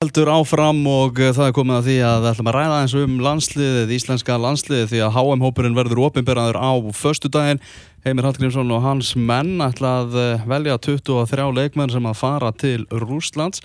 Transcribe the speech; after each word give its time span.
heldur 0.00 0.30
áfram 0.32 0.78
og 0.88 1.18
uh, 1.20 1.26
það 1.36 1.50
er 1.50 1.52
komið 1.52 1.74
að 1.76 1.82
því 1.84 1.94
að 2.08 2.14
við 2.22 2.28
ætlum 2.30 2.46
að 2.48 2.54
ræða 2.56 2.76
eins 2.80 2.92
um 2.96 3.16
landsliðið, 3.20 3.90
íslenska 3.92 4.38
landsliðið 4.40 4.86
því 4.94 5.02
að 5.04 5.12
HM-hópurinn 5.18 5.76
verður 5.76 6.00
ofinberaður 6.06 6.56
á 6.56 6.72
förstu 6.96 7.28
daginn. 7.28 7.60
Heimir 8.06 8.24
Hallgrímsson 8.24 8.72
og 8.72 8.80
hans 8.80 9.10
menn 9.12 9.60
ætla 9.60 9.90
að 9.98 10.16
uh, 10.16 10.46
velja 10.48 10.78
23 10.88 11.50
leikmenn 11.58 11.92
sem 11.92 12.08
að 12.08 12.16
fara 12.16 12.48
til 12.56 12.86
Rústlands 12.88 13.60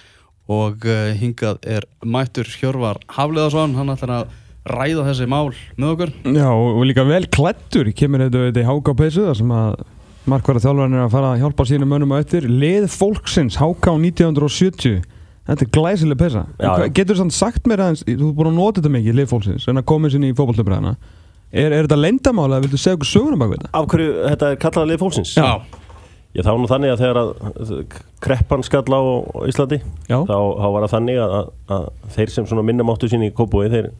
og 0.51 0.83
uh, 0.83 1.15
hingað 1.15 1.63
er 1.77 1.87
mættur 2.03 2.51
Hjörvar 2.51 2.99
Hafleðarsson, 3.15 3.79
hann 3.79 3.95
ætlar 3.95 4.15
að 4.17 4.37
ræða 4.75 5.07
þessi 5.13 5.31
mál 5.31 5.55
með 5.79 5.89
okkur. 5.93 6.15
Já, 6.35 6.51
og 6.51 6.83
líka 6.91 7.07
vel 7.07 7.23
klættur, 7.31 7.95
kemur 7.95 8.27
þetta 8.27 8.59
í 8.59 8.67
Háká 8.73 8.99
peysu 9.05 9.29
þar 9.31 9.39
sem 9.39 9.55
að 9.55 9.81
markværa 10.27 10.67
þjálfarinn 10.67 10.99
er 10.99 11.07
að 11.07 11.15
fara 11.15 11.31
að 11.31 11.43
hjálpa 11.45 11.71
sínum 11.71 11.95
mönnum 11.95 12.19
á 12.19 12.19
eftir. 12.19 12.51
Lið 12.51 12.91
fólksins, 12.91 13.63
Háká 13.63 13.95
1970 13.95 15.05
Þetta 15.45 15.65
er 15.65 15.71
glæsileg 15.77 16.17
peysa. 16.19 16.43
Getur 16.97 17.19
þú 17.19 17.27
sagt 17.35 17.67
mér 17.69 17.83
aðeins, 17.85 18.01
þú 18.07 18.31
er 18.31 18.35
búin 18.37 18.49
að 18.49 18.57
nota 18.57 18.81
þetta 18.81 18.93
mikið, 18.95 19.17
lið 19.19 19.27
fólksins, 19.29 19.67
en 19.69 19.81
að 19.81 19.87
koma 19.91 20.09
sinni 20.09 20.31
í 20.31 20.37
fókbaltöfbræðina. 20.37 20.95
Er, 21.55 21.69
er 21.69 21.85
þetta 21.85 21.99
lendamála 21.99 22.57
eða 22.57 22.65
viltu 22.65 22.79
segja 22.81 22.97
okkur 22.97 23.11
söguna 23.11 23.37
bak 23.39 23.51
við 23.51 23.59
þetta? 23.59 23.73
Af 23.77 23.89
hverju 23.91 24.15
þetta 24.23 24.49
er 24.49 24.57
kallað 24.63 24.89
lið 24.89 25.03
fólksins? 25.03 25.35
Já. 25.37 25.51
Ég 26.35 26.43
þá 26.43 26.51
nú 26.59 26.67
þannig 26.67 26.91
að 26.91 27.03
þegar 27.03 27.19
að 27.21 27.99
kreppan 28.25 28.65
skall 28.65 28.89
á 28.91 29.01
Íslandi, 29.47 29.79
þá, 30.09 30.17
þá 30.35 30.67
var 30.73 30.83
það 30.83 30.95
þannig 30.97 31.21
að, 31.23 31.35
að, 31.77 31.85
þeir 32.17 32.33
sem 32.33 32.63
minnamáttu 32.65 33.11
sín 33.11 33.23
í 33.23 33.31
Kópói, 33.37 33.69
þeir, 33.71 33.93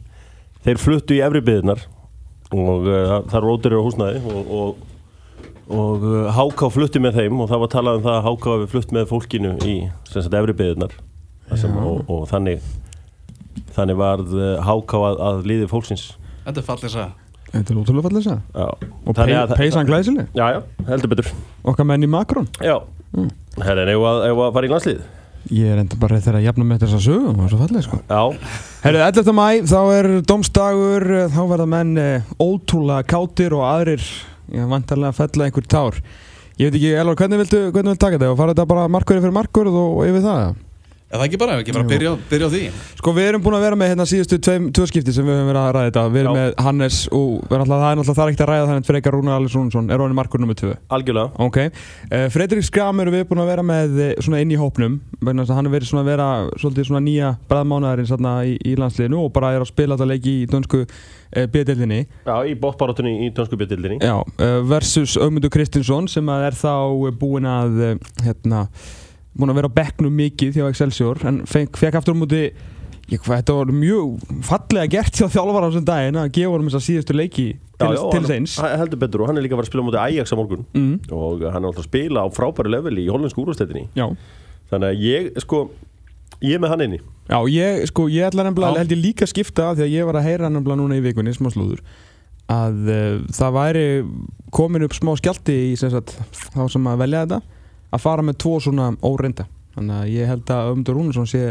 þeir 0.66 0.82
fluttu 0.82 1.16
í 1.16 1.22
efri 1.24 1.40
byðinar 1.46 1.86
og 2.52 2.90
uh, 2.90 3.16
það 3.30 3.46
rótir 3.46 3.78
á 3.78 3.80
húsnæði 3.80 4.20
og, 4.28 4.52
og, 4.58 4.84
og 5.72 6.04
uh, 6.10 6.28
Háká 6.36 6.68
flutti 6.74 7.00
með 7.02 7.22
þeim 7.22 7.40
og 7.40 7.48
það 7.54 7.64
var 7.64 7.72
talað 7.72 7.98
um 7.98 8.04
það 8.04 8.18
að 8.18 8.28
Háká 8.28 8.52
hefði 8.52 8.70
flutt 8.74 8.96
með 8.98 9.08
fólkinu 9.14 9.56
í 9.64 9.76
efri 10.12 10.58
byðinar 10.60 10.98
og, 11.52 12.02
og 12.10 12.26
þannig 12.30 12.64
þannig 13.76 13.98
varð 14.00 14.34
háká 14.64 15.00
að, 15.10 15.22
að 15.28 15.46
líði 15.48 15.70
fólksins. 15.70 16.10
Þetta 16.46 16.62
er 16.62 16.68
fallið 16.70 17.00
að 17.04 17.14
Þetta 17.46 17.72
er 17.72 17.78
útrúlega 17.80 18.08
fallið 18.08 18.18
að 18.18 18.24
segja 18.26 18.64
Og 19.06 19.16
pey, 19.16 19.58
peysan 19.60 19.88
glæsileg. 19.88 20.32
Já, 20.36 20.46
já, 20.56 20.58
heldur 20.88 21.12
betur. 21.12 21.28
Okkar 21.66 21.86
menn 21.88 22.04
í 22.04 22.08
makrón 22.10 22.48
Já, 22.58 22.80
mm. 23.14 23.30
herra, 23.62 23.84
en 23.84 23.92
eigum 23.92 24.08
að, 24.10 24.24
að 24.32 24.56
fara 24.56 24.68
í 24.68 24.72
landslið 24.72 25.04
Ég 25.54 25.70
er 25.70 25.78
enda 25.78 25.94
bara 26.02 26.18
þegar 26.18 26.40
að 26.40 26.46
jafna 26.48 26.64
með 26.66 26.80
þessa 26.82 26.98
sögum 27.04 27.42
og 27.44 27.50
svo 27.52 27.58
fallið 27.60 27.84
sko. 27.86 27.98
Já. 28.10 28.48
Herru, 28.82 29.02
11. 29.04 29.28
mæ, 29.36 29.44
þá 29.70 29.80
er 29.94 30.08
domstagur 30.26 31.04
þá 31.30 31.38
verða 31.52 31.66
menn 31.70 31.92
eh, 32.02 32.32
ótrúlega 32.42 33.06
kátir 33.06 33.54
og 33.54 33.62
aðrir, 33.62 34.02
ég 34.50 34.66
vantarlega 34.72 35.12
að 35.14 35.20
fella 35.20 35.46
einhver 35.46 35.68
tár. 35.70 36.00
Ég 36.58 36.66
veit 36.72 36.80
ekki, 36.80 36.90
Elvar, 36.98 37.18
hvernig 37.20 37.44
viltu, 37.44 37.60
hvernig 37.68 37.94
viltu 37.94 38.02
taka 38.02 38.18
þetta? 38.18 38.32
Og 38.34 38.40
fara 38.40 38.56
þetta 38.56 38.66
bara 38.72 38.88
markverði 38.90 39.22
fyrir 39.22 39.36
markverð 39.38 39.78
og 39.84 40.02
yfir 40.08 40.26
það? 40.26 40.58
Er 41.06 41.20
það 41.20 41.24
ekki 41.28 41.38
bara, 41.38 41.56
ekki 41.62 41.70
bara 41.70 41.84
að 41.84 41.90
byrja, 41.92 42.12
byrja 42.26 42.46
á 42.46 42.50
því? 42.50 42.60
Sko 42.98 43.12
við 43.14 43.28
erum 43.30 43.42
búin 43.44 43.54
að 43.54 43.60
vera 43.62 43.76
með 43.78 43.90
hérna 43.92 44.04
síðustu 44.10 44.38
tvö 44.42 44.86
skipti 44.90 45.12
sem 45.14 45.28
við 45.28 45.36
höfum 45.36 45.50
verið 45.52 45.60
að 45.60 45.68
ræða 45.76 45.84
þetta. 45.84 46.02
Við 46.10 46.20
erum 46.24 46.34
Já. 46.34 46.38
með 46.40 46.64
Hannes 46.66 46.96
og 47.14 47.44
alltaf, 47.46 47.68
það 47.70 47.84
er 47.86 48.00
náttúrulega 48.00 48.16
það 48.16 48.22
er 48.24 48.32
ekkert 48.32 48.42
að 48.42 48.50
ræða 48.50 48.64
þannig 48.66 48.82
að 48.82 48.90
Frekar 48.90 49.14
Rúnar 49.14 49.36
Alessonsson 49.38 49.92
er 49.94 50.02
honum 50.02 50.18
markur 50.18 50.42
nummið 50.42 50.58
tvö? 50.64 50.72
Algjörlega. 50.96 51.44
Ok, 51.46 51.60
uh, 51.68 52.24
Fredrik 52.34 52.66
Skram 52.66 53.04
eru 53.04 53.14
við 53.14 53.22
búin 53.30 53.42
að 53.44 53.52
vera 53.52 53.66
með 53.70 54.02
eh, 54.02 54.10
svona 54.18 54.42
inn 54.42 54.50
í 54.50 54.58
hópnum. 54.58 54.98
Hann 55.22 55.44
er 55.46 55.72
verið 55.76 55.92
svona 55.92 56.02
að 56.02 56.10
vera 56.10 56.28
svolítið 56.58 56.90
svona 56.90 57.04
nýja 57.06 57.30
bræðmánaðarinn 57.52 58.10
svona 58.10 58.34
í, 58.42 58.58
í 58.66 58.74
landsliðinu 58.82 59.22
og 59.28 59.32
bara 59.38 59.54
er 59.54 59.62
að 59.62 59.70
spila 59.70 59.94
þetta 59.94 60.10
leiki 60.10 60.36
í 60.42 60.44
dönsku 60.50 60.82
uh, 60.82 61.46
bjöðdildinni 61.54 62.02
Já, 62.26 62.34
í 62.42 62.58
bóttbarátunni 62.58 63.14
í 63.28 63.32
dönsku 63.34 63.58
bjöðdildinni 63.62 64.02
Já, 64.02 64.18
uh, 64.18 64.58
versus 64.66 65.14
Ögmundur 65.20 65.54
Kristinsson 65.54 66.10
sem 66.10 66.34
er 66.34 66.58
þá 66.58 66.74
búin 67.18 67.46
að 67.48 67.98
hérna 68.26 68.66
búin 69.36 69.52
að 69.52 69.60
vera 69.60 69.70
á 69.70 69.76
bekknum 69.76 70.16
mikið 70.22 70.58
hjá 70.58 70.66
Excelsior 70.70 71.22
en 71.28 71.44
fekk, 71.48 71.78
aftur 71.96 72.16
á 72.16 72.20
múti 72.20 72.42
ég, 73.12 73.22
þetta 73.22 73.56
var 73.58 73.72
mjög 73.74 74.26
fallega 74.46 74.90
gert 74.96 75.20
hjá 75.20 75.26
þjálfvara 75.32 75.68
á 75.68 75.70
þessum 75.70 75.88
daginn 75.88 76.20
að 76.20 76.30
gefa 76.38 76.54
honum 76.54 76.70
þess 76.70 76.80
að 76.80 76.86
síðustu 76.88 77.16
leiki 77.16 77.48
til, 77.56 77.90
já, 77.90 77.98
já, 77.98 78.04
til 78.14 78.22
þess 78.22 78.36
eins 78.36 78.56
heldur 78.80 79.02
betur 79.02 79.24
og 79.24 79.30
hann 79.30 79.40
er 79.40 79.46
líka 79.46 79.56
að 79.56 79.62
vera 79.62 79.68
að 79.68 79.72
spila 79.72 79.84
á 79.84 79.88
múti 79.88 80.02
Ajax 80.02 80.32
á 80.32 80.36
morgun. 80.40 80.64
Mm. 80.76 80.94
og 81.12 81.44
hann 81.44 81.60
er 81.60 81.68
alltaf 81.70 81.84
að 81.84 81.90
spila 81.90 82.24
á 82.24 82.28
frábæri 82.34 82.72
level 82.72 82.96
í 82.98 83.06
hollensku 83.10 83.44
úrvastettinni 83.44 83.86
þannig 83.94 84.88
að 84.88 85.04
ég 85.06 85.30
sko 85.44 85.66
ég 86.42 86.56
er 86.56 86.60
með 86.60 86.74
hann 86.74 86.84
inni. 86.84 86.98
Já, 87.30 87.38
ég, 87.48 87.86
sko, 87.90 88.06
ég 88.12 88.26
ætla 88.28 88.44
nefnilega, 88.46 88.82
held 88.82 88.92
ég 88.92 89.00
líka 89.00 89.24
að 89.26 89.32
skipta 89.32 89.70
því 89.74 89.86
að 89.86 89.94
ég 89.94 90.08
var 90.08 90.18
að 90.20 90.28
heyra 90.28 90.50
nefnilega 90.52 90.80
núna 90.82 90.98
í 90.98 91.04
vikunni 91.04 91.32
smá 91.34 91.48
slúður 91.54 91.80
að 92.52 92.90
uh, 92.92 93.14
það 93.34 93.56
væri 93.56 93.86
komin 94.54 94.86
upp 94.86 94.94
smá 94.94 95.12
skjálti 95.18 95.56
í 95.72 95.76
sagt, 95.78 96.14
þá 96.54 96.60
sem 96.70 96.86
að 96.86 97.00
velja 97.02 97.22
þetta 97.24 97.55
að 97.92 98.02
fara 98.02 98.24
með 98.26 98.38
tvo 98.42 98.56
svona 98.62 98.90
óreinda. 99.04 99.46
Þannig 99.76 99.96
að 100.00 100.12
ég 100.14 100.30
held 100.30 100.52
að 100.52 100.70
Ömundur 100.72 100.96
Rúnarsson 100.96 101.28
sé 101.30 101.42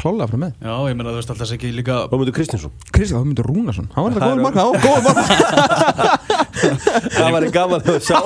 klálega 0.00 0.30
frá 0.30 0.40
með. 0.40 0.52
Já, 0.60 0.74
ég 0.90 0.98
meina 0.98 1.12
þú 1.12 1.20
veist 1.20 1.32
alltaf 1.34 1.54
ekki 1.56 1.72
líka 1.76 2.00
Ömundur 2.10 2.36
Kristinsson. 2.36 2.72
Kristinsson, 2.90 3.24
Ömundur 3.26 3.46
Rúnarsson. 3.50 3.90
Hann 3.94 4.06
var 4.06 4.16
þetta 4.16 4.30
góður 4.30 4.44
marka, 4.46 4.60
hann 4.60 4.72
var 4.72 4.80
góður 4.84 5.04
marka 5.10 6.40
það 6.60 7.30
var 7.34 7.46
gaman 7.54 7.84
að 7.88 7.98
sjá 8.04 8.18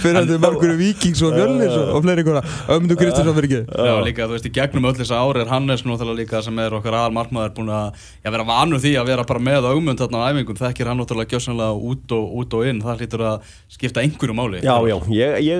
fyrir 0.00 0.18
að 0.18 0.28
þetta 0.28 0.34
er 0.36 0.42
margur 0.42 0.74
vikings 0.78 1.22
og 1.26 1.34
fjölnis 1.36 1.74
og 1.80 2.00
fleiri 2.04 2.24
góða 2.26 2.42
Ömundur 2.76 2.98
Kristinsson 3.00 3.36
fyrir 3.36 3.48
ekki. 3.48 3.60
Já, 3.88 3.94
líka 4.06 4.28
þú 4.28 4.36
veist 4.36 4.48
í 4.48 4.52
gegnum 4.54 4.88
öll 4.90 4.96
þess 4.98 5.14
að 5.14 5.24
ári 5.24 5.42
er 5.44 5.52
Hannes 5.52 5.84
nú 5.84 5.96
þáttúrulega 5.96 6.20
líka 6.20 6.42
sem 6.44 6.60
er 6.62 6.76
okkar 6.78 6.96
aðal 7.00 7.14
markmaður 7.16 7.54
búin 7.58 7.72
að 7.74 8.06
vera 8.26 8.46
vanu 8.50 8.80
því 8.82 8.94
að 9.00 9.10
vera 9.12 9.26
bara 9.28 9.44
með 9.50 9.68
Ömund 9.70 10.02
þarna 10.02 10.22
á 10.22 10.28
æfingun, 10.30 10.60
þekkir 10.60 10.90
hann 10.90 11.00
náttúrulega 11.00 11.34
gjössanlega 11.34 11.72
út 11.90 12.16
og, 12.16 12.24
út 12.42 12.58
og 12.58 12.66
inn, 12.70 12.82
það 12.84 13.04
hlýtur 13.04 13.26
að 13.30 13.52
skipta 13.70 14.04
einhverju 14.04 14.36
máli. 14.36 14.62
Já, 14.64 14.76
já, 14.90 14.96
ég, 15.14 15.36
ég, 15.46 15.58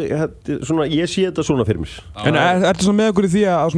svona, 0.67 0.87
ég 0.91 1.11
sé 1.11 1.27
þetta 1.29 1.47
svona 1.47 1.67
fyrir 1.69 1.83
mér. 1.85 1.97
En 2.25 2.39
er 2.39 2.63
þetta 2.67 2.87
svona 2.87 3.01
með 3.03 3.13
okkur 3.15 3.29
í 3.29 3.33
því 3.35 3.45
að 3.55 3.77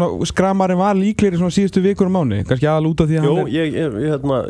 skramarinn 0.62 0.78
var 0.78 0.96
líklegri 0.98 1.38
svona 1.40 1.52
síðustu 1.54 1.82
vikur 1.82 2.08
um 2.08 2.16
mánu, 2.16 2.42
kannski 2.46 2.68
aðal 2.70 2.90
út 2.90 3.02
af 3.02 3.08
því 3.10 3.18
að 3.18 3.26
Jó, 3.26 3.46
ég, 3.50 3.76
hérna, 3.98 4.40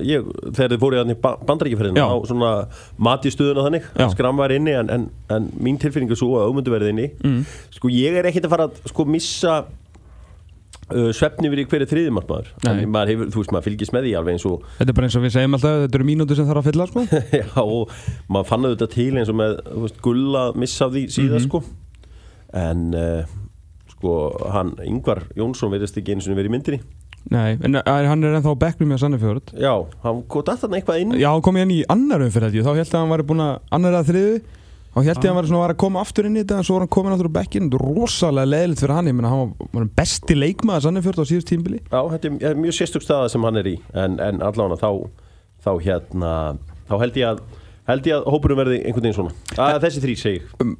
þegar 0.52 0.72
þið 0.72 0.80
fóruð 0.82 1.12
í 1.12 1.18
bandaríkjaferðinu 1.22 2.04
á 2.04 2.16
svona 2.28 2.50
matistuðuna 2.98 3.66
þannig, 3.66 3.86
skram 4.14 4.40
var 4.40 4.54
inni 4.54 4.74
en, 4.76 4.90
en, 4.92 5.06
en 5.32 5.50
mín 5.62 5.78
tilfinning 5.80 6.12
er 6.12 6.20
svo 6.20 6.36
að 6.40 6.50
ámyndu 6.52 6.74
verði 6.74 6.92
inni. 6.92 7.08
Mm. 7.22 7.44
sko 7.76 7.92
ég 7.92 8.18
er 8.18 8.28
ekkert 8.28 8.48
að 8.48 8.54
fara 8.54 8.68
að 8.68 8.92
sko 8.92 9.06
missa 9.08 9.58
uh, 10.92 11.10
svefni 11.16 11.52
við 11.52 11.64
í 11.64 11.68
hverju 11.72 11.90
þriðimartmaður 11.92 12.52
en 12.68 12.82
maður 12.92 13.14
hefur, 13.14 13.30
þú 13.34 13.42
veist, 13.42 13.54
maður 13.56 13.68
fylgis 13.70 13.94
með 13.94 14.08
því 14.08 14.16
alveg 14.20 14.38
eins 14.38 14.48
og 14.50 14.66
Þetta 14.78 14.90
er 14.90 14.98
bara 14.98 15.10
eins 15.10 15.18
og 15.18 15.26
við 15.26 15.36
segjum 15.36 15.58
alltaf, 15.58 15.78
þetta 15.86 16.00
eru 16.00 16.08
mínúti 16.10 16.38
sem 16.38 16.50
þarf 16.50 16.62
að 16.62 16.70
fylla 16.70 16.88
sko. 16.90 17.06
Já, 17.40 17.46
og 17.62 17.94
maður 18.28 18.50
fann 18.50 18.68
auðvitað 18.68 18.96
til 18.96 19.12
eins 19.16 19.32
og 19.32 19.38
með, 19.40 19.60
þú 19.70 19.86
veist, 19.86 20.02
gulla 20.04 20.48
missa 20.58 20.90
því 20.92 21.06
síðan 21.08 21.30
mm 21.30 21.38
-hmm. 21.38 21.48
sko. 21.48 21.62
En 22.52 22.82
uh, 22.92 23.38
sko 24.02 24.50
hann, 24.50 24.74
Yngvar 24.82 25.22
Jónsson 25.38 25.70
verðist 25.72 25.96
ekki 26.00 26.16
eins 26.16 26.26
og 26.26 26.34
verið 26.34 26.50
í 26.50 26.54
myndinni. 26.56 26.82
Nei, 27.30 27.54
en 27.62 27.78
hann 27.86 28.24
er 28.26 28.34
ennþá 28.34 28.50
á 28.50 28.62
bekknum 28.64 28.88
með 28.90 28.98
Sannefjörð 29.04 29.52
Já, 29.54 29.76
hann 30.02 30.24
kom 30.26 30.42
alltaf 30.42 30.72
eitthvað 30.74 31.04
inn. 31.04 31.12
Já, 31.20 31.28
hann 31.30 31.44
kom 31.46 31.60
inn 31.60 31.70
í 31.70 31.84
annar 31.92 32.24
umfyrir 32.24 32.50
þá 32.66 32.72
held 32.74 32.82
að 32.82 32.98
hann 32.98 33.12
var 33.12 33.22
búin 33.28 33.44
að 33.44 33.52
annar 33.78 33.94
að 34.00 34.10
þriðu 34.10 34.40
þá 34.42 34.98
held 34.98 35.06
ég 35.06 35.20
að 35.22 35.28
hann 35.28 35.38
var, 35.38 35.48
svona, 35.52 35.60
var 35.62 35.74
að 35.76 35.80
koma 35.84 36.02
aftur 36.02 36.26
inn 36.26 36.34
í 36.34 36.42
þetta 36.42 36.58
en 36.58 36.66
svo 36.66 36.74
var 36.74 36.84
hann 36.84 36.92
komin 36.98 37.14
aftur 37.14 37.30
á 37.30 37.36
bekkin 37.38 37.70
rosalega 37.78 38.50
leðilegt 38.50 38.82
fyrir 38.82 38.96
hann, 38.98 39.12
ég 39.12 39.16
menna 39.20 39.30
hann 39.30 39.54
var 39.70 39.88
besti 40.02 40.36
leikmaður 40.36 40.88
Sannefjörð 40.88 41.22
á 41.22 41.26
síðust 41.30 41.52
tímbili 41.52 41.78
Já, 41.86 42.00
þetta 42.16 42.34
er 42.50 42.58
mjög 42.58 42.78
sérstök 42.80 43.06
staða 43.06 43.30
sem 43.30 43.46
hann 43.46 43.62
er 43.62 43.70
í. 43.70 43.78
En, 43.94 44.18
en 44.18 44.42
allavega 44.42 44.82
þá, 44.82 44.90
þá 45.62 45.72
hérna 45.86 46.36
þá 46.90 46.96
held 47.06 47.22
ég 47.22 47.30
að 47.30 47.44
held 47.88 48.06
ég 48.06 48.18
að 48.18 48.28
hópurum 48.30 48.58
verði 48.60 48.76
einhvern 48.82 49.06
veginn 49.08 49.16
svona. 49.16 49.32
Að 49.58 49.80
þessi 49.86 50.02
þrý 50.04 50.12
segi 50.20 50.42
um, 50.62 50.74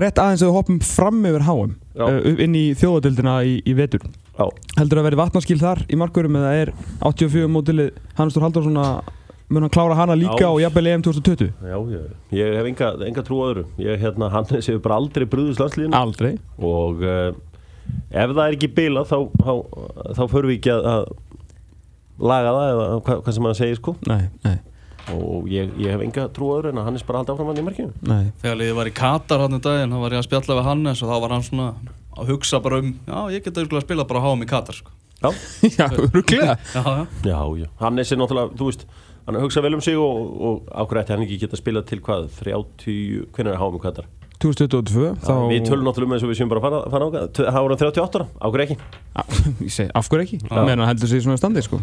Rétt 0.00 0.20
aðeins 0.20 0.44
að 0.44 0.48
við 0.48 0.56
hoppum 0.56 0.78
fram 0.84 1.18
yfir 1.28 1.44
háum 1.48 1.74
uh, 2.06 2.42
inn 2.44 2.56
í 2.58 2.64
þjóðadildina 2.78 3.38
í, 3.46 3.58
í 3.66 3.76
vetur. 3.78 4.04
Já. 4.38 4.46
heldur 4.78 5.00
að 5.00 5.08
verði 5.08 5.18
vatnarskil 5.18 5.58
þar 5.58 5.80
í 5.90 5.96
markurum 5.98 6.36
eða 6.38 6.50
er 6.60 6.70
84 7.02 7.48
mótilið 7.50 7.96
Hannestur 8.14 8.44
Haldarsson 8.46 8.78
að 8.78 9.08
mun 9.48 9.64
hann 9.64 9.72
klára 9.74 9.96
hana 9.98 10.14
líka 10.18 10.44
já. 10.44 10.50
og 10.52 10.60
jafnvel 10.62 10.90
EM 10.92 11.02
2020 11.02 11.48
Já, 11.64 11.74
já, 11.90 12.02
ég 12.36 12.54
hef 12.58 12.68
enga, 12.68 12.90
enga 13.08 13.24
trú 13.26 13.40
öðru. 13.46 13.64
Ég, 13.80 13.98
hérna, 14.02 14.28
Hannes 14.34 14.68
hefur 14.70 14.82
bara 14.84 15.00
aldrei 15.00 15.26
brúðist 15.26 15.62
landsliðinu. 15.62 15.96
Aldrei. 15.98 16.36
Og 16.60 17.02
uh, 17.02 17.32
ef 18.12 18.34
það 18.36 18.44
er 18.44 18.58
ekki 18.58 18.70
bila 18.76 19.02
þá, 19.08 19.16
þá, 19.42 19.52
þá 20.20 20.22
förum 20.28 20.52
við 20.52 20.60
ekki 20.60 20.74
að, 20.76 20.88
að 20.92 21.08
laga 22.28 22.54
það 22.54 22.72
eða 22.74 22.88
hvað, 23.08 23.22
hvað 23.24 23.38
sem 23.38 23.48
maður 23.48 23.62
segir 23.62 23.80
sko. 23.80 23.96
Nei, 24.06 24.22
nei 24.46 24.58
og 25.14 25.48
ég, 25.50 25.70
ég 25.80 25.94
hef 25.94 26.02
enga 26.04 26.26
trú 26.34 26.50
öðru 26.56 26.72
en 26.72 26.80
að 26.80 26.88
Hannes 26.88 27.04
bara 27.06 27.22
haldi 27.22 27.34
áfram 27.34 27.50
hann 27.50 27.60
í 27.60 27.64
markinu. 27.66 27.92
Þegar 28.42 28.64
ég 28.66 28.76
var 28.78 28.90
í 28.90 28.94
Katar 28.96 29.44
hann 29.44 29.56
um 29.56 29.62
daginn 29.64 29.94
þá 29.94 30.02
var 30.02 30.16
ég 30.16 30.22
að 30.22 30.28
spjalla 30.28 30.58
við 30.58 30.68
Hannes 30.68 31.02
og 31.02 31.12
þá 31.12 31.16
var 31.24 31.34
hann 31.36 31.46
svona 31.46 31.68
að 32.18 32.32
hugsa 32.34 32.60
bara 32.62 32.80
um 32.82 32.92
já, 32.94 33.18
ég 33.36 33.44
geta 33.46 33.64
að 33.64 33.84
spila 33.84 34.06
bara 34.08 34.22
háa 34.24 34.34
mig 34.38 34.50
Katar 34.50 34.78
sko. 34.78 34.94
Já, 35.18 35.30
já, 35.78 35.86
rúglega 36.14 36.58
já, 36.76 36.82
já. 36.82 37.06
já, 37.24 37.40
já, 37.62 37.68
Hannes 37.80 38.12
er 38.12 38.20
náttúrulega, 38.20 38.54
þú 38.58 38.70
veist 38.70 38.86
hann 39.26 39.40
hugsa 39.42 39.64
vel 39.64 39.74
um 39.78 39.82
sig 39.84 39.98
og, 39.98 40.36
og 40.50 40.70
ákveðið 40.70 41.14
hann 41.14 41.26
ekki 41.26 41.40
geta 41.42 41.58
að 41.58 41.64
spila 41.64 41.82
til 41.86 42.00
hvað, 42.04 42.30
30 42.38 43.26
hvernig 43.34 43.52
er 43.54 43.60
háa 43.60 43.72
mig 43.74 43.84
Katar? 43.84 44.06
2022 44.38 45.16
þá... 45.24 45.32
Við 45.50 45.64
tölum 45.66 45.88
náttúrulega 45.88 46.06
um 46.06 46.14
eins 46.14 46.24
og 46.26 46.30
við 46.30 46.38
séum 46.38 46.52
bara 46.52 46.62
að 46.62 46.86
fara 46.94 47.08
á 47.10 47.12
það 47.34 47.56
hann 47.56 47.74
38, 47.74 48.28
ákveð 48.38 48.64
ekki? 48.64 48.76
Ég 49.64 49.74
segi, 49.74 49.90
afhverju 49.98 50.28
ekki? 50.28 50.38
Meðan 50.52 50.84
hann 50.84 50.90
heldur 50.92 51.10
sig 51.10 51.24
svona 51.24 51.40
standi 51.40 51.64
sko 51.66 51.80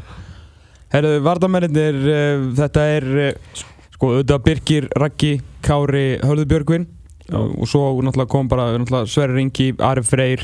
Herðu, 0.94 1.16
Vardamennir, 1.26 1.98
eh, 2.12 2.46
þetta 2.60 2.86
er 2.94 3.08
uh, 3.14 3.60
sko, 3.96 4.12
auðvitað 4.14 4.44
Birgir, 4.46 4.88
Raggi, 5.02 5.34
Kári, 5.66 6.06
Hörður 6.24 6.50
Björgvin. 6.54 6.88
Og, 7.34 7.64
svo 7.66 7.88
náttúrulega 8.06 8.30
kom 8.30 8.50
bara 8.52 8.68
náttúrulega 8.78 9.10
Sverri 9.10 9.40
Ringi, 9.40 9.72
Ari 9.82 10.04
Freyr 10.06 10.44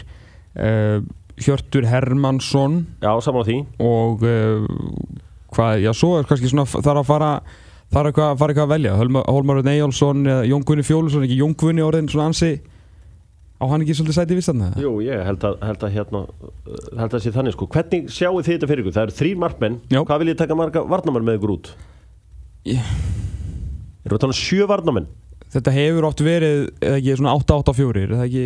Hjörtur 1.42 1.86
Hermansson 1.86 2.80
Já, 3.04 3.12
saman 3.22 3.46
á 3.46 3.48
því. 3.48 3.58
Og 3.86 4.26
hvað, 5.54 5.84
já, 5.86 5.92
svo 5.94 6.16
er 6.18 6.26
kannski 6.26 6.50
svona 6.50 6.66
þarf 6.66 7.04
að 7.04 7.08
fara 7.12 7.30
þarf 7.92 8.18
að 8.18 8.42
fara 8.42 8.54
eitthvað 8.56 8.66
að 8.66 8.74
velja. 8.74 8.96
Hólmarur 8.98 9.68
Nejálsson 9.68 10.26
eða 10.26 10.50
Jón 10.50 10.66
Gunni 10.68 10.86
Fjólusson 10.88 11.26
ekki 11.28 11.40
Jón 11.44 11.56
Gunni 11.60 11.86
orðin 11.86 12.10
svona 12.12 12.32
ansi 12.32 12.56
á 13.62 13.66
hann 13.69 13.84
ekki 13.86 13.96
svolítið 13.98 14.18
sæti 14.18 14.38
vissan 14.38 14.62
það? 14.63 14.81
Jú, 14.81 14.92
ég 15.06 15.24
held 15.28 15.46
að, 15.46 15.58
held 15.69 15.86
að 15.86 15.96
hérna 15.96 16.22
held 16.66 17.06
að 17.06 17.16
það 17.16 17.24
sé 17.25 17.34
þannig 17.36 17.56
sko, 17.56 17.68
hvernig 17.75 18.12
sjáu 18.12 18.34
þið 18.42 18.52
þetta 18.56 18.69
fyrir 18.72 18.84
ykkur? 18.84 18.96
Það 18.98 19.08
eru 19.08 19.18
þrý 19.19 19.31
markmenn, 19.46 19.80
Já. 19.94 20.00
hvað 20.10 20.24
vil 20.24 20.31
ég 20.31 20.40
taka 20.42 20.58
marga 20.58 20.84
varnamar 20.90 21.25
með 21.28 21.40
ykkur 21.40 21.56
út? 21.56 21.74
Ég... 22.72 22.94
Erum 24.02 24.16
við 24.16 24.18
að 24.18 24.24
tala 24.25 24.34
um 24.34 24.40
sjö 24.42 24.69
varnamenn? 24.69 25.10
Þetta 25.52 25.74
hefur 25.75 26.08
oft 26.08 26.24
verið, 26.25 26.62
eða 26.81 27.02
ekki 27.02 27.18
svona 27.19 27.36
8-8-4 27.38 28.06
er 28.06 28.16
það 28.16 28.28
ekki 28.30 28.46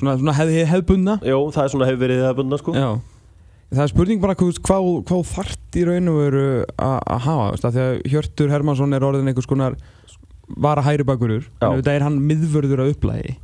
svona, 0.00 0.16
svona 0.16 0.36
hef, 0.40 0.54
hefbundna? 0.72 1.18
Jú, 1.22 1.42
það 1.54 1.62
er 1.66 1.74
svona 1.74 1.90
hefur 1.90 2.02
verið 2.06 2.24
hefbundna 2.26 2.62
sko 2.62 2.74
Já 2.76 2.88
Það 3.66 3.82
er 3.82 3.90
spurning 3.90 4.20
bara 4.22 4.34
hvað, 4.38 4.58
hvað, 4.62 4.84
hvað 5.08 5.22
þart 5.26 5.76
í 5.76 5.80
raun 5.88 6.10
og 6.12 6.18
veru 6.20 6.42
að 6.78 7.22
hafa, 7.24 7.46
því 7.64 7.80
að 7.82 7.96
Hjörtur 8.12 8.52
Hermansson 8.52 8.94
er 8.94 9.06
orðin 9.08 9.26
einhvers 9.26 9.48
konar 9.50 9.74
var 10.62 10.78
að 10.78 10.86
hæri 10.86 11.06
bakurur 11.08 11.48
en 11.58 11.80
þetta 11.80 11.96
er 11.96 12.04
hann 12.06 12.20
miðvörður 12.28 12.84
að 12.84 12.92
upplægi 12.94 13.34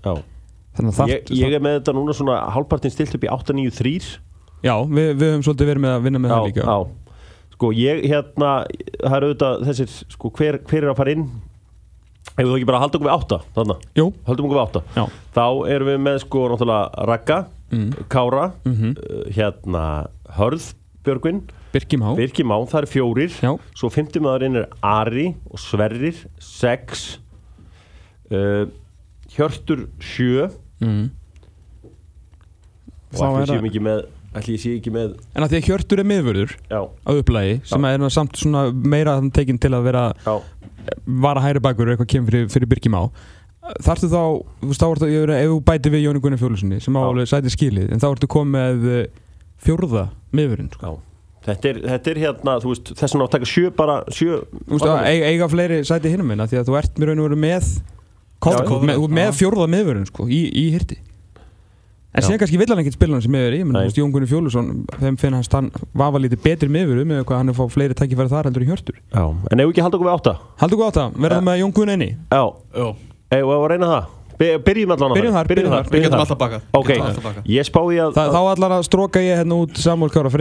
ég, 1.11 1.31
ég 1.37 1.53
er 1.53 1.63
með 1.63 1.79
þetta 1.79 1.95
núna 1.97 2.17
svona 2.17 2.41
halvpartin 2.55 2.93
stilt 2.95 3.15
upp 3.19 3.27
í 3.27 3.31
8-9-3 3.31 3.95
já, 4.65 4.75
við, 4.89 5.09
við 5.21 5.29
höfum 5.29 5.47
svolítið 5.47 5.73
verið 5.73 5.85
með 5.85 5.97
að 5.97 6.05
vinna 6.07 6.23
með 6.23 6.33
já, 6.33 6.35
það 6.35 6.49
líka. 6.49 6.67
já. 6.67 7.57
sko 7.57 7.73
ég 7.77 8.05
hérna 8.09 8.53
það 8.99 9.17
er 9.17 9.27
auðvitað 9.29 9.65
þessir 9.69 9.97
sko 10.17 10.35
hver, 10.39 10.61
hver 10.69 10.83
er 10.83 10.93
að 10.93 11.01
fara 11.03 11.17
inn? 11.17 11.27
Ef 12.33 12.47
við 12.47 12.55
ekki 12.57 12.69
bara 12.71 12.81
haldum 12.81 13.03
okkur 13.03 13.11
við 13.11 13.25
8 13.27 13.41
þannig, 13.57 13.89
haldum 14.29 14.47
okkur 14.47 14.59
við 14.59 14.63
8 14.63 14.85
já. 14.97 15.05
þá 15.37 15.47
erum 15.75 15.91
við 15.91 15.99
með 16.07 16.23
sko 16.23 16.45
náttúrulega 16.53 17.09
Ragga 17.11 17.41
mm. 17.73 17.91
Kára 18.13 18.47
mm 18.65 18.77
-hmm. 18.79 18.95
hérna 19.37 19.85
Hörð 20.39 20.73
Björgvin. 21.03 21.43
Birkimá 21.73 22.15
Birkimá, 22.15 22.57
það 22.71 22.83
er 22.83 22.87
fjórir. 22.87 23.33
Já. 23.43 23.57
Svo 23.75 23.91
fymtimaðurinn 23.91 24.61
er 24.61 24.69
Ari 24.87 25.33
og 25.51 25.59
Sverrir 25.59 26.15
Sex. 26.39 27.19
Uh, 28.31 28.69
Hjörtur 29.33 29.89
sjö 29.99 30.51
mm. 30.82 31.05
Og 33.12 33.23
allir 33.29 33.50
séum 33.50 33.70
ekki 33.70 33.84
með 33.84 34.05
Allir 34.32 34.56
sé 34.56 34.70
ekki 34.79 34.93
með 34.94 35.19
En 35.37 35.44
að 35.44 35.52
því 35.52 35.58
að 35.58 35.67
Hjörtur 35.69 36.00
er 36.00 36.08
miðvörður 36.08 36.55
Já. 36.70 36.81
á 36.88 37.11
upplægi 37.12 37.58
sem 37.69 37.84
Já. 37.84 37.90
er 37.93 38.14
samt 38.14 38.38
meira 38.73 39.19
tekinn 39.37 39.61
til 39.61 39.75
að 39.76 39.87
vera 39.90 40.06
vara 41.05 41.43
hæri 41.44 41.61
bakur 41.62 41.93
eitthvað 41.93 42.08
kemur 42.14 42.32
fyrir, 42.32 42.49
fyrir 42.52 42.70
Birkimá 42.70 43.05
Þarftu 43.62 44.08
þá, 44.11 44.23
þú 44.58 44.69
veist, 44.73 44.82
þá 44.82 44.88
ertu, 44.88 45.08
ef 45.37 45.50
þú 45.52 45.56
bæti 45.69 45.90
við 45.93 46.00
Jóni 46.02 46.20
Gunnar 46.23 46.40
Fjólussoni 46.40 46.81
sem 46.82 46.96
álega 46.99 47.31
sæti 47.31 47.52
skilið 47.55 47.93
en 47.94 48.00
þá 48.02 48.08
ertu 48.08 48.28
komið 48.32 48.56
með 48.56 48.87
eh, 48.90 49.05
fjórða 49.62 50.02
miðvörðin 50.35 50.73
sko. 50.73 50.96
Þetta 51.46 51.70
er, 51.70 51.78
þetta 51.93 52.11
er 52.11 52.20
hérna, 52.23 52.56
þú 52.62 52.73
veist, 52.73 52.90
þess 52.99 53.17
að 53.19 53.25
taka 53.37 53.49
sjö 53.50 53.70
bara, 53.78 54.00
sjö 54.11 54.40
Þú 54.50 54.81
veist, 54.81 54.88
að 54.90 55.28
eiga 55.31 55.49
fleiri 55.50 55.78
sæti 55.87 56.11
hinnum 56.11 56.32
minna 56.32 56.49
því 56.50 56.58
að 56.58 56.69
þú 56.70 56.76
ert 56.81 56.99
mér 56.99 57.12
raun 57.12 57.23
og 57.23 57.28
veru 57.28 57.38
með 57.44 57.70
já, 58.43 58.77
með, 58.91 59.03
með 59.19 59.33
fjórða 59.39 59.67
meðverðin, 59.71 60.06
sko, 60.11 60.29
í, 60.29 60.43
í 60.50 60.69
hirti. 60.75 60.99
En 62.12 62.25
síðan 62.27 62.43
kannski 62.43 62.59
villan 62.61 62.81
ekkert 62.83 62.97
spila 62.99 63.17
hann 63.17 63.25
sem 63.25 63.33
meðverði, 63.33 63.61
ég 63.62 63.69
menn, 63.69 63.79
þú 63.79 63.85
veist, 63.89 64.00
Jón 64.03 64.11
Gunni 64.12 64.29
Fjólusson 64.29 64.73
þeim 65.00 65.15
finn 65.21 65.37
hans, 65.39 65.49
hann 65.55 65.71
var 65.97 66.21
lítið 66.21 66.43
betri 66.44 66.69
meðverðu 66.73 67.06
með 67.09 67.23
hvað 67.29 67.41
hann 67.41 67.53
er 67.53 67.56
fáið 67.56 67.71
fleiri 67.73 67.97
tækifæri 67.97 68.33
þar 68.33 68.49
heldur 68.50 68.65
í 68.65 68.69
hjörtur. 68.69 68.99
Já, 69.15 69.23
en 69.49 69.62
ef 69.65 69.71
ekki 69.73 69.85
halda 69.87 69.97
okkur 69.97 70.11
við 70.11 70.17
átta? 70.19 70.35
Halda 70.61 70.77
okkur 70.77 70.83
við 70.83 70.91
átta, 70.91 71.06
verðum 71.17 71.41
við 71.41 71.47
með 71.49 71.62
Jón 71.62 71.73
Gunni 71.79 71.94
enni 71.97 72.11
Já, 72.29 72.43
ef 73.33 73.47
við 73.49 73.65
reyna 73.73 73.93
það. 73.94 74.11
Byrjum 74.43 74.93
allan 74.93 75.12
á 75.12 75.15
það. 75.15 75.17
Byrjum 75.17 75.37
þar, 75.37 75.49
byrjum 75.53 75.73
þar 75.73 75.88
Við 75.93 76.05
getum 76.06 76.23
alltaf 76.23 76.38
bakað. 76.41 76.62
Ok, 76.75 76.91
ég 77.53 77.69
spái 77.69 77.99
að 78.03 78.17
Þá 78.19 78.41
allar 78.41 78.75
að 78.75 78.87
stróka 78.88 79.23
ég 79.23 79.38
hérna 79.38 79.59
út 79.62 79.79
Samuel 79.79 80.11
Kára 80.11 80.33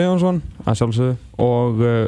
að 0.65 1.17
og 1.37 1.83
uh, 1.85 2.07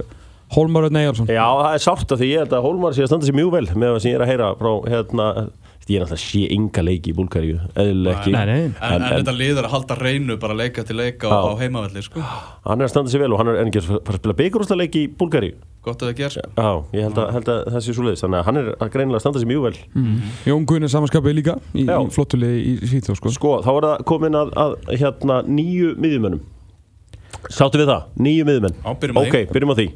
Hólmar 0.53 0.87
Öðn 0.87 0.99
Eyjálsson 1.01 1.29
Já, 1.31 1.45
það 1.59 1.75
er 1.75 1.83
sátt 1.83 2.13
að 2.13 2.21
því 2.21 2.29
ég 2.29 2.43
held 2.43 2.55
að 2.57 2.65
Hólmar 2.67 2.95
sé 2.95 3.03
að 3.05 3.11
standa 3.11 3.27
sér 3.27 3.37
mjög 3.37 3.51
vel 3.55 3.65
með 3.73 3.93
það 3.93 4.01
sem 4.03 4.11
ég 4.11 4.17
er 4.17 4.23
að 4.25 4.31
heyra 4.31 4.49
frá 4.59 4.71
hérna 4.91 5.27
ég 5.89 5.97
er 5.97 6.05
alltaf 6.05 6.21
sé 6.21 6.45
ynga 6.55 6.83
leiki 6.85 7.11
í 7.11 7.15
Búlgaríu 7.17 7.57
eða 7.75 8.13
ekki. 8.13 8.31
Nei, 8.33 8.43
nei. 8.47 8.61
En, 8.63 8.77
en, 8.79 9.03
en 9.03 9.17
þetta 9.17 9.35
liður 9.35 9.67
að 9.67 9.73
halda 9.75 9.97
reynu 9.99 10.37
bara 10.39 10.55
leika 10.55 10.85
til 10.87 10.95
leika 10.99 11.27
á, 11.27 11.51
á 11.51 11.53
heimavelli 11.59 12.03
sko. 12.05 12.23
hann 12.63 12.79
er 12.79 12.87
að 12.87 12.93
standa 12.93 13.11
sér 13.11 13.25
vel 13.25 13.35
og 13.35 13.41
hann 13.41 13.51
er 13.51 13.59
ekki 13.65 13.81
að 13.83 13.89
fara 13.91 14.15
að 14.15 14.21
spila 14.21 14.37
byggjurúsla 14.39 14.79
leiki 14.79 15.03
í 15.03 15.11
Búlgaríu. 15.19 15.59
Gott 15.83 15.99
að 15.99 16.13
það 16.13 16.19
ger 16.21 16.35
Já, 16.39 16.69
ég 16.95 17.03
held 17.03 17.19
að, 17.19 17.29
held 17.35 17.49
að 17.51 17.61
það 17.73 17.81
sé 17.83 17.97
svo 17.97 18.05
leiðis 18.07 18.23
þannig 18.23 18.39
að 18.39 18.45
hann 18.47 18.59
er 18.61 18.71
að 18.77 18.91
greinilega 18.93 19.23
standa 19.25 19.41
sér 19.41 19.49
mjög 19.51 19.65
vel. 19.65 19.73
Mm. 19.99 20.31
Jón 20.47 20.67
Guðin 20.69 20.87
er 20.87 20.93
samanskapið 20.93 21.37
líka 21.41 21.57
í, 21.75 21.83
í 21.83 21.97
flottulegi 22.15 22.61
í 22.63 22.91
Svíþjóð 22.93 23.19
sko. 23.19 23.33
sko, 23.35 23.53
þá 23.65 23.71
er 23.73 23.87
það 23.89 24.05
komin 24.07 24.39
að, 24.39 24.53
að 24.63 24.77
hérna, 24.93 25.41
nýju 25.43 25.91
miðjumönnum. 25.99 26.45
Sáttu 27.51 27.81
við 27.81 27.91
það, 27.91 28.07
nýju 28.23 28.47
miðjumenn. 28.47 28.79
Ok, 28.93 29.41
byrjum 29.51 29.75
á 29.75 29.79
því 29.81 29.89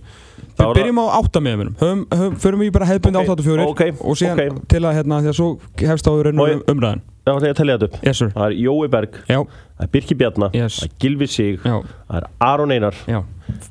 Við 0.58 0.72
byrjum 0.80 1.00
á 1.02 1.06
áttameðumunum, 1.20 2.06
förum 2.42 2.64
við 2.64 2.72
bara 2.74 2.88
hefðbundi 2.90 3.20
okay. 3.22 3.36
8-4 3.36 3.66
okay. 3.72 3.94
og 4.02 4.18
síðan 4.18 4.40
okay. 4.40 4.64
til 4.74 4.82
að 4.84 4.96
hérna 4.98 5.20
því 5.22 5.32
að 5.32 5.38
svo 5.38 5.50
hefst 5.84 6.10
á 6.10 6.12
raunum 6.28 6.64
umræðin. 6.74 7.04
Já, 7.28 7.32
það 7.32 7.46
er 7.46 7.52
að 7.52 7.58
tellja 7.60 7.76
þetta 7.78 7.90
upp. 7.90 7.98
Yes, 8.08 8.22
það 8.34 8.46
er 8.46 8.56
Jói 8.64 8.90
Berg, 8.94 9.18
Já. 9.28 9.40
það 9.78 9.86
er 9.86 9.92
Birki 9.94 10.18
Bjarnar, 10.18 10.56
yes. 10.56 10.78
það 10.80 10.88
er 10.88 10.94
Gilvi 11.04 11.28
Sig, 11.28 11.60
Já. 11.60 11.76
það 12.08 12.22
er 12.22 12.30
Aron 12.48 12.74
Einar, 12.74 13.02
Já. 13.06 13.20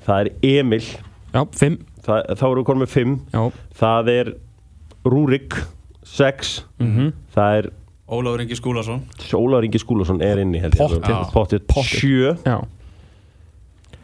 það 0.07 0.19
er 0.19 0.31
Emil, 0.51 0.83
það, 1.33 2.21
þá 2.37 2.45
erum 2.51 2.61
við 2.61 2.69
konum 2.69 2.85
með 2.85 2.93
5, 2.95 3.17
það 3.81 4.13
er 4.15 4.33
Rúrik, 5.07 5.59
6, 6.07 6.55
mm 6.79 6.93
-hmm. 6.93 7.13
það 7.35 7.59
er 7.63 7.71
Óláður 8.07 8.45
Ingi 8.45 8.55
Skúlason. 8.55 9.01
Óláður 9.35 9.67
Ingi 9.67 9.79
Skúlason 9.83 10.21
er 10.23 10.39
inni 10.39 10.61
held 10.63 10.77
ég. 10.79 10.93
Pottið. 11.33 11.65
Pottið. 11.67 12.37
7. 12.47 12.61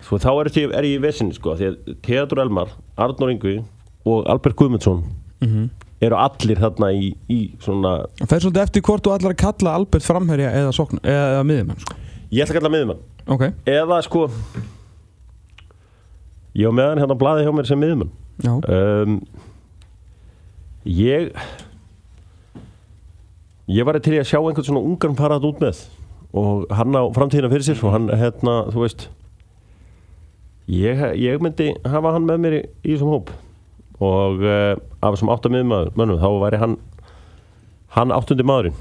Sko 0.02 0.18
þá 0.18 0.30
er, 0.32 0.50
er 0.66 0.88
ég 0.88 0.98
í 0.98 1.02
vesinni 1.02 1.36
sko 1.36 1.54
því 1.58 1.68
að 1.70 1.94
Theodor 2.02 2.42
Elmar, 2.42 2.74
Arnur 3.00 3.30
Ingvi 3.32 3.60
og 4.08 4.26
Albert 4.30 4.58
Guðmundsson 4.58 5.04
mm 5.04 5.48
-hmm. 5.48 5.68
eru 6.02 6.18
allir 6.18 6.58
þarna 6.58 6.90
í, 6.92 7.12
í 7.30 7.40
svona 7.60 7.94
Það 8.18 8.36
er 8.36 8.44
svolítið 8.44 8.62
eftir 8.62 8.82
hvort 8.82 9.06
þú 9.06 9.14
allar 9.14 9.34
að 9.36 9.42
kalla 9.44 9.74
Albert 9.78 10.04
framherja 10.04 10.50
eða, 10.50 10.72
sokna, 10.72 11.00
eða, 11.04 11.42
miðjumann 11.46 11.80
sko. 11.80 11.94
Ég 12.32 12.42
ætla 12.42 12.54
að 12.54 12.60
kalla 12.60 12.74
miðjumann 12.74 13.02
okay. 13.26 13.52
eða 13.66 14.02
sko 14.02 14.28
ég 16.54 16.68
á 16.68 16.72
meðan 16.72 16.98
hérna 16.98 17.18
blaði 17.18 17.46
hjá 17.46 17.52
mér 17.54 17.66
sem 17.66 17.78
miðjumann 17.78 18.10
um, 18.46 19.20
Ég 20.84 21.32
ég 23.70 23.84
var 23.86 23.98
til 24.02 24.18
að 24.18 24.26
sjá 24.26 24.40
einhvern 24.40 24.66
svona 24.66 24.82
ungarn 24.82 25.14
parað 25.14 25.46
út 25.46 25.60
með 25.62 25.86
og 26.32 26.66
hann 26.72 26.96
á 26.96 27.02
framtíðina 27.14 27.50
fyrir 27.52 27.66
sér 27.66 27.84
og 27.84 27.92
hann 27.92 28.08
hérna, 28.10 28.64
þú 28.72 28.82
veist 28.82 29.08
Ég, 30.70 31.02
ég 31.18 31.42
myndi 31.42 31.72
hafa 31.84 32.14
hann 32.14 32.26
með 32.28 32.38
mér 32.44 32.56
í, 32.58 32.62
í 32.86 32.94
þessum 32.94 33.12
hóp. 33.16 33.32
Og 34.02 34.42
uh, 34.42 34.74
af 35.02 35.14
þessum 35.14 35.32
áttamöðum 35.34 36.16
þá 36.22 36.30
væri 36.42 36.62
hann 36.62 36.78
hann 37.96 38.14
áttundi 38.14 38.46
maðurinn. 38.46 38.78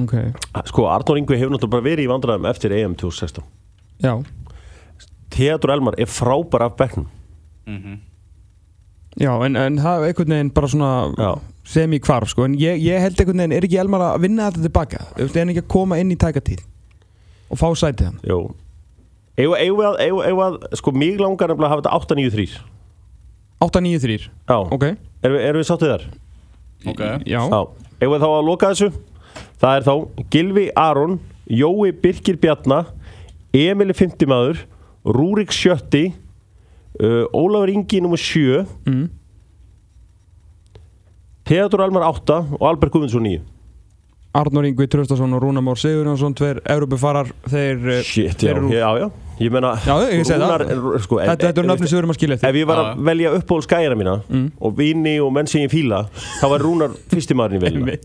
Okay. 0.00 0.32
sko 0.64 0.86
Arnór 0.88 1.18
Ingvi 1.20 1.36
hefur 1.36 1.52
náttúrulega 1.52 1.74
bara 1.74 1.84
verið 1.84 2.06
í 2.06 2.08
vandræðum 2.08 2.46
eftir 2.48 2.72
EM 2.72 2.94
2016 2.96 3.44
já. 4.00 4.14
Theodor 5.34 5.74
Elmar 5.74 5.98
er 6.00 6.08
frábær 6.08 6.64
af 6.64 6.76
bekknum. 6.78 7.06
Mm 7.66 7.78
-hmm. 7.82 7.98
já 9.20 9.44
en, 9.46 9.56
en 9.56 9.78
það 9.78 10.00
er 10.00 10.06
einhvern 10.06 10.28
veginn 10.28 10.50
bara 10.50 10.68
svona 10.68 11.38
sem 11.64 11.92
í 11.92 12.00
kvarf 12.00 12.28
sko. 12.28 12.44
En 12.44 12.54
ég, 12.54 12.80
ég 12.80 13.00
held 13.00 13.20
einhvern 13.20 13.38
veginn 13.38 13.52
er 13.52 13.64
ekki 13.64 13.78
Elmar 13.78 14.00
að 14.00 14.20
vinna 14.20 14.50
þetta 14.50 14.62
tilbaka? 14.62 14.98
Er 15.16 15.28
hann 15.34 15.48
ekki 15.48 15.64
að 15.64 15.68
koma 15.68 15.98
inn 15.98 16.10
í 16.10 16.16
tækatíð 16.16 16.64
og 17.50 17.58
fá 17.58 17.74
sætið 17.74 18.06
hann? 18.06 18.20
Jú 18.22 18.54
Eða 19.34 19.58
að, 19.58 19.96
að, 20.04 20.42
að, 20.46 20.58
sko, 20.78 20.92
mig 20.94 21.18
langar 21.18 21.50
að 21.50 21.64
hafa 21.66 21.82
þetta 21.82 21.96
8-9-3 21.98 22.44
8-9-3? 23.64 24.28
Já, 24.28 24.58
ok. 24.76 24.84
Erum 25.24 25.40
er 25.40 25.58
við 25.58 25.66
sáttið 25.66 25.92
þar? 25.94 26.04
Ok. 26.92 27.02
Já. 27.26 27.40
Eða 28.04 28.20
þá 28.20 28.28
að 28.28 28.46
loka 28.46 28.70
þessu? 28.72 28.90
Það 29.62 29.78
er 29.78 29.86
þá 29.86 30.26
Gilvi 30.34 30.66
Aron, 30.78 31.16
Jói 31.48 31.90
Birkir 32.02 32.38
Bjarnar 32.40 32.92
Emil 33.54 33.94
Fintimaður 33.96 34.64
Rúrik 35.04 35.52
Sjötti 35.54 36.08
uh, 37.00 37.24
Ólafur 37.34 37.72
Ingi 37.72 38.02
nr. 38.02 38.20
7 38.20 38.62
mm. 38.86 39.04
Theodor 41.44 41.84
Almar 41.84 42.06
8 42.08 42.38
og 42.58 42.64
Albert 42.68 42.94
Guðmundsson 42.94 43.26
9 43.26 43.42
Arnur 44.34 44.66
Ingvi 44.66 44.88
Tröstason 44.90 45.36
og 45.36 45.44
Rúnar 45.44 45.62
Mór 45.62 45.78
Sigurjónsson 45.78 46.34
tver 46.34 46.58
Európufarar 46.66 47.28
þeir 47.46 47.84
eh, 47.92 48.00
Shit, 48.02 48.42
já, 48.42 48.56
já, 48.72 48.88
já, 48.98 49.06
ég 49.40 49.50
menna 49.54 49.74
Já, 49.82 49.94
ég 50.10 50.22
segi 50.26 50.38
það, 50.40 50.64
sko, 51.04 51.18
þetta 51.20 51.50
er 51.50 51.68
nöfni 51.68 51.88
sem 51.88 51.96
við 51.96 52.02
erum 52.02 52.12
að 52.14 52.18
skilja 52.18 52.36
eftir. 52.38 52.50
Ef 52.50 52.58
ég 52.60 52.68
var 52.68 52.82
að 52.82 53.02
velja 53.08 53.32
uppból 53.38 53.60
skæra 53.64 53.98
mína 53.98 54.14
mm. 54.28 54.46
og 54.60 54.76
vini 54.78 55.16
og 55.22 55.32
menn 55.34 55.50
sem 55.50 55.64
ég 55.64 55.72
fíla 55.72 56.04
þá 56.12 56.46
var 56.52 56.64
Rúnar 56.64 56.94
fyrstimæðurinn 57.12 57.58
í 57.58 57.64
velja 57.66 57.98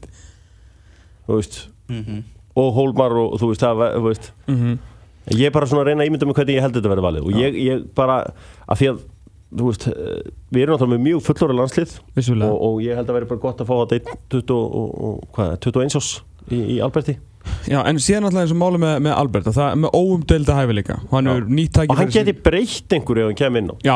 Þú 1.29 1.37
veist. 1.37 1.59
Mm 1.89 2.03
-hmm. 2.03 2.23
og 2.57 2.73
Hólmar 2.73 3.13
og 3.13 3.37
þú 3.41 3.51
veist 3.51 3.61
það 3.61 4.01
veist. 4.01 4.31
Mm 4.47 4.55
-hmm. 4.55 4.77
Ég 5.37 5.45
er 5.45 5.51
bara 5.51 5.65
svona 5.65 5.81
að 5.81 5.85
reyna 5.85 6.03
að 6.03 6.07
ímynda 6.09 6.25
mig 6.25 6.35
hvernig 6.35 6.55
ég 6.55 6.61
held 6.61 6.75
þetta 6.75 6.89
vera 6.89 7.01
valið. 7.01 7.21
Og 7.21 7.31
ég, 7.31 7.53
ég 7.53 7.83
bara, 7.95 8.33
að 8.67 8.77
því 8.77 8.87
að 8.89 8.99
þú 9.57 9.65
veist, 9.65 9.87
eh, 9.87 10.21
við 10.51 10.61
erum 10.61 10.73
náttúrulega 10.75 10.97
með 10.97 11.05
mjög 11.07 11.21
fullóra 11.21 11.53
landslið. 11.53 11.99
Og, 12.49 12.61
og 12.61 12.81
ég 12.81 12.95
held 12.95 13.09
að 13.09 13.13
vera 13.13 13.25
bara 13.25 13.39
gott 13.39 13.61
að 13.61 13.67
fá 13.67 13.75
að 13.77 13.89
þetta 13.89 14.11
21 15.59 15.95
ás 15.95 16.21
í, 16.49 16.57
í 16.77 16.79
Alberti 16.79 17.17
Já, 17.69 17.79
en 17.87 17.99
síðan 18.01 18.27
alltaf 18.27 18.43
eins 18.43 18.53
og 18.53 18.59
máli 18.59 18.79
með, 18.81 18.95
með 19.05 19.15
Albert 19.15 19.49
það 19.55 19.77
með 19.83 19.95
óumdelda 19.95 20.55
hæfileika 20.57 20.97
hann 21.11 21.29
er 21.31 21.45
og 21.85 21.95
hann 21.99 22.11
geti 22.13 22.33
breytt 22.35 22.95
einhverju 22.97 23.25
ef 23.25 23.31
hann 23.31 23.39
kemur 23.39 23.61
inn 23.63 23.71
á. 23.71 23.75
Já, 23.85 23.95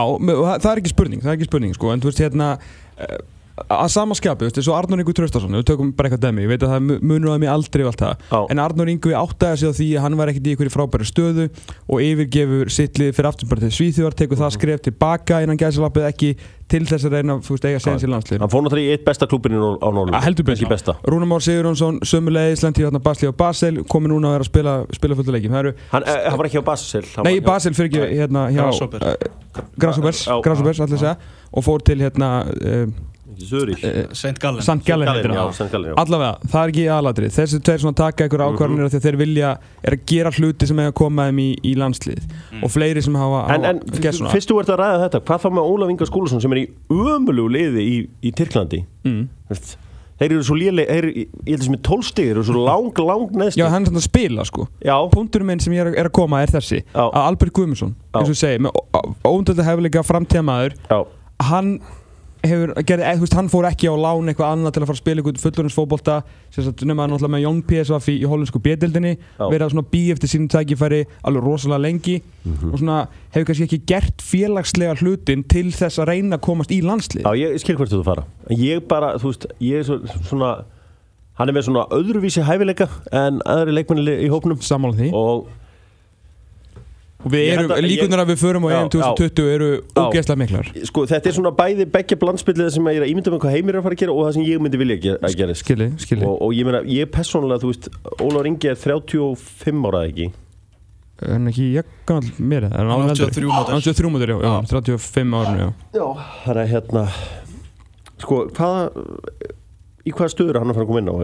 það 0.64 0.70
er 0.72 0.82
ekki 0.82 0.94
spurning, 0.94 1.24
það 1.24 1.32
er 1.34 1.38
ekki 1.40 1.50
spurning 1.50 1.76
sko, 1.78 1.92
en 1.94 2.04
þú 2.04 2.12
veist 2.12 2.24
hérna 2.24 2.50
eh, 2.98 3.18
að 3.54 3.90
sama 3.94 4.16
skapi, 4.18 4.48
þú 4.48 4.50
veist, 4.50 4.60
svo 4.66 4.74
Arnur 4.74 5.02
Ingu 5.04 5.14
Tröstarsson 5.14 5.54
við 5.54 5.68
tökum 5.70 5.92
bara 5.94 6.10
eitthvað 6.10 6.24
demi, 6.26 6.42
ég 6.46 6.50
veit 6.50 6.64
að 6.66 6.74
það 6.74 7.04
munur 7.06 7.36
á 7.36 7.42
mig 7.44 7.52
aldrei 7.54 7.84
og 7.86 7.92
allt 7.92 8.02
það, 8.02 8.24
Já. 8.32 8.40
en 8.50 8.62
Arnur 8.64 8.90
Ingu 8.90 9.14
áttæði 9.20 9.60
sig 9.62 9.70
á 9.70 9.74
því 9.78 9.90
að 9.94 10.04
hann 10.08 10.18
var 10.18 10.32
ekkert 10.32 10.50
í 10.50 10.56
einhverju 10.56 10.74
frábæri 10.74 11.06
stöðu 11.06 11.46
og 11.86 12.02
yfirgefur 12.02 12.74
sittlið 12.74 13.14
fyrir 13.14 13.30
afturbartið 13.30 13.76
Svíþjóðar, 13.78 14.18
tekur 14.18 14.42
það 14.42 14.50
mhm. 14.50 14.58
skref 14.58 14.84
tilbaka 14.88 15.44
innan 15.46 15.62
gæðslappið 15.62 16.10
ekki 16.10 16.32
til 16.74 16.82
þess 16.90 17.06
að 17.06 17.14
reyna 17.20 17.38
þú 17.44 17.54
veist, 17.54 17.68
eiga 17.70 17.82
segja 17.84 18.02
sér 18.02 18.12
landslið 18.16 18.42
Hann 18.42 18.50
fór 18.50 18.64
náttúrulega 18.66 18.90
í 18.90 18.96
eitt 18.96 19.06
besta 19.06 19.28
klúpin 19.30 19.54
á 19.54 19.88
Norrlund 19.94 20.18
Heldur 20.24 20.48
besta. 20.48 20.96
Rúnamár 21.06 21.44
Sigurjónsson, 21.44 22.00
sömulegis 22.08 22.64
lendi 22.66 22.86
hérna 22.86 23.04
Basli 23.04 23.30
á 23.30 23.34
Basel, 23.36 23.84
komi 23.92 24.10
núna 24.10 24.32
að 24.32 24.38
vera 24.38 24.48
að 24.48 24.50
spila, 24.50 24.76
spila 24.96 25.18
fullt 25.20 25.34
leiki 25.36 25.52
Hann, 25.54 25.70
eh, 26.08 26.24
hann 26.24 26.40
var 26.40 26.50
ekki 26.50 26.64
á 26.64 26.66
Basel 26.66 27.06
Nei, 27.28 27.36
Basel 27.46 27.76
fyrir 27.78 27.92
ekki 27.92 28.18
hérna 28.24 28.48
hjá 28.50 28.64
Grasshopers, 29.78 30.26
Grasshopers, 30.42 30.82
allir 30.82 31.04
segja 31.04 31.18
og 31.54 31.66
fór 31.68 31.84
til 31.86 32.00
hérna 32.02 32.30
uh, 32.50 32.88
St. 34.14 34.40
Gallen 34.42 34.62
St. 34.64 34.80
Gallen 34.88 35.94
allavega, 36.00 36.34
það 36.48 36.60
er 36.62 36.74
ekki 36.74 36.86
aðladri 36.94 37.30
þessi 37.34 37.60
tveir 37.66 37.84
svona 37.84 37.98
taka 37.98 38.28
ykkur 38.28 38.44
mhm. 38.44 38.56
ákvarðanir 38.56 38.80
mm 38.80 38.88
-hmm. 38.88 38.94
þegar 38.94 39.06
þeir 39.08 39.20
vilja 39.22 39.52
er 39.84 39.98
að 39.98 40.04
gera 40.10 40.34
hluti 40.38 40.70
sem 40.70 40.82
hefur 40.84 40.98
komað 41.04 41.32
þeim 41.32 41.40
í, 41.44 41.50
í 41.64 41.76
landslið 41.80 42.26
mm. 42.26 42.64
og 42.64 42.74
fleiri 42.74 43.02
sem 43.04 43.16
hafa, 43.20 43.46
en, 43.56 43.66
en 43.66 43.80
fyrst 44.34 44.52
þú 44.52 44.60
ert 44.62 44.74
að 44.74 44.84
ræða 44.84 45.00
þetta, 45.06 45.24
hvað 45.30 45.46
þá 45.46 45.50
með 45.54 45.72
Ólaf 45.72 45.94
Inga 45.94 46.10
Skúlason 46.10 46.44
sem 46.44 46.54
er 46.54 46.62
í 46.64 46.68
ömulegu 46.90 47.48
liði 47.58 47.88
í, 47.88 47.96
í 48.22 48.34
Tyrklandi 48.36 48.84
mm. 49.04 49.24
þeir 50.20 50.30
eru 50.30 50.44
svo 50.44 50.60
léli 50.60 50.86
þeir, 50.88 51.10
ég 51.24 51.50
held 51.50 51.60
að 51.60 51.66
sem 51.68 51.78
er 51.78 51.84
tólstig, 51.90 52.30
þeir 52.30 52.38
eru 52.38 52.46
svo 52.48 52.68
lang, 52.68 53.02
lang 53.10 53.34
neðst 53.42 53.60
já, 53.60 53.66
hann 53.72 53.84
er 53.84 53.92
svona 53.92 54.04
að 54.04 54.08
spila 54.08 54.46
sko 54.48 54.68
punkturum 55.14 55.52
minn 55.52 55.64
sem 55.64 55.74
ég 55.76 55.84
er, 55.86 55.98
er 56.04 56.12
að 56.12 56.16
koma 56.16 56.44
er 56.44 56.54
þessi 56.54 56.84
já. 56.84 57.04
að 57.04 57.20
Albert 57.24 57.56
Guðmundsson, 57.58 57.96
eins 58.14 58.32
og 58.32 58.40
segi 58.40 58.64
með 58.64 58.80
óundölda 59.26 59.68
hefðilega 59.68 60.06
framtíðamaður 60.08 60.78
hann 61.44 61.76
hefur 62.44 62.74
gerði, 62.84 63.06
þú 63.16 63.24
veist, 63.24 63.36
hann 63.38 63.50
fór 63.52 63.68
ekki 63.70 63.88
á 63.88 63.96
lán 63.96 64.32
eitthvað 64.32 64.54
annað 64.56 64.76
til 64.76 64.82
að 64.84 64.90
fara 64.90 64.98
að 64.98 65.02
spila 65.02 65.22
eitthvað 65.22 65.44
fullurinsfóbolta 65.44 66.18
nema 66.84 67.08
náttúrulega 67.08 67.34
með 67.36 67.44
Jón 67.46 67.62
PSV 67.70 68.16
í 68.18 68.28
hollensku 68.30 68.62
bjedeldinni, 68.64 69.14
verið 69.40 69.66
að 69.68 69.74
svona 69.76 69.86
bí 69.94 70.04
eftir 70.14 70.32
sínum 70.32 70.52
tækifæri 70.52 71.02
alveg 71.24 71.48
rosalega 71.48 71.84
lengi 71.86 72.18
mm 72.20 72.54
-hmm. 72.54 72.74
og 72.74 72.80
svona 72.80 73.00
hefur 73.32 73.48
kannski 73.48 73.64
ekki 73.64 73.82
gert 73.88 74.22
félagslega 74.22 74.96
hlutin 75.00 75.44
til 75.44 75.72
þess 75.72 76.00
að 76.00 76.08
reyna 76.12 76.36
að 76.36 76.46
komast 76.46 76.72
í 76.72 76.82
landslið. 76.82 77.24
Já, 77.24 77.34
ég 77.36 77.60
skil 77.60 77.78
hvert 77.78 77.92
þú 77.92 78.04
fara 78.04 78.24
ég 78.50 78.88
bara, 78.88 79.16
þú 79.18 79.32
veist, 79.32 79.48
ég 79.60 79.80
er 79.80 79.84
svona 80.28 80.66
hann 81.40 81.50
er 81.50 81.54
með 81.54 81.68
svona 81.68 81.88
öðruvísi 81.90 82.44
hæfileika 82.46 82.88
en 83.12 83.42
aðri 83.50 83.74
leikmenni 83.74 84.18
í 84.26 84.30
hópnum 84.30 84.62
Samála 84.62 84.98
því 85.00 85.10
og 85.18 85.48
líkunar 87.32 88.24
að 88.24 88.34
við 88.34 88.40
förum 88.42 88.68
á 88.68 88.70
EM 88.74 88.90
2020 88.94 89.50
eru 89.54 89.70
ógeðslega 89.96 90.40
miklar. 90.42 90.70
Sko 90.90 91.06
þetta 91.10 91.30
er 91.32 91.38
svona 91.38 91.54
bæði 91.56 91.88
begge 91.94 92.18
blandspillið 92.20 92.72
sem 92.76 92.90
ég 92.92 93.00
er 93.00 93.06
að 93.08 93.14
ímynda 93.14 93.34
með 93.34 93.42
hvað 93.46 93.56
heimir 93.58 93.76
er 93.76 93.80
að 93.82 93.88
fara 93.88 93.98
að 93.98 94.04
gera 94.04 94.16
og 94.16 94.28
það 94.28 94.38
sem 94.38 94.46
ég 94.50 94.64
myndi 94.64 94.82
vilja 94.82 95.18
að 95.18 95.38
gera. 95.40 95.58
Skilji, 95.58 95.90
skilji. 96.04 96.28
Og, 96.28 96.38
og 96.44 96.56
ég 96.58 96.68
meina, 96.68 96.84
ég 96.90 97.08
er 97.08 97.12
personlega, 97.14 97.62
þú 97.64 97.72
veist, 97.72 97.90
Óláður 98.20 98.50
Ingi 98.52 98.72
er 98.74 98.80
35 98.84 99.88
árað 99.90 100.08
ekki? 100.12 100.30
En 101.24 101.48
ekki 101.48 101.70
ég 101.78 101.92
gammal 102.10 102.32
mér, 102.52 102.68
það 102.68 102.80
er 102.82 102.90
náttúrulega 102.90 103.28
83 103.32 103.52
mótur. 103.54 103.76
83 103.80 104.14
mótur, 104.14 104.34
já, 104.34 104.38
já, 104.44 104.54
35 104.74 105.36
árinu, 105.40 105.60
já. 105.62 105.70
Já, 105.94 106.08
það 106.44 106.62
er 106.64 106.72
hérna, 106.74 107.04
sko, 108.24 108.40
hvaða, 108.58 108.82
í 110.04 110.16
hvaða 110.18 110.34
stöður 110.34 110.58
er 110.58 110.64
hann 110.64 110.74
að 110.74 110.80
fara 110.80 110.88
að 110.88 110.92
koma 110.92 111.04
inn 111.04 111.14
á? 111.14 111.16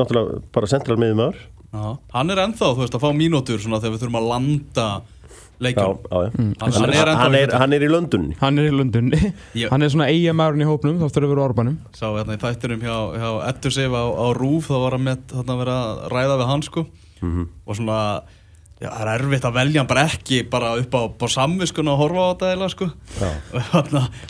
Náttúrulega 0.00 0.40
bara 0.56 0.70
central 0.72 0.98
meðum 0.98 1.22
aður 1.28 1.44
Já. 1.74 1.96
Hann 2.14 2.30
er 2.30 2.40
ennþá, 2.44 2.70
þú 2.70 2.84
veist, 2.84 2.94
að 2.94 3.02
fá 3.02 3.10
mínútur 3.18 3.58
svona 3.58 3.80
þegar 3.82 3.96
við 3.96 4.04
þurfum 4.04 4.20
að 4.20 4.30
landa 4.30 4.88
leikjum. 5.62 5.98
Mm. 6.10 6.52
hann, 6.60 6.72
hann, 6.74 6.92
er 6.92 7.10
hann, 7.14 7.36
er, 7.38 7.52
hann 7.54 7.74
er 7.76 7.84
í 7.86 7.88
Lundunni 7.90 8.36
Hann 8.40 8.58
er 8.58 8.68
í 8.68 8.74
Lundunni 8.74 9.32
Hann 9.70 9.86
er 9.86 9.92
svona 9.92 10.08
eigamærun 10.10 10.62
í 10.62 10.68
hópnum, 10.68 11.00
þá 11.00 11.06
þurfum 11.06 11.24
við 11.24 11.28
að 11.28 11.34
vera 11.34 11.44
orbanum 11.48 11.76
Sá, 11.94 12.06
hérna 12.10 12.36
í 12.36 12.40
þættinum 12.42 12.84
hjá, 12.84 12.96
hjá 13.22 13.28
Ettursif 13.50 13.94
á, 13.94 14.02
á 14.02 14.26
Rúf, 14.38 14.70
þá 14.70 14.78
var 14.84 14.96
hann 14.98 15.06
með 15.08 15.26
þarna 15.34 15.56
að 15.56 15.60
vera 15.62 15.76
að 15.80 16.00
ræða 16.14 16.38
við 16.40 16.50
hans 16.50 16.70
sko. 16.70 16.86
Mm 17.20 17.34
-hmm. 17.34 17.52
og 17.64 17.78
svona, 17.78 17.98
já, 18.82 18.88
það 18.88 19.04
er 19.04 19.12
erfitt 19.14 19.46
að 19.48 19.58
velja 19.58 19.80
hann 19.80 19.92
bara 19.92 20.06
ekki 20.10 20.40
bara 20.50 20.72
upp 20.80 20.98
á, 20.98 21.02
á 21.06 21.26
samviskun 21.38 21.92
og 21.92 22.00
horfa 22.02 22.24
á 22.24 22.30
þetta 22.32 22.54
eða 22.56 22.72
sko. 22.74 22.90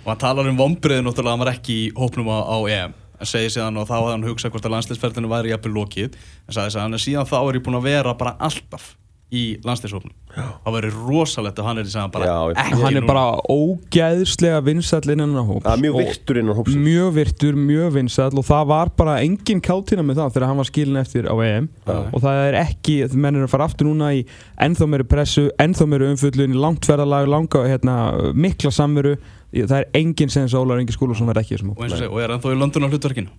Og 0.05 0.11
hann 0.11 0.21
talar 0.21 0.49
um 0.49 0.61
vombriðin 0.61 1.09
og 1.09 1.25
hann 1.25 1.41
var 1.45 1.55
ekki 1.57 1.81
í 1.87 1.89
hópnum 1.97 2.29
á, 2.31 2.39
á 2.45 2.59
EM 2.69 3.01
en 3.25 3.31
segi 3.31 3.55
síðan 3.57 3.81
og 3.81 3.89
þá 3.89 3.97
hafði 3.97 4.17
hann 4.17 4.29
hugsað 4.29 4.55
hvort 4.55 4.69
að 4.69 4.77
landsleisferðinu 4.77 5.33
væri 5.33 5.55
jafnvel 5.55 5.75
lokið. 5.79 6.21
En 6.49 6.59
sagði 6.59 6.85
hann 6.85 6.99
er 6.99 7.05
síðan 7.07 7.31
þá 7.33 7.39
er 7.41 7.59
ég 7.59 7.65
búin 7.65 7.81
að 7.81 7.89
vera 7.89 8.15
bara 8.21 8.37
alltaf 8.45 8.93
í 9.35 9.45
landsleishofnum 9.65 10.13
það 10.35 10.75
verður 10.77 10.97
rosalegt 11.07 11.61
að 11.61 11.69
hann 11.69 11.81
er 11.81 11.89
í 11.89 11.93
segðan 11.93 12.13
bara 12.15 12.29
já, 12.29 12.39
ekki 12.63 12.79
hann 12.81 12.99
er 12.99 13.07
bara 13.07 13.25
ógæðslega 13.51 14.61
vinsall 14.67 15.13
innan 15.15 15.37
á 15.39 15.43
hóps. 15.47 15.67
Ja, 15.67 15.77
mjög 15.81 15.99
virtur 16.01 16.41
innan 16.41 16.59
hóps 16.59 16.79
mjög 16.79 17.13
virtur, 17.19 17.59
mjög 17.59 17.93
vinsall 17.99 18.33
og 18.41 18.47
það 18.49 18.65
var 18.73 18.93
bara 18.99 19.17
engin 19.23 19.63
káttina 19.65 20.05
með 20.07 20.21
það 20.21 20.35
þegar 20.37 20.49
hann 20.51 20.61
var 20.61 20.71
skilin 20.71 21.01
eftir 21.03 21.31
á 21.31 21.35
EM. 21.35 21.71
Ja. 21.87 22.01
og 22.11 22.25
það 22.25 22.41
er 22.49 22.59
ekki, 22.65 22.97
menn 23.15 23.39
er 23.39 23.47
að 23.47 23.55
fara 23.55 23.69
aftur 23.71 23.91
núna 23.91 24.11
í 24.17 24.25
ennþá 24.67 24.91
meiri 24.91 25.09
pressu, 25.15 25.47
ennþá 25.63 25.89
meiri 25.91 26.11
umföllun 26.15 26.59
langt 26.59 26.91
verðalag, 26.91 27.31
langa, 27.31 27.65
hérna, 27.71 27.97
mikla 28.35 28.75
samveru 28.75 29.17
það 29.63 29.77
er 29.79 29.87
enginn 30.01 30.33
sem 30.33 30.45
þess 30.45 30.57
að 30.57 30.65
Ólar 30.65 30.81
Ingi 30.83 30.95
Skúlason 30.97 31.29
verði 31.31 31.45
ekki 31.45 31.59
og, 31.63 31.93
og 32.09 32.17
er 32.25 32.33
ennþá 32.35 32.55
í 32.55 32.59
London 32.59 32.87
á 32.87 32.89
hlutverkinu. 32.91 33.35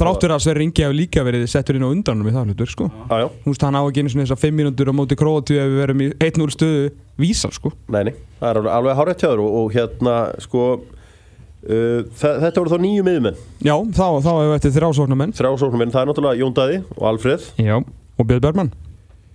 Þráttur 0.00 0.34
að 0.34 0.42
Sverri 0.42 0.66
Ingi 0.66 0.82
hefur 0.82 0.98
líka 0.98 1.22
verið 1.26 1.44
settur 1.50 1.78
inn 1.78 1.86
á 1.86 1.90
undanum 1.92 2.26
í 2.26 2.34
það 2.34 2.50
hlutverk 2.50 2.72
sko. 2.74 2.88
þú 3.06 3.52
veist 3.52 3.66
hann 3.66 3.78
á 3.78 3.82
ekki 3.82 4.02
eins 4.02 4.16
og 4.16 4.24
þess 4.24 4.34
að 4.34 4.42
5 4.48 4.58
mínútur 4.58 4.90
á 4.90 4.94
móti 4.98 5.18
Króti 5.18 5.60
ef 5.62 5.70
við 5.70 5.78
verum 5.82 6.02
í 6.02 6.08
1-0 6.18 6.48
stöðu 6.56 6.90
vísa 7.22 7.52
sko. 7.54 7.70
Neini, 7.92 8.16
það 8.40 8.50
er 8.50 8.60
alveg, 8.62 8.74
alveg 8.80 8.98
hárið 8.98 9.20
tjáður 9.22 9.44
og, 9.44 9.56
og 9.60 9.72
hérna 9.76 10.16
sko 10.42 10.66
uh, 10.80 12.02
þetta 12.18 12.58
voru 12.58 12.74
þá 12.74 12.82
nýju 12.82 13.06
miðumenn 13.06 13.40
Já, 13.62 13.74
þá, 13.94 14.06
þá 14.18 14.30
hefur 14.32 14.50
við 14.50 14.56
eftir 14.58 14.76
þrjásóknarmenn 14.78 15.36
Þrjásóknarmenn, 15.38 15.94
það 15.94 16.02
er 16.02 16.10
náttúrulega 16.10 16.42
Jón 16.42 16.56
Dæði 16.58 16.82
og 16.96 17.08
Alfred 17.12 17.48
Já, 17.62 17.76
og 17.78 18.28
Björn 18.28 18.44
Bergman 18.46 18.72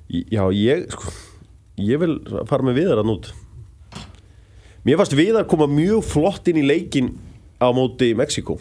Já, 0.07 0.43
ég, 0.55 0.87
sko, 0.91 1.11
ég 1.83 1.99
vil 2.03 2.17
fara 2.49 2.65
með 2.65 2.81
viðar 2.81 3.03
að 3.03 3.11
nút 3.11 3.31
Mér 4.85 4.99
fannst 4.99 5.15
Viðar 5.17 5.47
koma 5.49 5.67
mjög 5.67 6.05
flott 6.05 6.47
inn 6.47 6.61
í 6.61 6.65
leikin 6.65 7.13
á 7.57 7.67
móti 7.73 8.13
Mexiko 8.17 8.57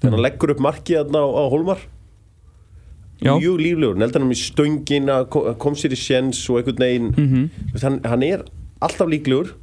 þegar 0.00 0.10
hann 0.12 0.18
mm. 0.18 0.24
leggur 0.26 0.52
upp 0.52 0.64
markið 0.64 1.14
á, 1.16 1.24
á 1.24 1.44
Holmar 1.52 1.84
Já. 3.16 3.32
mjög 3.38 3.60
líflegur, 3.64 3.96
neldan 3.96 4.26
hann 4.26 4.34
í 4.34 4.36
stöngin 4.36 5.08
kom 5.62 5.76
sér 5.78 5.94
í 5.96 5.98
sjens 6.00 6.42
og 6.52 6.60
einhvern 6.60 6.82
veginn 6.82 7.06
mm 7.14 7.28
-hmm. 7.30 7.80
hann, 7.82 8.00
hann 8.04 8.22
er 8.22 8.44
alltaf 8.80 9.08
líklegur 9.08 9.54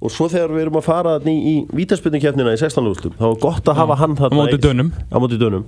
og 0.00 0.10
svo 0.10 0.28
þegar 0.28 0.54
við 0.54 0.62
erum 0.62 0.78
að 0.80 0.88
fara 0.88 1.18
í, 1.20 1.36
í 1.36 1.54
vítaspilningkjefnina 1.68 2.54
í 2.54 2.60
16. 2.60 2.88
úrstum 2.88 3.12
þá 3.18 3.26
er 3.28 3.40
gott 3.40 3.68
að 3.68 3.76
hafa 3.76 3.94
hann 4.00 4.16
á 4.16 4.28
móti 5.20 5.36
dönum 5.38 5.64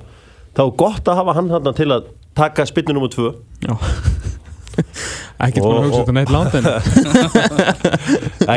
þá 0.56 0.62
er 0.64 0.76
gott 0.76 1.08
að 1.08 1.16
hafa 1.20 1.36
hann 1.36 1.50
hann 1.50 1.74
til 1.74 1.92
að 1.92 2.08
taka 2.34 2.66
spilnu 2.66 2.96
nr. 2.96 3.08
2 3.08 3.34
Já 3.68 3.76
Ekkert 5.36 5.66
búin 5.66 5.76
að 5.76 5.88
hugsa 5.88 6.00
þetta 6.00 6.16
neitt 6.16 6.32
langt 6.32 6.54
en 6.56 6.64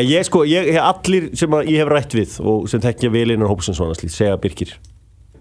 Ég 0.13 0.27
sko, 0.27 0.45
ég, 0.47 0.71
allir 0.79 1.31
sem 1.39 1.57
ég 1.67 1.81
hef 1.81 1.91
rætt 1.91 2.15
við 2.15 2.37
og 2.39 2.69
sem 2.71 2.83
tekja 2.83 3.11
vel 3.11 3.27
einan 3.33 3.49
hópsins 3.49 3.79
svona 3.81 3.97
slít, 3.97 4.15
segja 4.15 4.39
Birkir. 4.39 4.77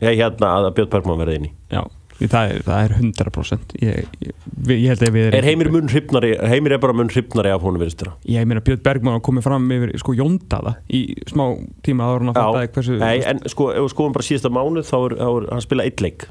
Ég 0.02 0.18
hérna 0.18 0.58
að 0.58 0.74
Björn 0.76 0.90
Bergman 0.92 1.18
verði 1.20 1.38
inn 1.38 1.48
í 1.48 1.50
Já, 1.74 1.82
það 2.20 2.52
er, 2.52 2.62
það 2.66 2.84
er 2.84 2.94
100% 2.98 3.74
ég, 3.82 4.12
ég, 4.22 4.32
ég 4.70 4.84
held 4.92 5.02
að 5.02 5.16
við 5.16 5.26
erum 5.26 5.38
Er 5.38 5.48
heimir 5.48 5.70
munn 5.74 5.90
hrifnari, 5.90 6.30
heimir 6.52 6.76
er 6.76 6.82
bara 6.82 6.94
munn 6.96 7.10
hrifnari 7.10 7.52
af 7.54 7.66
honum 7.66 7.82
viðstura? 7.82 8.14
Ég 8.30 8.46
meina 8.48 8.62
Björn 8.64 8.84
Bergman 8.86 9.22
komið 9.26 9.48
fram 9.48 9.68
yfir 9.74 9.94
sko 10.02 10.14
jóndaða 10.18 10.76
í 10.86 11.02
smá 11.30 11.44
tíma 11.86 12.10
hversu 12.14 12.98
Nei, 13.02 13.18
en 13.26 13.42
sko, 13.50 13.72
ef 13.74 13.88
við 13.88 13.94
skoðum 13.94 14.16
bara 14.16 14.28
síðasta 14.30 14.54
mánu 14.54 14.86
þá 14.86 14.96
er, 15.00 15.18
er 15.18 15.50
hann 15.50 15.66
spilað 15.66 15.90
eitt 15.90 16.04
leik 16.06 16.28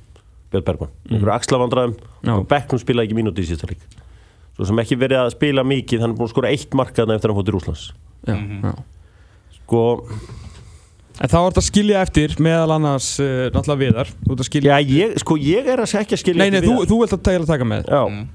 Björn 0.54 0.68
Bergman, 0.72 0.92
mm. 0.96 1.14
einhverju 1.14 1.36
axlavandræðum 1.36 1.98
og 2.38 2.48
Becknum 2.52 2.84
spilaði 2.84 3.10
ekki 3.10 3.20
mínúti 3.20 3.44
í 3.44 3.50
síðasta 3.52 3.72
leik 3.74 3.84
svo 4.58 4.68
sem 4.72 4.84
ekki 4.84 4.98
verið 5.00 5.24
að 5.24 5.32
spila 5.38 5.64
mikið 5.68 6.04
hann 6.04 6.14
er 6.14 6.18
búin 6.18 6.30
að 6.30 6.34
skora 6.34 6.52
eitt 6.52 6.76
markaðna 6.78 7.18
eftir 7.18 7.30
að 7.30 7.36
hann 7.36 7.42
fótt 7.42 7.52
í 7.52 7.56
Rúslands 7.56 7.88
já, 8.26 8.34
mm 8.34 8.46
-hmm. 8.50 8.62
já. 8.66 8.74
sko 9.62 9.84
en 11.18 11.32
þá 11.32 11.38
er 11.38 11.48
þetta 11.48 11.62
að 11.64 11.68
skilja 11.68 12.02
eftir 12.06 12.36
meðal 12.44 12.76
annars 12.78 13.08
uh, 13.24 13.48
náttúrulega 13.54 13.80
viðar. 13.82 14.12
Já, 14.68 14.76
ég, 14.86 15.16
sko 15.24 15.38
ég 15.42 15.70
er 15.72 15.82
að 15.82 15.90
segja 15.94 16.06
ekki 16.06 16.18
að 16.18 16.24
skilja 16.24 16.44
nei, 16.44 16.52
nei, 16.54 16.62
þú, 16.66 16.76
þú 16.90 17.00
vilt 17.02 17.16
að 17.18 17.24
tegja 17.28 17.42
að 17.42 17.50
taka 17.54 17.70
með. 17.72 17.90
Mm. 17.90 18.28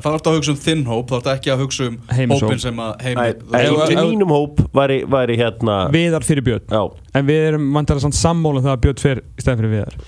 þá 0.00 0.08
er 0.08 0.14
þetta 0.14 0.30
að 0.30 0.38
hugsa 0.38 0.54
um 0.54 0.60
þinn 0.64 0.86
hóp 0.88 1.10
þá 1.10 1.14
er 1.16 1.20
þetta 1.20 1.34
ekki 1.36 1.52
að 1.52 1.62
hugsa 1.64 1.88
um 1.90 1.98
Heimishóp. 2.16 2.48
hópin 2.48 2.62
sem 2.62 2.80
að 2.80 3.04
heimir 3.04 4.08
mínum 4.08 4.32
hóp 4.32 4.62
væri, 4.72 4.98
væri 5.04 5.36
hérna 5.36 5.76
viðar 5.92 6.24
fyrir 6.24 6.46
Björn. 6.46 6.96
En 7.12 7.28
við 7.28 7.46
erum 7.50 7.70
vantilega 7.76 8.06
samt 8.06 8.16
sammóla 8.16 8.64
þegar 8.64 8.82
Björn 8.86 9.04
fyrir 9.04 9.24
í 9.26 9.44
stæðin 9.44 9.60
fyrir 9.60 9.74
viðar. 9.76 9.98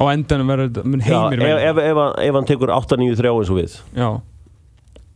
Á 0.00 0.02
endanum 0.12 0.54
verður 0.54 0.86
heimir 1.02 1.42
ef, 1.50 1.80
ef, 1.82 2.02
ef 2.28 2.38
hann 2.38 2.46
tekur 2.48 2.74
8-9-3 2.78 3.34
eins 3.34 3.50
og 3.50 3.58
við. 3.58 3.80
Já 3.98 4.10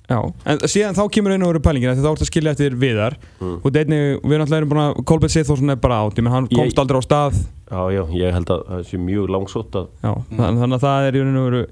Já, 0.04 0.18
en 0.20 0.62
síðan 0.68 0.96
þá 0.98 1.04
kemur 1.16 1.32
einu 1.32 1.46
og 1.46 1.54
veru 1.54 1.64
pælingin 1.64 1.96
þá 1.96 2.10
ert 2.10 2.24
að 2.26 2.28
skilja 2.28 2.52
eftir 2.52 2.74
viðar. 2.76 3.16
Mm. 3.40 3.54
og 3.56 3.78
einni, 3.80 4.00
við 4.20 4.40
náttúrulega 4.42 4.60
erum 4.60 4.72
búin 4.74 4.82
að 4.82 4.98
Kolbjörn 5.08 5.32
Sithórsson 5.32 5.72
er 5.72 5.80
bara 5.80 6.02
átt, 6.04 6.20
menn 6.20 6.34
hann 6.34 6.48
komst 6.50 6.74
ég, 6.76 6.82
aldrei 6.82 7.00
á 7.00 7.04
stað. 7.06 7.38
Já, 7.64 7.80
já, 7.90 8.02
ég 8.12 8.34
held 8.36 8.50
að 8.52 8.64
það 8.68 8.86
sé 8.90 8.98
mjög 9.00 9.30
langsótt 9.32 9.76
Já, 10.04 10.12
mm. 10.12 10.40
þannig 10.60 10.76
að 10.76 10.82
það 10.84 11.06
er 11.08 11.16
í 11.16 11.22
raun 11.22 11.38
og 11.40 11.46
veru 11.48 11.62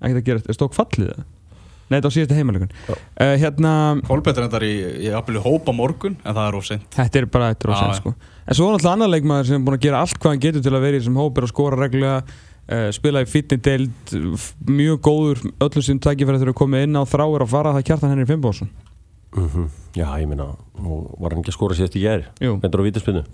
ekkert 0.00 0.18
að 0.20 0.26
gera 0.28 0.56
stók 0.56 0.76
fallið 0.76 1.12
Nei, 1.90 1.96
þetta 1.96 2.06
var 2.06 2.14
síðasta 2.14 2.36
heimalegun 2.36 2.68
uh, 2.70 3.32
Hérna 3.40 3.72
Kolbett 4.06 4.38
er 4.38 4.46
þetta 4.46 4.60
í, 4.68 4.74
í 5.08 5.08
aðbyrju 5.16 5.40
hópa 5.42 5.74
morgun 5.74 6.18
en 6.20 6.36
það 6.36 6.44
er 6.44 6.58
ósend 6.60 6.84
Þetta 6.94 7.18
er 7.18 7.26
bara 7.32 7.48
eitthvað 7.50 7.74
ósend 7.74 7.98
sko. 7.98 8.12
En 8.44 8.58
svo 8.58 8.68
er 8.68 8.76
náttúrulega 8.76 8.92
annar 8.98 9.12
leikmaður 9.14 9.48
sem 9.48 9.58
er 9.58 9.64
búin 9.66 9.78
að 9.78 9.86
gera 9.88 10.04
allt 10.04 10.20
hvað 10.20 10.34
hann 10.34 10.44
getur 10.44 10.64
til 10.66 10.74
að 10.76 10.84
vera 10.84 10.98
í 10.98 11.00
þessum 11.00 11.18
hópir 11.18 11.46
og 11.46 11.50
skora 11.50 11.80
reglulega 11.80 12.38
uh, 12.70 12.86
spila 12.94 13.24
í 13.24 13.28
fitni 13.30 13.58
deild 13.60 14.14
mjög 14.68 15.02
góður 15.06 15.42
öllum 15.58 15.86
sem 15.86 16.00
takkifæri 16.02 16.40
þurfa 16.40 16.54
að 16.54 16.60
koma 16.62 16.84
inn 16.86 16.96
á 16.96 17.02
þráir 17.08 17.44
að 17.44 17.52
fara 17.52 17.74
það 17.76 17.86
kjartan 17.90 18.14
henni 18.14 18.26
í 18.26 18.30
Finnbósson 18.30 18.70
mm 19.36 19.48
-hmm. 19.48 19.68
Já, 19.98 20.06
ég 20.22 20.28
minna, 20.30 20.52
var 21.18 21.32
hann 21.32 21.42
ekki 21.42 21.50
að 21.50 21.58
skora 21.58 21.74
sérst 21.74 21.98
í 21.98 22.04
gæri 22.06 22.24
Vendur 22.38 22.82
á 22.82 22.86
vítaspinnu 22.86 23.24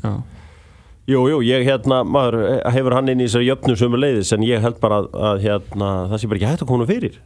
Jú, 1.07 1.21
jú, 1.31 1.39
ég 1.47 1.63
hérna, 1.63 2.01
maður 2.03 2.41
eh, 2.43 2.63
hefur 2.75 2.97
hann 2.97 3.07
inn 3.13 3.21
í 3.23 3.29
þessari 3.29 3.47
jöfnum 3.47 3.77
sömu 3.79 3.99
leiðis 4.01 4.33
en 4.35 4.43
ég 4.43 4.59
held 4.59 4.81
bara 4.83 5.05
að, 5.05 5.13
að 5.29 5.45
hérna, 5.45 5.91
það 6.11 6.19
sé 6.19 6.31
bara 6.31 6.41
ekki 6.41 6.49
hægt 6.51 6.65
að 6.65 6.71
koma 6.73 6.87
fyrir. 6.89 7.21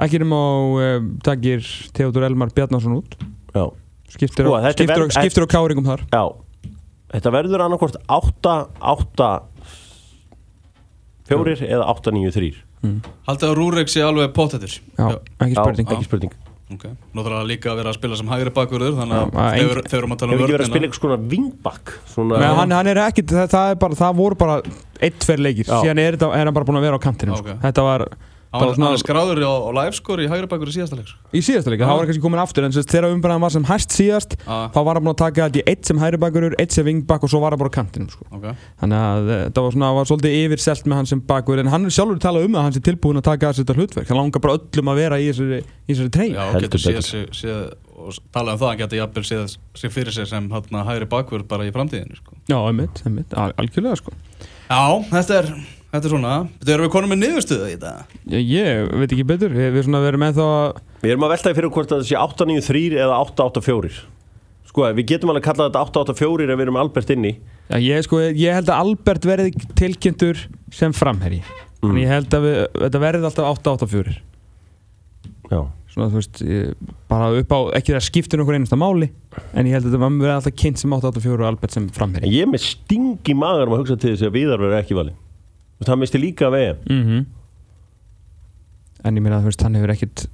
Ekki 0.00 0.20
um 0.24 0.32
á 0.32 0.44
uh, 0.46 0.94
takir 1.24 1.68
Theodor 1.96 2.24
Elmar 2.30 2.54
Bjarnarsson 2.56 2.96
út. 2.96 3.18
Já. 3.52 3.66
Skiptir, 4.08 4.48
sko, 4.48 4.56
á, 4.56 4.64
skiptir, 4.72 4.88
verð, 4.88 5.12
skiptir 5.12 5.44
á 5.44 5.48
káringum 5.52 5.84
þar. 5.84 6.06
Já, 6.08 6.72
þetta 7.12 7.34
verður 7.36 7.66
annarkort 7.66 8.00
8, 8.08 8.56
8 11.26 11.60
4 11.60 11.70
eða 11.76 11.86
8, 11.92 12.16
9, 12.16 12.34
3 12.36 12.50
mm. 12.82 12.98
Haldið 13.28 13.48
að 13.50 13.56
Rúrek 13.60 13.92
sé 13.92 14.04
alveg 14.06 14.34
pótættur 14.36 14.76
Já, 14.76 15.06
ekki 15.42 15.56
spurning, 15.56 15.88
Já, 15.88 15.96
ekki 15.96 16.08
spurning. 16.08 16.36
Okay. 16.66 16.96
Nú 17.14 17.22
þarf 17.22 17.36
það 17.36 17.44
líka 17.46 17.68
að 17.70 17.76
vera 17.78 17.90
að 17.92 17.96
spila 18.00 18.16
sem 18.18 18.30
hægri 18.32 18.52
bakverður 18.56 18.96
þannig 18.96 19.18
að 19.38 19.52
þeir 19.54 19.68
eru 19.70 19.82
að 19.84 19.90
tala 19.92 20.06
um 20.08 20.16
vörðina 20.16 20.32
Hefur 20.32 20.40
ekki 20.42 20.54
verið 20.56 20.64
að 20.64 20.70
spila 20.72 20.88
eitthvað 20.88 21.04
svona 21.04 21.18
vingbakk 21.30 21.92
svona... 22.10 22.40
hann, 22.58 22.74
hann 22.74 22.90
er 22.90 23.00
ekki, 23.04 23.22
það, 23.30 23.44
það, 23.52 23.70
er 23.70 23.78
bara, 23.84 23.98
það 24.00 24.16
voru 24.18 24.38
bara 24.40 24.56
eitt-tver 24.98 25.44
leikir, 25.46 25.68
síðan 25.70 26.00
er, 26.02 26.18
er 26.26 26.42
hann 26.42 26.56
bara 26.56 26.66
búin 26.66 26.80
að 26.80 26.88
vera 26.88 26.98
á 26.98 27.04
kantinum 27.06 27.36
okay. 27.38 27.54
sko. 27.54 27.62
þetta 27.68 27.84
var 27.86 28.06
Hann 28.54 28.84
er 28.86 29.00
skráður 29.00 29.40
á, 29.42 29.52
á 29.52 29.70
livescore 29.80 30.24
í 30.24 30.28
hægri 30.30 30.48
bakkur 30.50 30.70
í 30.70 30.74
síðasta 30.76 30.98
leik 30.98 31.10
Í 31.34 31.42
síðasta 31.44 31.72
leik, 31.72 31.82
það 31.82 31.98
var 31.98 32.08
kannski 32.08 32.22
komin 32.24 32.40
aftur 32.42 32.66
en 32.66 32.74
þegar 32.76 33.08
umbræðan 33.10 33.42
var 33.42 33.54
sem 33.54 33.66
hæst 33.68 33.96
síðast 33.96 34.36
ah. 34.46 34.68
þá 34.72 34.78
var 34.86 34.98
hann 34.98 35.06
búin 35.06 35.12
að 35.12 35.22
taka 35.22 35.48
þetta 35.48 35.60
í 35.60 35.64
eitt 35.72 35.90
sem 35.90 36.00
hægri 36.00 36.20
bakkur 36.22 36.46
eitt 36.54 36.76
sem 36.76 36.86
vingbakk 36.86 37.26
og 37.26 37.32
svo 37.32 37.40
var 37.42 37.56
hann 37.56 37.62
bara 37.62 37.72
á 37.72 37.76
kantinum 37.76 38.10
sko. 38.12 38.26
okay. 38.30 38.54
þannig 38.82 39.06
að 39.08 39.32
eh, 39.34 39.42
það 39.50 39.66
var, 39.66 39.76
svona, 39.76 39.90
var 39.98 40.10
svolítið 40.10 40.36
yfirselt 40.40 40.86
með 40.86 41.00
hann 41.00 41.10
sem 41.12 41.24
bakkur 41.32 41.62
en 41.62 41.72
hann 41.72 41.88
sjálfur 41.90 42.22
talað 42.22 42.46
um 42.48 42.58
að 42.58 42.68
hann 42.68 42.76
sé 42.76 42.84
tilbúin 42.86 43.20
að 43.20 43.28
taka 43.32 43.52
þetta 43.58 43.76
hlutverk 43.80 44.12
hann 44.12 44.20
langar 44.20 44.44
bara 44.46 44.60
öllum 44.60 44.92
að 44.92 45.02
vera 45.02 45.20
í 45.20 45.28
þessari, 45.32 45.60
þessari 45.90 46.14
treyn 46.16 46.36
Já, 46.36 46.44
getur 46.62 46.84
séð, 46.86 47.02
séð 47.34 47.64
og 47.96 48.20
talað 48.30 48.52
um 48.54 48.60
það, 48.60 48.68
hann 48.68 48.82
getur 48.82 49.00
jafnvel 49.00 49.24
séð 49.26 49.56
sér 49.80 49.94
fyrir 49.94 50.14
sig 50.14 50.28
sem 50.30 50.50
hægri 50.52 51.08
bakkur 51.10 51.46
bara 51.48 51.66
í 51.66 51.72
framtíðinu 51.74 52.20
sko. 52.20 52.36
Já, 52.46 52.58
einmitt, 52.60 53.02
einmitt, 53.08 53.32
sko. 54.02 54.14
Já, 54.68 54.82
þetta 55.96 56.08
er 56.08 56.12
Þetta 56.12 56.12
er 56.12 56.14
svona, 56.16 56.34
þetta 56.60 56.74
erum 56.76 56.86
við 56.86 56.92
konum 56.94 57.12
með 57.12 57.22
niðurstöðu 57.22 57.66
í 57.66 57.76
þetta? 57.76 58.20
Ég, 58.32 58.50
ég 58.52 58.92
veit 59.00 59.08
ekki 59.10 59.26
betur, 59.26 59.56
við 59.56 59.80
erum 59.82 59.98
að 59.98 60.06
vera 60.06 60.20
með 60.22 60.38
þá 60.40 60.46
Við 61.02 61.14
erum 61.14 61.26
að 61.26 61.32
veltaði 61.34 61.58
fyrir 61.58 61.72
hvort 61.76 61.92
að 61.92 62.02
það 62.02 62.10
sé 62.10 62.20
893 62.20 63.00
eða 63.06 63.18
884 63.24 64.04
Sko, 64.76 64.86
við 64.92 65.06
getum 65.08 65.32
alveg 65.32 65.40
að 65.40 65.46
kalla 65.48 65.66
þetta 65.70 65.84
884 65.88 66.52
ef 66.52 66.58
við 66.58 66.66
erum 66.66 66.76
Albert 66.76 67.12
inni. 67.14 67.30
Já, 67.70 67.78
ég, 67.80 68.02
sko, 68.04 68.18
ég 68.28 68.52
held 68.58 68.68
að 68.68 68.82
Albert 68.82 69.24
verði 69.26 69.52
tilkynntur 69.78 70.42
sem 70.74 70.92
framherri 70.94 71.40
mm. 71.40 71.88
en 71.88 71.98
ég 72.02 72.12
held 72.12 72.36
að 72.36 72.46
við, 72.46 72.58
þetta 72.84 73.02
verði 73.02 73.28
alltaf 73.30 73.50
884 73.56 74.14
Já. 75.46 75.60
Svona 75.96 76.10
þú 76.12 76.20
veist, 76.20 76.40
ég, 76.44 76.88
bara 77.08 77.30
upp 77.40 77.54
á, 77.56 77.58
ekki 77.78 77.94
það 77.94 78.06
skiptur 78.06 78.42
okkur 78.44 78.58
einasta 78.58 78.78
máli 78.78 79.08
en 79.56 79.66
ég 79.68 79.76
held 79.76 79.88
að 79.88 79.94
þetta 79.96 80.10
verði 80.12 80.34
alltaf 80.34 80.56
kynnt 80.62 80.82
sem 80.82 80.94
884 80.94 81.38
og 81.40 81.48
Albert 81.50 81.76
sem 81.76 81.86
framherri 81.96 82.32
Ég 82.34 82.46
er 82.46 82.52
með 82.52 82.66
stingi 82.66 83.36
maður 83.38 83.70
um 83.70 83.76
að 83.78 83.82
hugsa 83.82 83.98
til 84.02 84.12
þess 84.12 84.28
að 84.28 84.36
viðar 84.36 84.62
verði 84.62 84.82
ekki 84.82 84.98
valið 84.98 85.16
það 85.84 86.00
misti 86.02 86.20
líka 86.20 86.50
veginn 86.52 86.78
mm 86.88 87.02
-hmm. 87.04 87.24
en 89.04 89.16
ég 89.16 89.22
meina 89.22 89.40
að 89.40 89.62
hann 89.62 89.74
hefur 89.74 89.94
ekkert 89.94 90.26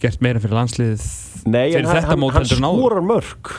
gert 0.00 0.20
meira 0.20 0.40
fyrir 0.40 0.58
landsliðið 0.58 1.04
Nei, 1.46 1.72
fyrir 1.72 1.88
þetta 1.88 2.10
hann, 2.12 2.20
mót 2.20 2.34
hann 2.34 2.46
skórar 2.46 3.02
mörg 3.02 3.52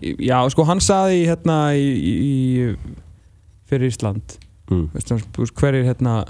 já, 0.00 0.38
sko 0.50 0.64
hann 0.64 0.80
saði 0.80 1.26
hérna 1.26 1.74
í, 1.74 1.88
í, 2.08 2.76
fyrir 3.68 3.88
Ísland 3.88 4.38
mm. 4.70 4.90
hver 5.54 5.74
er 5.74 5.84
hérna 5.84 6.24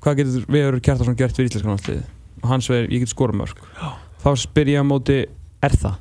hvað 0.00 0.22
getur 0.22 0.46
Viður 0.48 0.80
Kjartarsson 0.80 1.18
gert 1.18 1.36
fyrir 1.36 1.50
Íslandska 1.50 1.70
landsliðið 1.70 2.06
og 2.42 2.48
hann 2.48 2.64
sveir, 2.64 2.88
ég 2.88 3.04
get 3.04 3.12
skóra 3.12 3.36
mörg 3.36 3.56
já. 3.56 3.90
þá 4.22 4.30
spyr 4.36 4.72
ég 4.74 4.80
á 4.80 4.84
móti, 4.86 5.24
er 5.62 5.76
það? 5.76 5.98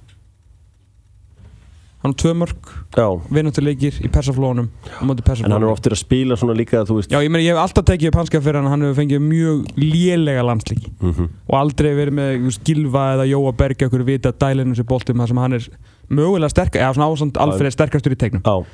Hann 2.00 2.14
er 2.14 2.20
tvö 2.22 2.32
mörg 2.40 2.70
vinnuntileikir 3.34 3.98
í 4.06 4.10
persaflónum 4.12 4.70
en 5.02 5.10
hann 5.52 5.64
er 5.66 5.68
oftir 5.68 5.96
að 5.96 6.00
spila 6.00 6.38
svona 6.40 6.56
líka 6.56 6.86
já 6.86 7.18
ég, 7.20 7.28
meni, 7.28 7.44
ég 7.44 7.52
hef 7.52 7.64
alltaf 7.64 7.88
tekið 7.90 8.12
upp 8.12 8.20
hanska 8.22 8.42
fyrir 8.46 8.62
hann 8.62 8.72
hann 8.72 8.86
hefur 8.88 9.00
fengið 9.02 9.24
mjög 9.26 9.66
lélega 9.76 10.46
landsliki 10.48 10.94
mm 10.94 11.12
-hmm. 11.12 11.28
og 11.48 11.58
aldrei 11.60 11.92
verið 11.98 12.16
með 12.20 12.60
Gilva 12.64 13.06
eða 13.16 13.26
Jóa 13.28 13.52
Berg 13.52 13.84
ekkur 13.84 14.04
vita 14.08 14.32
dælinu 14.32 14.76
sem 14.76 14.86
bóltum 14.86 15.20
þar 15.20 15.28
sem 15.28 15.38
hann 15.38 15.54
er 15.54 15.70
mögulega 16.10 16.50
sterk 16.50 16.76
eða 16.76 16.94
svona 16.94 17.12
ásand 17.12 17.38
alfrið 17.38 17.76
sterkastur 17.76 18.16
í 18.16 18.16
tegnum 18.16 18.42
já. 18.46 18.66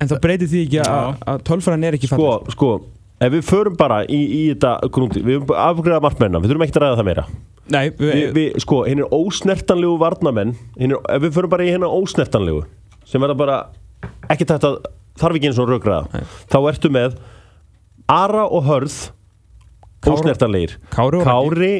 en 0.00 0.08
það 0.08 0.20
breytir 0.20 0.48
því 0.48 0.64
ekki 0.66 0.80
að 0.84 1.42
tölfræðin 1.44 1.84
er 1.84 1.94
ekki 1.94 2.06
sko, 2.06 2.44
sko, 2.50 2.80
ef 3.18 3.32
við 3.34 3.44
förum 3.48 3.76
bara 3.78 4.02
í, 4.06 4.18
í 4.18 4.42
þetta 4.52 4.74
grúndi, 4.94 5.22
við 5.26 5.40
erum 5.40 5.54
afgræðað 5.64 6.04
markmennar 6.06 6.44
við 6.44 6.52
þurfum 6.52 6.66
ekki 6.66 6.76
að 6.76 6.84
ræða 6.84 6.98
það 7.00 7.08
meira. 7.10 7.26
Nei, 7.68 7.82
við, 7.98 8.12
vi, 8.12 8.22
vi, 8.36 8.44
sko, 8.64 8.80
hinn 8.88 9.02
er 9.04 9.12
ósnertanlegu 9.12 9.98
varnamenn, 10.00 10.54
er, 10.78 10.94
ef 10.96 11.24
við 11.26 11.34
förum 11.36 11.52
bara 11.52 11.66
í 11.66 11.72
hinn 11.74 11.84
ósnertanlegu, 11.84 12.62
sem 13.08 13.20
verða 13.24 13.36
bara 13.42 13.58
ekki 14.32 14.46
þetta, 14.48 14.72
þarf 15.20 15.38
ekki 15.38 15.50
eins 15.50 15.60
og 15.60 15.68
raugraða, 15.72 16.22
þá 16.48 16.58
ertu 16.70 16.92
með 16.94 17.18
Ara 18.08 18.46
og 18.46 18.64
Hörð 18.64 18.98
ósnertanlegir, 20.08 20.78
Kári, 20.94 21.20
Kári 21.26 21.72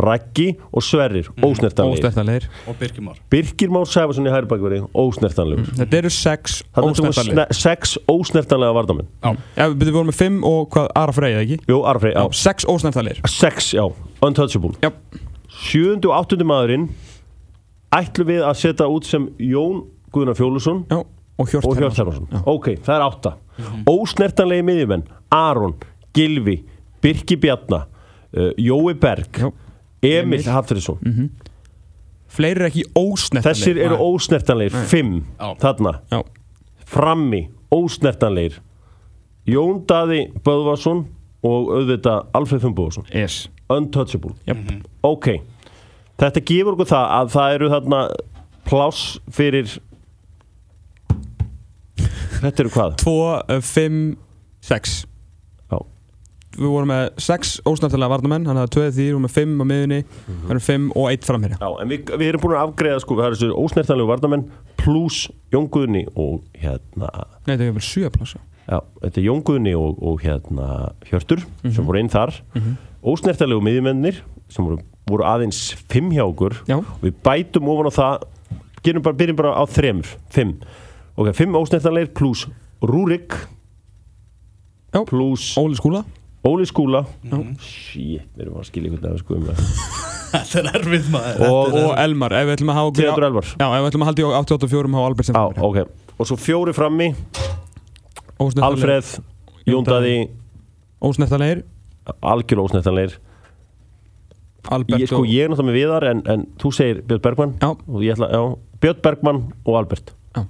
Rækki 0.00 0.48
og 0.72 0.82
Sverrir 0.82 1.28
mm. 1.30 1.44
ósnertanlegir. 1.46 2.48
og 2.66 2.76
Birkir 2.80 3.04
Már. 3.04 3.18
Birkir 3.30 3.70
Már 3.70 3.86
Sæfarsson 3.86 4.26
í 4.26 4.34
Hærbækveri 4.34 4.80
ósnertanlegur. 4.94 5.66
Mm. 5.66 5.78
þetta 5.80 6.00
eru 6.00 6.10
sex 6.10 6.62
ósnertanlegir. 6.76 7.52
sex 7.52 7.98
ósnertanlega 8.08 8.74
varnamenn 8.74 9.08
já, 9.22 9.36
já 9.56 9.68
við 9.74 9.92
vorum 9.92 10.10
með 10.10 10.18
fimm 10.20 10.42
og 10.44 10.70
hvað 10.74 10.88
Ara 10.96 11.12
Freyja 11.12 11.44
ekki? 11.44 11.60
jú, 11.68 11.82
Ara 11.84 12.02
Freyja, 12.02 12.24
já. 12.24 12.32
Sex 12.32 12.66
ósnertanlegir. 12.66 13.22
Sex, 13.28 13.72
já, 13.74 13.86
untouchable. 14.22 14.76
Já. 14.82 14.90
Sjöndu 15.60 16.10
og 16.10 16.16
áttundi 16.22 16.46
maðurinn 16.46 16.88
ætlum 17.94 18.28
við 18.30 18.44
að 18.46 18.58
setja 18.60 18.88
út 18.90 19.08
sem 19.08 19.26
Jón 19.42 19.82
Guðnar 20.14 20.38
Fjólusson 20.38 20.84
Já, 20.90 21.00
og 21.40 21.50
Hjört 21.50 21.98
Hermansson 21.98 22.28
Ok, 22.48 22.74
það 22.84 22.94
er 22.96 23.06
átta. 23.06 23.32
Mm 23.58 23.64
-hmm. 23.64 23.84
Ósnertanlegi 23.86 24.62
miðjumenn 24.62 25.04
Aron, 25.30 25.74
Gilvi, 26.14 26.64
Birki 27.02 27.36
Bjarnar 27.36 27.86
uh, 28.36 28.52
Jói 28.56 28.94
Berg 28.94 29.30
Já. 29.38 29.52
Emil 30.02 30.42
Hafþurisson 30.44 30.98
mm 31.00 31.12
-hmm. 31.12 31.28
Fleiri 32.30 32.60
er 32.60 32.66
ekki 32.66 32.84
ósnertanlegir 32.94 33.54
Þessir 33.54 33.78
eru 33.84 33.96
ósnertanlegir, 33.96 34.84
fimm 34.86 35.24
Já. 35.38 35.54
Þarna 35.58 36.00
Já. 36.10 36.22
Frammi, 36.86 37.50
ósnertanlegir 37.70 38.60
Jón 39.46 39.84
Daði 39.86 40.32
Böðvarsson 40.44 41.06
og 41.42 41.70
auðvitað 41.72 42.26
Alfred 42.32 42.60
Fumboðsson 42.60 43.04
yes. 43.14 43.48
untouchable 43.68 44.34
yep. 44.46 44.56
mm 44.56 44.66
-hmm. 44.66 44.82
ok, 45.02 45.40
þetta 46.18 46.40
gefur 46.40 46.72
okkur 46.72 46.86
það 46.86 47.06
að 47.20 47.30
það 47.34 47.54
eru 47.54 47.68
þarna 47.68 48.00
pláss 48.64 49.20
fyrir 49.30 49.78
þetta 52.40 52.62
eru 52.62 52.70
hvað? 52.70 52.96
2, 52.96 53.60
5, 53.60 54.16
6 54.60 55.06
við 56.56 56.66
vorum 56.66 56.90
með 56.90 57.04
6 57.22 57.52
ósnartalega 57.68 58.10
varnamenn 58.10 58.46
þannig 58.48 58.66
að 58.66 58.74
2 58.74 58.86
því 58.90 59.04
við 59.04 59.12
vorum 59.12 59.26
með 59.26 59.34
5 59.38 59.56
á 59.60 59.64
miðunni 59.70 60.00
við 60.02 60.50
-hmm. 60.50 60.60
5 60.66 60.90
og 60.96 61.10
1 61.12 61.24
framherja 61.24 61.58
Já, 61.60 61.70
en 61.82 61.88
við, 61.88 62.12
við 62.18 62.28
erum 62.28 62.40
búin 62.40 62.56
að 62.56 62.64
afgreða 62.66 63.00
sko, 63.00 63.16
það 63.16 63.26
er 63.26 63.34
þessu 63.36 63.50
ósnartalega 63.54 64.10
varnamenn 64.10 64.46
pluss 64.76 65.30
Jónguðni 65.52 66.06
og 66.14 66.42
hérna 66.54 67.10
Nei, 67.46 67.56
það 67.56 67.66
er 67.66 67.76
vel 67.78 67.86
7 67.86 68.10
plássa 68.10 68.40
Já, 68.70 68.78
þetta 69.02 69.18
er 69.18 69.24
Jón 69.26 69.42
Guðni 69.42 69.72
og, 69.74 69.98
og 69.98 70.20
hérna 70.22 70.66
Hjörtur 71.08 71.40
mm 71.42 71.48
-hmm. 71.62 71.74
sem 71.74 71.86
voru 71.86 71.98
einn 71.98 72.08
þar 72.08 72.42
mm 72.54 72.60
-hmm. 72.60 72.74
ósnertalegu 73.02 73.60
miðjumennir 73.60 74.22
sem 74.48 74.64
voru, 74.64 74.78
voru 75.06 75.24
aðeins 75.24 75.74
fimm 75.88 76.10
hjá 76.10 76.22
okkur 76.22 76.54
Já. 76.68 76.84
við 77.02 77.14
bætum 77.22 77.68
ofan 77.68 77.90
á 77.90 77.92
það 77.98 79.02
bara, 79.02 79.14
byrjum 79.14 79.36
bara 79.36 79.54
á 79.58 79.64
þremur 79.66 80.06
fimm, 80.30 80.54
ok, 81.16 81.32
fimm 81.34 81.54
ósnertalegir 81.54 82.14
pluss 82.14 82.46
Rúrik 82.82 83.34
pluss 85.06 85.58
Óli 85.58 85.74
Skúla 85.74 86.04
Óli 86.46 86.64
Skúla. 86.68 87.02
Shit, 87.60 88.28
við 88.36 88.46
erum 88.46 88.60
að 88.60 88.68
skilja 88.70 88.90
einhvern 88.90 89.10
veginn 89.10 89.20
sko 89.20 89.36
um 89.36 89.48
Þetta 90.30 90.60
er 90.60 90.68
erfið 90.78 91.08
maður. 91.10 91.40
Og, 91.48 91.74
og 91.80 91.90
Elmar, 91.98 92.32
ef 92.38 92.46
við 92.46 92.54
ætlum 92.54 92.70
að 92.70 92.78
hafa 92.78 92.92
Theodor 93.00 93.26
Elmar. 93.26 93.48
Já, 93.50 93.66
ef 93.66 93.80
við 93.82 93.88
ætlum 93.90 94.04
að 94.04 94.10
halda 94.10 94.22
í 94.22 94.28
88 94.38 94.70
á 94.94 95.00
Albert 95.02 95.28
sem 95.28 95.38
Já, 95.40 95.64
ok, 95.68 95.80
og 96.16 96.28
svo 96.30 96.38
fjóri 96.38 96.74
frammi. 96.76 97.08
Alfreð, 98.40 99.18
Jóndaði 99.68 100.14
Ósneftanleir 101.04 101.64
Algjör 102.24 102.62
ósneftanleir 102.64 103.18
ég, 104.88 105.06
sko, 105.08 105.22
ég 105.28 105.44
er 105.44 105.50
náttúrulega 105.52 105.68
með 105.68 105.76
viðar 105.76 106.06
en, 106.10 106.22
en 106.28 106.46
þú 106.60 106.72
segir 106.76 107.02
Björn 107.08 107.22
Bergman 107.24 107.52
ætla, 107.60 108.28
já, 108.32 108.42
Björn 108.80 109.02
Bergman 109.04 109.42
og 109.64 109.76
Albert. 109.80 110.14
Já. 110.36 110.44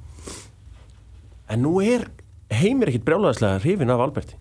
en 1.51 1.63
nú 1.67 1.77
er 1.83 2.07
heimir 2.51 2.91
ekkit 2.91 3.07
brjálæðislega 3.07 3.63
hrifin 3.65 3.95
af 3.95 4.03
Alberti 4.07 4.39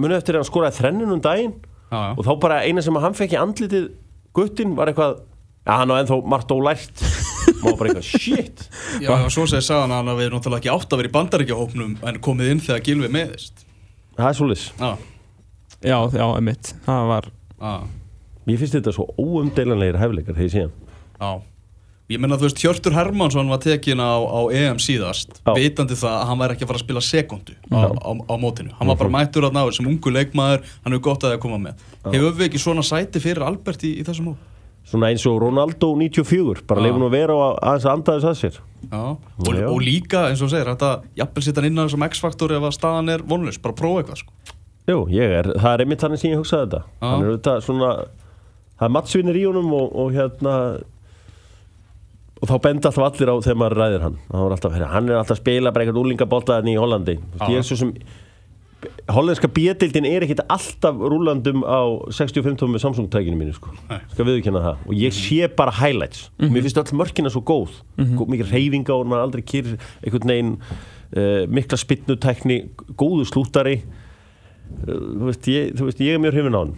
munu 0.00 0.16
eftir 0.16 0.36
að 0.36 0.42
hann 0.42 0.50
skoraði 0.50 0.78
þrennun 0.80 1.16
um 1.16 1.24
daginn 1.24 1.56
já, 1.56 1.96
já. 1.96 2.12
og 2.14 2.22
þá 2.26 2.32
bara 2.42 2.62
eina 2.66 2.84
sem 2.84 3.00
hann 3.04 3.18
fekk 3.18 3.36
í 3.36 3.40
andlitið 3.40 3.90
guttin 4.36 4.76
var 4.78 4.90
eitthvað 4.90 5.20
já 5.66 5.72
hann 5.76 5.92
var 5.92 6.02
ennþá 6.02 6.18
margt 6.32 6.54
ólært. 6.54 7.04
Maður 7.60 7.76
bara 7.76 7.90
eitthvað 7.90 8.06
shit. 8.08 8.62
Já, 9.04 9.10
og 9.12 9.32
svo 9.34 9.44
segir 9.50 9.64
sagan 9.66 9.92
hann 9.92 10.08
að 10.08 10.20
við 10.20 10.28
erum 10.28 10.38
náttúrulega 10.38 10.60
ekki 10.62 10.70
átt 10.72 10.94
að 10.94 11.00
vera 11.00 11.10
í 11.10 11.14
bandaríkjahópnum 11.16 11.94
en 12.08 12.20
komið 12.24 12.52
inn 12.54 12.62
þegar 12.64 12.84
Gilvi 12.86 13.10
meðist 13.12 13.64
Það 14.16 14.28
er 14.28 14.38
svolítið 14.38 14.66
Já, 14.80 14.90
já, 15.90 15.96
já, 16.14 16.24
emitt 16.38 16.72
það 16.86 17.10
var 17.10 17.28
Mér 18.46 18.60
finnst 18.62 18.78
þetta 18.78 18.94
svo 18.96 19.08
óumdeilanlegir 19.20 20.00
hefleikar 20.00 20.38
þegar 20.38 20.46
ég 20.46 20.54
sé 20.54 20.64
hann. 20.64 20.76
Já 21.20 21.49
Ég 22.10 22.18
menna 22.18 22.34
þú 22.34 22.48
veist, 22.48 22.58
Hjörtur 22.58 22.94
Hermansson 22.96 23.50
var 23.52 23.60
tekin 23.62 24.00
á, 24.02 24.18
á 24.18 24.40
EM 24.50 24.80
síðast, 24.82 25.36
Já. 25.44 25.52
veitandi 25.54 25.94
það 25.94 26.14
að 26.16 26.24
hann 26.26 26.40
væri 26.40 26.56
ekki 26.56 26.64
að 26.66 26.70
fara 26.72 26.80
að 26.80 26.82
spila 26.82 27.02
sekundu 27.06 27.54
á, 27.70 27.86
á, 27.86 28.10
á 28.10 28.34
mótinu. 28.34 28.72
Hann 28.80 28.90
var 28.90 28.98
bara 28.98 29.12
mhm. 29.12 29.14
mættur 29.14 29.46
að 29.46 29.54
náður 29.54 29.76
sem 29.76 29.86
ungu 29.86 30.12
leikmaður, 30.16 30.64
hann 30.82 30.96
hefur 30.96 31.04
gott 31.06 31.22
að 31.22 31.30
það 31.30 31.36
að 31.38 31.44
koma 31.44 31.60
með. 31.68 31.84
Hefur 32.08 32.34
við 32.34 32.46
ekki 32.48 32.62
svona 32.64 32.84
sæti 32.88 33.22
fyrir 33.22 33.46
Albert 33.46 33.86
í, 33.86 33.92
í 34.02 34.06
þessum 34.08 34.32
mót? 34.32 34.48
Svona 34.90 35.12
eins 35.12 35.28
og 35.30 35.38
Ronaldo 35.38 35.92
94, 36.02 36.66
bara 36.66 36.82
leifin 36.82 37.06
að 37.06 37.14
vera 37.14 37.38
aðeins 37.62 37.86
að 37.86 37.94
andaðis 37.94 38.26
að 38.26 38.38
sér. 38.40 38.60
Já, 38.90 39.02
og, 39.14 39.50
Já. 39.54 39.66
og 39.70 39.82
líka 39.86 40.26
eins 40.32 40.42
og 40.42 40.50
segir, 40.50 40.66
þetta 40.72 40.92
jafnvel 41.20 41.46
sitt 41.46 41.60
hann 41.60 41.68
innan 41.70 41.86
þessum 41.86 42.06
X-faktor 42.08 42.56
ef 42.56 42.66
að 42.66 42.74
staðan 42.74 43.12
er 43.14 43.22
vonlust, 43.22 43.62
bara 43.62 43.76
prófa 43.78 44.02
eitthvað 44.02 44.24
sko. 44.24 44.56
Jú, 44.90 45.04
ég 45.14 45.36
er, 45.36 45.52
það 45.60 45.76
er 45.76 45.84
einmitt 45.84 46.02
þannig 46.02 46.24
sem 46.24 46.32
ég 46.32 46.40
hugsaði 46.40 46.72
þetta. 46.72 46.80
Hann 47.04 47.84
það 48.80 48.88
er 48.88 48.94
mattsvinir 48.96 49.36
í 49.36 49.44
honum 49.44 49.70
og, 49.76 49.92
og 50.00 50.14
hérna 50.16 50.54
og 52.40 52.48
þá 52.48 52.56
benda 52.64 52.90
alltaf 52.90 53.06
allir 53.06 53.32
á 53.32 53.36
þegar 53.44 53.60
maður 53.60 53.80
ræðir 53.82 54.06
hann. 54.06 54.18
Er 54.32 54.56
alltaf, 54.56 54.74
hann 54.80 55.08
er 55.08 55.20
alltaf 55.20 55.36
að 55.36 55.42
spila 55.42 55.72
bara 55.72 55.84
eitthvað 55.86 56.02
úlingabóltaðin 56.04 56.72
í 56.72 56.80
Hollandi. 56.80 57.16
Hollandska 59.12 59.48
bíadildin 59.52 60.06
er 60.08 60.24
ekkit 60.24 60.40
alltaf 60.48 60.96
rúlandum 60.96 61.66
á 61.68 61.84
65 62.08 62.56
tómi 62.56 62.80
Samsung-tækinu 62.80 63.36
mínu 63.36 63.52
sko. 63.52 63.74
skal 64.14 64.24
viðkjöna 64.24 64.62
það. 64.64 64.86
Og 64.86 64.94
ég 64.96 65.12
sé 65.12 65.50
bara 65.52 65.70
highlights. 65.70 66.30
Mm 66.38 66.48
-hmm. 66.48 66.52
mér 66.54 66.62
finnst 66.62 66.78
öll 66.78 66.96
mörkina 66.96 67.28
svo 67.28 67.42
góð. 67.44 67.70
Mm 67.98 68.04
-hmm. 68.04 68.28
mikið 68.28 68.52
reyfinga 68.52 68.94
og 68.94 69.06
maður 69.06 69.22
aldrei 69.22 69.42
kýr 69.42 69.76
einhvern 70.02 70.28
veginn 70.28 70.56
uh, 71.16 71.44
mikla 71.50 71.78
spinnutækni 71.80 72.60
góðu 72.98 73.26
slútari 73.28 73.80
uh, 73.80 74.94
þú, 74.94 75.28
veist, 75.28 75.50
ég, 75.50 75.74
þú 75.78 75.90
veist 75.90 76.02
ég 76.04 76.16
er 76.16 76.22
mjög 76.22 76.36
hrifin 76.36 76.58
á 76.58 76.60
hann 76.62 76.74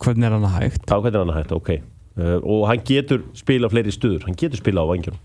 hvernig 0.00 0.28
er 0.28 0.36
hann 0.36 0.44
að 0.44 0.56
hægt? 0.58 0.84
Já, 0.84 0.96
hvernig 0.96 1.16
er 1.16 1.24
hann 1.24 1.32
að 1.32 1.40
hægt, 1.40 1.56
ok 1.56 1.70
og 2.18 2.64
hann 2.68 2.82
getur 2.86 3.22
spila 3.38 3.70
fleiri 3.70 3.92
stuður, 3.94 4.24
hann 4.26 4.38
getur 4.38 4.60
spila 4.60 4.82
á 4.82 4.90
vangjum 4.90 5.18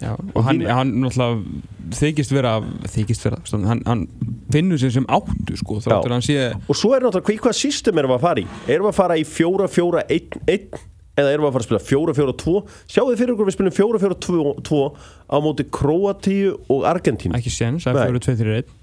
Já, 0.00 0.14
og, 0.16 0.38
hann, 0.46 0.62
hann 0.64 0.92
náttúrulega 1.02 1.96
þykist 1.98 2.32
vera, 2.32 2.54
þykist 2.94 3.26
vera 3.26 3.40
hann, 3.68 3.82
hann 3.84 4.06
finnur 4.52 4.80
sér 4.80 4.94
sem 4.94 5.04
áttu 5.12 5.56
sko, 5.60 5.82
þráttur 5.84 6.14
hann 6.14 6.24
sé 6.24 6.38
og 6.56 6.78
svo 6.78 6.94
er 6.96 7.04
náttúrulega 7.04 7.44
hvað 7.44 7.58
system 7.58 8.00
erum 8.00 8.14
við 8.14 8.16
að 8.16 8.24
fara 8.24 8.40
í? 8.42 8.46
Erum 8.72 8.88
við 8.88 8.92
að 8.92 8.96
fara 9.02 9.18
í 9.20 9.26
4-4-1-1 9.28 10.80
eða 11.12 11.34
erum 11.34 11.44
við 11.44 11.50
að 11.50 11.54
fara 11.58 11.62
að 11.62 11.68
spila 11.68 11.82
4-4-2 11.90 12.56
sjáu 12.94 13.04
þið 13.10 13.20
fyrir 13.20 13.34
okkur 13.34 13.50
við 13.50 13.58
spilum 13.58 13.76
4-4-2 13.76 14.82
á 15.28 15.36
móti 15.44 15.68
Kroatíu 15.76 16.56
og 16.72 16.88
Argentínu? 16.88 17.36
Ekki 17.36 17.52
séns, 17.52 17.84
það 17.84 18.02
er 18.06 18.16
4-2-3-1 18.16 18.74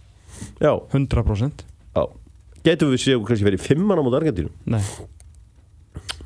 100% 0.61 1.67
Já. 1.97 2.03
getur 2.69 2.93
við 2.93 3.05
séu 3.07 3.25
kannski 3.25 3.49
verið 3.49 3.65
5 3.65 3.97
á 3.97 4.03
móti 4.05 4.21
Argentínu? 4.21 4.53
Nei. 4.69 4.83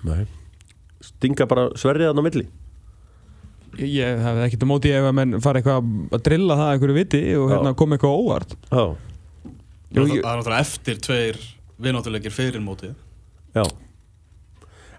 Nei 0.04 0.24
stinga 1.04 1.48
bara 1.50 1.70
sverrið 1.80 2.12
hann 2.12 2.22
á 2.22 2.28
milli? 2.28 2.46
Ég 3.80 4.20
hef 4.22 4.42
ekkert 4.46 4.66
á 4.66 4.70
móti 4.70 4.92
ef 4.94 5.08
að 5.10 5.16
menn 5.18 5.40
fara 5.42 5.62
eitthvað 5.62 5.88
að 6.14 6.26
drilla 6.28 6.58
það 6.60 6.74
einhverju 6.76 6.98
viti 7.00 7.22
og 7.40 7.54
hérna 7.54 7.74
koma 7.78 7.98
eitthvað 7.98 8.20
óvart. 8.20 8.54
Já. 8.70 8.84
Það 9.94 10.04
er 10.04 10.20
náttúrulega 10.20 10.60
eftir 10.62 11.00
tveir 11.06 11.40
viðnáttulegir 11.82 12.34
fyrir 12.34 12.62
mótið. 12.64 12.94
Já. 13.58 13.66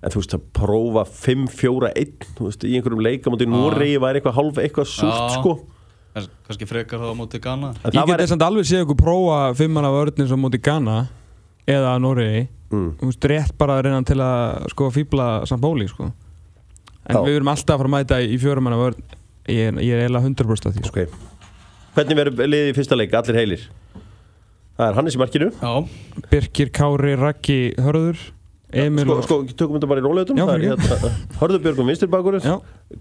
En 0.04 0.12
þú 0.12 0.20
veist 0.20 0.34
að 0.36 0.42
prófa 0.52 1.02
5-4-1 1.08 2.26
Þú 2.36 2.48
veist 2.48 2.64
í 2.68 2.74
einhverjum 2.76 3.00
leikamóti 3.06 3.46
Núrið 3.48 3.94
væri 4.02 4.20
eitthvað 4.20 4.36
halv 4.36 4.58
eitthvað 4.60 4.90
súrt 4.90 5.38
sko. 5.38 5.54
Kanski 6.44 6.68
frekar 6.68 7.00
það 7.00 7.14
á 7.14 7.16
móti 7.16 7.40
Ghana. 7.42 7.70
Ég 7.88 8.04
get 8.10 8.20
þess 8.20 8.34
að 8.36 8.44
alveg 8.46 8.68
séu 8.68 8.84
okkur 8.84 8.98
prófa 9.00 9.38
5-manna 9.58 9.90
vörðin 9.94 10.28
sem 10.30 10.44
móti 10.44 10.60
Ghana 10.62 10.98
eða 11.66 11.94
Núrið 12.04 12.36
mm. 12.74 12.90
þú 13.00 13.10
veist, 13.10 13.28
rétt 13.32 13.54
bara 13.60 13.78
að 13.78 13.86
reyna 13.88 14.02
til 14.08 14.18
að 14.24 14.68
sko 14.74 14.90
fýbla 14.94 15.28
Sambóli 15.50 15.88
sko. 15.90 16.10
En 17.04 17.18
Já. 17.18 17.20
við 17.20 17.38
verum 17.38 17.52
alltaf 17.52 17.74
að 17.76 17.82
fara 17.82 17.90
að 17.90 17.94
mæta 17.94 18.20
í 18.24 18.36
fjörumanna 18.40 18.80
vörð 18.80 19.00
ég 19.52 19.80
ég 19.84 19.96
er 19.96 20.04
eiginlega 20.04 20.30
100% 20.30 20.70
af 20.70 20.76
því 20.76 20.84
sko. 20.84 20.92
okay. 20.92 21.32
Hvernig 21.94 22.18
verður 22.18 22.48
liðið 22.50 22.70
í 22.72 22.76
fyrsta 22.76 22.98
leik, 22.98 23.12
allir 23.14 23.38
heilir? 23.38 23.66
Það 24.74 24.88
er 24.88 24.96
Hannes 24.98 25.14
í 25.14 25.20
markinu. 25.20 25.50
Já. 25.60 26.24
Birkir, 26.32 26.70
Kári, 26.74 27.12
Raki, 27.20 27.58
Hörður 27.78 28.18
Emil 28.74 29.04
Sko, 29.06 29.20
sko 29.22 29.36
tökum 29.54 29.76
við 29.76 29.82
þetta 29.82 29.90
bara 29.90 30.02
í 30.02 30.04
róleitum 30.04 30.40
hérna, 30.40 31.12
Hörður 31.38 31.62
Björgum 31.62 31.90
vinstirbakur 31.92 32.38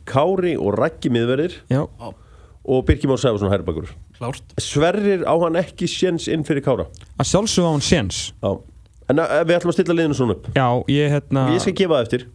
Kári 0.10 0.54
og 0.60 0.76
Raki 0.78 1.12
miðverðir 1.14 1.58
og 1.74 2.84
Birkir 2.88 3.10
Már 3.10 3.22
Sæfarsson 3.22 3.52
herrbakur 3.52 3.90
Sverrir 4.62 5.26
á 5.26 5.34
hann 5.42 5.58
ekki 5.60 5.90
séns 5.90 6.30
inn 6.32 6.46
fyrir 6.48 6.64
Kára? 6.66 6.86
Að 7.18 7.32
sjálfsög 7.32 7.66
á 7.66 7.72
hann 7.72 7.86
séns? 7.86 8.22
Já 8.38 8.52
En 9.12 9.20
uh, 9.20 9.36
við 9.44 9.58
ætlum 9.58 9.74
að 9.74 9.78
stilla 9.80 9.98
liðinu 9.98 10.18
svona 10.18 10.38
upp. 10.38 10.48
Já, 10.56 10.68
ég 10.94 11.12
hérna 11.18 11.50
Ég 11.54 11.64
skal 11.64 11.76
gefa 11.80 11.98
það 11.98 12.06
eftir. 12.08 12.26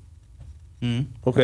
Mm. 0.84 1.00
Ok. 1.28 1.40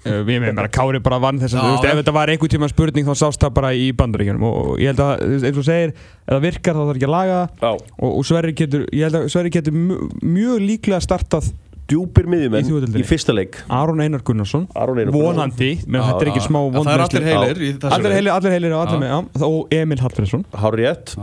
Uh, 0.00 0.20
Við 0.24 0.38
meðum 0.40 0.56
bara, 0.56 0.70
Kári 0.72 1.00
bara 1.04 1.18
vann 1.20 1.40
þess 1.42 1.58
að 1.60 1.84
Ef 1.90 1.98
þetta 1.98 2.12
var 2.16 2.30
einhver 2.32 2.48
tíma 2.48 2.68
spurning 2.72 3.04
þá 3.04 3.12
sást 3.20 3.42
það 3.42 3.56
bara 3.58 3.72
í 3.76 3.90
bandaríkjunum. 3.96 4.44
Og 4.48 4.70
ég 4.80 4.94
held 4.94 5.02
að, 5.04 5.24
eins 5.50 5.58
og 5.60 5.66
segir 5.66 5.92
Ef 5.92 6.30
það 6.30 6.44
virkar 6.46 6.78
þá 6.78 6.82
þarf 6.86 7.00
ekki 7.00 7.08
að 7.10 7.16
laga. 7.16 7.40
Og, 7.68 8.06
og 8.10 8.22
Sverri 8.28 8.54
getur, 8.56 8.86
ég 8.96 9.08
held 9.08 9.18
að 9.20 9.26
Sverri 9.34 9.52
getur 9.56 9.76
mjög 9.76 10.64
líklega 10.64 11.02
startað 11.04 11.50
djúpir 11.90 12.28
miðjumenn 12.30 12.70
í, 12.70 13.00
í 13.00 13.04
fyrsta 13.06 13.34
leik. 13.34 13.60
Aron 13.72 14.00
Einar 14.02 14.22
Gunnarsson 14.26 14.66
vonandi, 15.12 15.72
menn 15.86 16.04
þetta 16.06 16.24
er 16.24 16.32
ekki 16.32 16.44
smá 16.46 16.60
það 16.76 16.92
er 16.94 17.04
allir 17.06 17.28
heilir 17.28 17.60
allir 17.90 18.16
heilir, 18.16 18.32
allir 18.36 18.56
heilir 18.56 18.76
og, 18.76 18.84
allir 18.86 19.02
með, 19.02 19.44
og 19.48 19.74
Emil 19.74 20.00
Hallfriðsson 20.04 20.46
Hárétt 20.62 21.14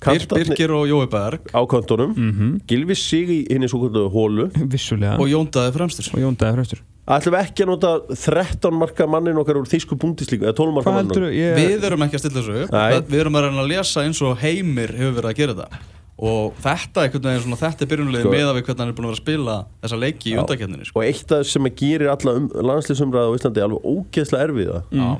Birgir 0.00 0.72
og 0.72 0.86
Jói 0.88 1.08
Berg. 1.12 1.50
Á 1.52 1.60
kontónum 1.68 2.14
mm 2.16 2.30
-hmm. 2.32 2.60
Gilvi 2.66 2.94
Sig 2.94 3.28
í 3.28 3.46
henni 3.50 3.68
svo 3.68 3.80
kvöldu 3.82 4.08
hólu 4.10 4.50
Vissulega. 4.72 5.18
og 5.18 5.28
Jóndaði 5.28 5.72
Fremstur 5.72 6.14
og 6.14 6.20
Jóndaði 6.20 6.54
Fremstur 6.54 6.80
ætlum 7.10 7.34
við 7.34 7.40
ekki 7.42 7.64
að 7.64 7.70
nota 7.70 7.90
13 8.14 8.74
marka 8.74 9.06
mannin 9.06 9.38
okkar 9.40 9.58
úr 9.58 9.66
þýsku 9.66 9.98
búndislíku 9.98 10.46
eða 10.46 10.56
12 10.56 10.74
marka 10.74 10.92
mannin 10.94 11.32
ég... 11.34 11.56
við 11.58 11.84
erum 11.84 12.02
ekki 12.06 12.18
að 12.18 12.22
stilla 12.24 12.40
þessu 12.40 12.64
upp. 12.64 13.10
Við 13.10 13.20
erum 13.20 13.38
að 13.38 13.46
reyna 13.46 13.64
að 13.64 13.72
lesa 13.72 14.04
eins 14.04 14.22
og 14.22 14.36
heimir 14.38 14.94
hefur 14.94 15.16
verið 15.18 15.30
að 15.32 15.40
gera 15.40 15.54
þetta 15.54 15.99
og 16.20 16.52
þetta, 16.60 17.06
svona, 17.14 17.56
þetta 17.56 17.84
er 17.84 17.88
byrjunulegi 17.88 18.26
sko, 18.26 18.32
með 18.34 18.48
að 18.50 18.56
við 18.58 18.64
hvernig 18.66 18.80
hann 18.82 18.90
er 18.90 18.96
búin 18.96 19.06
að 19.06 19.10
vera 19.10 19.16
að 19.16 19.22
spila 19.22 19.54
þessa 19.80 19.98
leiki 20.02 20.26
í 20.28 20.34
undakefninu 20.36 20.84
sko. 20.88 20.96
og 21.00 21.06
eitt 21.08 21.24
af 21.24 21.28
það 21.32 21.44
sem 21.48 21.68
að 21.68 21.74
gerir 21.80 22.08
alla 22.12 22.30
um, 22.36 22.48
landslýsumræða 22.70 23.28
á 23.32 23.36
Íslandi 23.38 23.60
alveg 23.64 23.80
ógeðslega 23.88 24.44
erfiða 24.50 24.80
mm. 24.92 25.14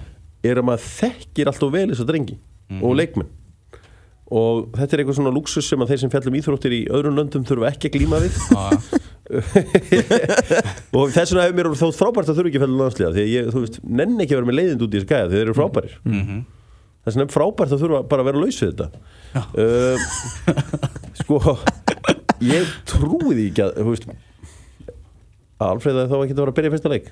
er 0.51 0.57
að 0.61 0.67
maður 0.69 0.85
þekkir 0.99 1.51
alltaf 1.53 1.71
vel 1.73 1.89
þess 1.89 2.03
að 2.05 2.11
drengi 2.13 2.37
mm. 2.37 2.81
og 2.85 2.91
leikmenn. 3.01 3.33
Og 4.31 4.55
þetta 4.77 4.93
er 4.95 5.01
eitthvað 5.03 5.19
svona 5.19 5.35
luxus 5.35 5.67
sem 5.67 5.83
að 5.83 5.91
þeir 5.91 6.01
sem 6.05 6.13
fjallum 6.13 6.37
íþróttir 6.39 6.73
í 6.77 6.83
öðrum 6.95 7.17
löndum 7.17 7.47
þurfa 7.49 7.73
ekki 7.73 7.89
að 7.89 7.95
glíma 7.97 8.21
við. 8.23 8.35
Og 10.95 11.11
þess 11.11 11.33
vegna 11.33 11.49
hefur 11.49 11.57
mér 11.57 11.67
þótt 11.81 11.99
frábært 11.99 12.31
að 12.31 12.37
þurfa 12.39 12.49
ekki 12.53 12.61
að 12.61 12.65
fjalla 12.67 12.83
landslýða 12.85 13.15
því 13.17 13.23
að 13.25 13.33
ég, 13.33 13.43
þú 13.51 13.59
veist, 13.65 13.77
nenn 13.83 14.23
ekki 14.23 14.33
að 14.37 14.39
vera 14.39 14.51
með 14.53 14.59
leiðind 14.61 14.85
út 14.87 14.95
í 14.95 14.97
þessu 15.01 15.11
gæða 15.11 15.33
þeir 15.33 15.43
eru 15.43 15.59
frábærir. 15.59 15.95
Mm 16.05 16.21
-hmm 16.21 16.41
vegna 17.07 17.27
er 17.27 17.33
frábært 17.33 17.75
að 17.75 17.85
þurfa 17.85 18.03
bara 18.11 18.25
að 18.25 18.31
vera 18.31 18.43
laus 18.43 18.61
við 18.61 18.73
þetta. 18.75 18.89
Uh, 19.55 19.97
sko 21.21 21.57
ég 22.45 22.77
trúi 22.89 23.35
því 23.37 23.49
ekki 23.51 23.67
að 23.67 23.83
veist 23.89 24.09
Alfred 25.61 26.07
þá 26.09 26.15
ekki 26.23 26.33
að 26.35 26.39
vera 26.41 26.53
að 26.53 26.57
byrja 26.57 26.73
fyrsta 26.73 26.93
leik. 26.93 27.11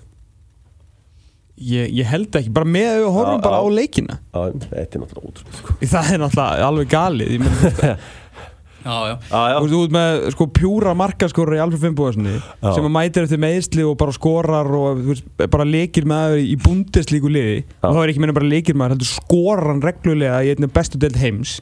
Ég, 1.59 1.88
ég 1.90 2.07
held 2.07 2.37
ekki, 2.38 2.53
bara 2.55 2.68
með 2.70 2.87
að 2.87 3.01
við 3.03 3.09
horfum 3.16 3.40
bara 3.42 3.59
á 3.59 3.66
leikina. 3.74 4.16
Þetta 4.31 4.79
er 4.79 5.03
náttúrulega 5.03 5.27
ótrúlega 5.27 5.57
sko. 5.59 5.74
það 5.90 6.11
er 6.14 6.20
náttúrulega 6.22 6.68
alveg 6.68 6.92
galið 6.92 7.33
Já, 8.85 8.95
já. 9.11 9.14
Þú 9.29 9.64
veist, 9.64 9.77
út 9.79 9.95
með 9.95 10.21
sko 10.35 10.47
pjúra 10.55 10.93
markaskorur 10.97 11.57
í 11.57 11.62
Alfred 11.62 11.83
Fimboðarssoni 11.83 12.37
sem 12.62 12.87
að 12.87 12.95
mætir 12.95 13.27
eftir 13.27 13.41
meðsli 13.43 13.87
og 13.87 13.97
bara 14.01 14.14
skorar 14.14 14.71
og 14.79 15.03
veist, 15.09 15.27
bara 15.51 15.67
lekir 15.67 16.07
með 16.09 16.23
það 16.23 16.45
í 16.45 16.55
bundeslíku 16.62 17.33
liði 17.33 17.57
já. 17.59 17.88
og 17.88 17.97
þá 17.97 18.01
er 18.05 18.12
ekki 18.12 18.23
meina 18.23 18.37
bara 18.38 18.53
lekir 18.53 18.79
með 18.79 18.87
það 18.87 18.95
heldur 18.95 19.11
skorar 19.11 19.73
hann 19.73 19.83
reglulega 19.85 20.38
í 20.47 20.55
einnig 20.55 20.73
bestu 20.77 21.01
delt 21.03 21.19
heims. 21.19 21.59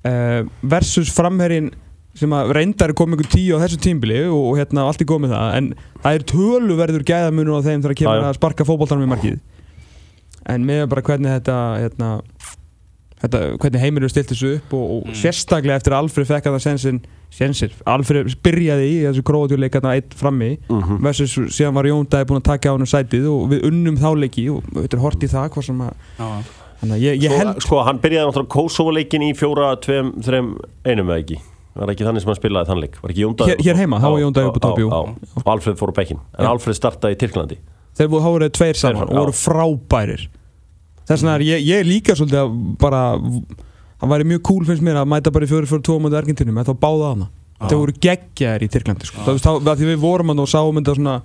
Uh, 0.00 0.48
versus 0.64 1.12
framherrin 1.12 1.68
sem 2.16 2.32
að 2.34 2.54
reyndar 2.56 2.90
er 2.90 2.96
komið 2.96 3.20
ykkur 3.20 3.32
tíu 3.34 3.58
á 3.60 3.62
þessu 3.62 3.78
tímbili 3.84 4.22
og, 4.26 4.40
og 4.50 4.58
hérna 4.58 4.86
allt 4.88 5.04
er 5.04 5.08
komið 5.10 5.34
það. 5.34 5.50
En 5.58 5.68
það 6.00 6.16
er 6.16 6.26
töluverður 6.32 7.06
gæðamunum 7.12 7.60
á 7.60 7.66
þeim 7.66 7.84
þegar 7.84 7.94
að 7.94 8.00
kemur 8.00 8.28
að 8.30 8.38
sparka 8.40 8.66
fókbóltanum 8.66 9.06
í 9.06 9.10
markið. 9.12 9.38
En 10.50 10.64
með 10.66 10.86
bara 10.90 11.04
hvernig 11.06 11.36
þetta 11.36 11.58
hérna 11.84 12.10
Þetta, 13.20 13.40
hvernig 13.60 13.82
heimir 13.82 14.04
eru 14.04 14.08
stilt 14.08 14.30
þessu 14.32 14.54
upp 14.56 14.70
og, 14.76 14.84
og 14.94 15.08
mm. 15.10 15.16
sérstaklega 15.20 15.76
eftir 15.76 15.92
að 15.92 16.06
Alfred 16.06 16.28
fekk 16.30 16.46
að 16.48 16.54
það 16.54 16.62
sensin, 16.64 17.00
sensir, 17.36 17.74
Alfred 17.92 18.32
byrjaði 18.46 18.86
í 18.88 18.94
þessu 19.04 19.24
gróðjúleikarna 19.28 19.92
eitt 19.98 20.16
frammi 20.16 20.54
mm 20.56 20.80
-hmm. 20.80 21.02
versus 21.04 21.36
síðan 21.52 21.76
var 21.76 21.90
Jón 21.90 22.08
Dæði 22.08 22.30
búin 22.30 22.40
að 22.40 22.48
taka 22.48 22.72
á 22.72 22.72
hann 22.72 22.86
um 22.86 22.88
sætið 22.88 23.28
og 23.28 23.44
við 23.52 23.68
unnum 23.68 24.00
þáleiki 24.00 24.48
og 24.54 24.64
við 24.72 24.88
höfum 24.88 25.04
hort 25.04 25.20
í 25.22 25.28
það 25.28 25.52
hvað 25.52 25.68
sem 25.68 25.84
að 25.84 26.96
ég, 26.96 27.20
ég 27.20 27.36
held... 27.36 27.60
Sko, 27.60 27.66
sko 27.66 27.84
hann 27.84 28.00
byrjaði 28.00 28.30
náttúrulega 28.30 28.54
Kosovo-leikin 28.56 29.28
í 29.28 29.30
fjóra, 29.36 29.76
tveim, 29.76 30.14
þreim, 30.24 30.56
einum 30.88 31.12
eða 31.12 31.20
ekki? 31.20 31.40
Var 31.76 31.92
ekki 31.92 32.08
þannig 32.08 32.24
sem 32.24 32.32
hann 32.32 32.40
spilaði 32.40 32.72
þannleik 32.72 32.96
hér, 33.04 33.60
hér 33.60 33.76
heima, 33.76 34.00
þá 34.00 34.08
var 34.08 34.20
Jón 34.24 34.32
Davíð 34.32 34.48
upp 34.48 34.58
á 34.58 34.64
topi 34.64 34.88
og 34.88 35.44
Alfred 35.44 35.76
fór 35.76 35.92
á 35.92 35.94
bekkin, 36.00 36.24
en. 36.38 36.46
Alfred 36.48 36.74
startaði 36.74 37.14
í 37.14 37.20
Tyrklandi. 37.20 37.60
Þeir 38.00 38.08
voru 38.08 38.24
hárið 38.24 38.52
tveir 38.56 38.80
saman 38.80 39.08
og 39.10 39.16
voru 39.20 39.36
frábærir 39.36 40.30
þess 41.10 41.24
vegna 41.24 41.34
er 41.36 41.44
ég, 41.48 41.66
ég 41.66 41.86
líka 41.88 42.16
svolítið 42.16 42.40
að 42.44 42.56
bara 42.80 43.02
það 44.00 44.14
væri 44.14 44.28
mjög 44.32 44.42
cool 44.48 44.66
finnst 44.68 44.86
mér 44.86 45.02
að 45.02 45.12
mæta 45.12 45.34
bara 45.34 45.46
í 45.46 45.50
fjóri 45.50 45.68
fyrir 45.68 45.84
tóum 45.86 46.08
á 46.08 46.10
Argentinum, 46.20 46.60
eða 46.62 46.72
þá 46.72 46.82
báða 46.86 47.12
hana. 47.14 47.30
Þeir 47.60 47.80
voru 47.82 47.94
geggjaðir 48.06 48.64
í 48.64 48.68
Tyrklandi 48.72 49.08
sko. 49.08 49.24
þá, 49.26 49.50
þá, 49.60 49.72
því 49.76 49.88
við 49.90 49.98
vorum 50.00 50.32
að 50.32 50.44
og 50.46 50.48
sáum 50.48 50.78
þetta 50.80 50.94
svona 50.96 51.16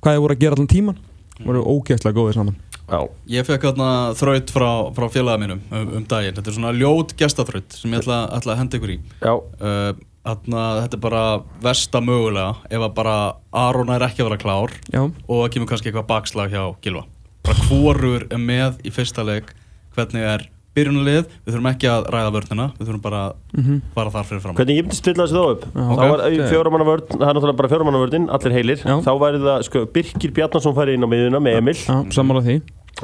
hvað 0.00 0.14
þeir 0.14 0.22
voru 0.24 0.36
að 0.36 0.44
gera 0.44 0.56
allan 0.56 0.70
tíman 0.72 1.02
voru 1.42 1.64
ógeðslega 1.66 2.16
góðið 2.16 2.38
saman. 2.38 2.56
Já. 2.92 3.00
Ég 3.32 3.46
fekk 3.48 3.66
þarna 3.68 3.90
þraut 4.18 4.52
frá, 4.52 4.68
frá 4.96 5.06
félaga 5.12 5.40
mínum 5.40 5.60
um, 5.72 5.92
um 5.98 6.06
daginn, 6.08 6.34
þetta 6.38 6.50
er 6.50 6.56
svona 6.56 6.72
ljót 6.76 7.14
gestaþraut 7.18 7.76
sem 7.76 7.92
ég 7.92 8.02
ætla, 8.02 8.22
ætla 8.36 8.54
að 8.54 8.60
henda 8.62 8.80
ykkur 8.80 8.94
í. 8.94 8.98
Uh, 9.22 9.92
þarna, 10.26 10.64
Þetta 10.84 10.98
er 10.98 11.02
bara 11.02 11.22
versta 11.64 12.02
mögulega 12.04 12.52
ef 12.70 12.84
að 12.86 12.92
bara 12.98 13.16
Aron 13.62 13.92
er 13.94 14.04
ekki 14.06 14.22
að 14.22 14.30
vera 14.30 14.42
klár 14.42 14.76
Já. 14.92 15.02
og 15.04 15.32
það 15.40 15.50
kemur 15.56 15.72
kannski 15.72 15.90
eitthvað 15.90 16.10
bakslag 16.12 16.54
hjá 16.54 16.62
Gilva 16.84 17.06
bara 17.52 17.68
hvorur 17.68 18.26
er 18.30 18.40
með 18.40 18.80
í 18.86 18.90
fyrsta 18.92 19.24
leik 19.26 19.52
hvernig 19.92 20.24
er 20.24 20.44
byrjunalið, 20.72 21.26
við 21.44 21.52
þurfum 21.52 21.68
ekki 21.68 21.88
að 21.92 22.06
ræða 22.14 22.30
vörnina, 22.32 22.66
við 22.78 22.86
þurfum 22.88 23.02
bara 23.04 23.18
að 23.26 23.32
-hmm. 23.58 23.80
fara 23.92 24.12
þar 24.14 24.28
fyrir 24.28 24.40
fram. 24.40 24.54
Hvernig 24.56 24.78
ég 24.78 24.86
myndi 24.86 24.96
stilla 24.96 25.26
þessu 25.26 25.36
þá 25.36 25.50
upp? 25.50 25.66
Okay. 25.68 25.96
Þá 25.98 26.04
var 26.12 26.48
fjóramannavörn, 26.52 27.08
það 27.10 27.26
er 27.26 27.36
náttúrulega 27.36 27.58
bara 27.60 27.72
fjóramannavörnin, 27.72 28.28
allir 28.32 28.56
heilir, 28.56 28.80
Já. 28.80 28.94
þá 29.04 29.12
væri 29.20 29.42
það, 29.42 29.64
sko, 29.68 29.84
Birkir 29.92 30.32
Bjarnarsson 30.32 30.76
færi 30.78 30.94
inn 30.96 31.04
á 31.04 31.08
miðuna 31.12 31.42
með 31.44 31.58
Emil. 31.60 31.76
Já, 31.76 31.96
sammála 32.16 32.44
því. 32.46 32.56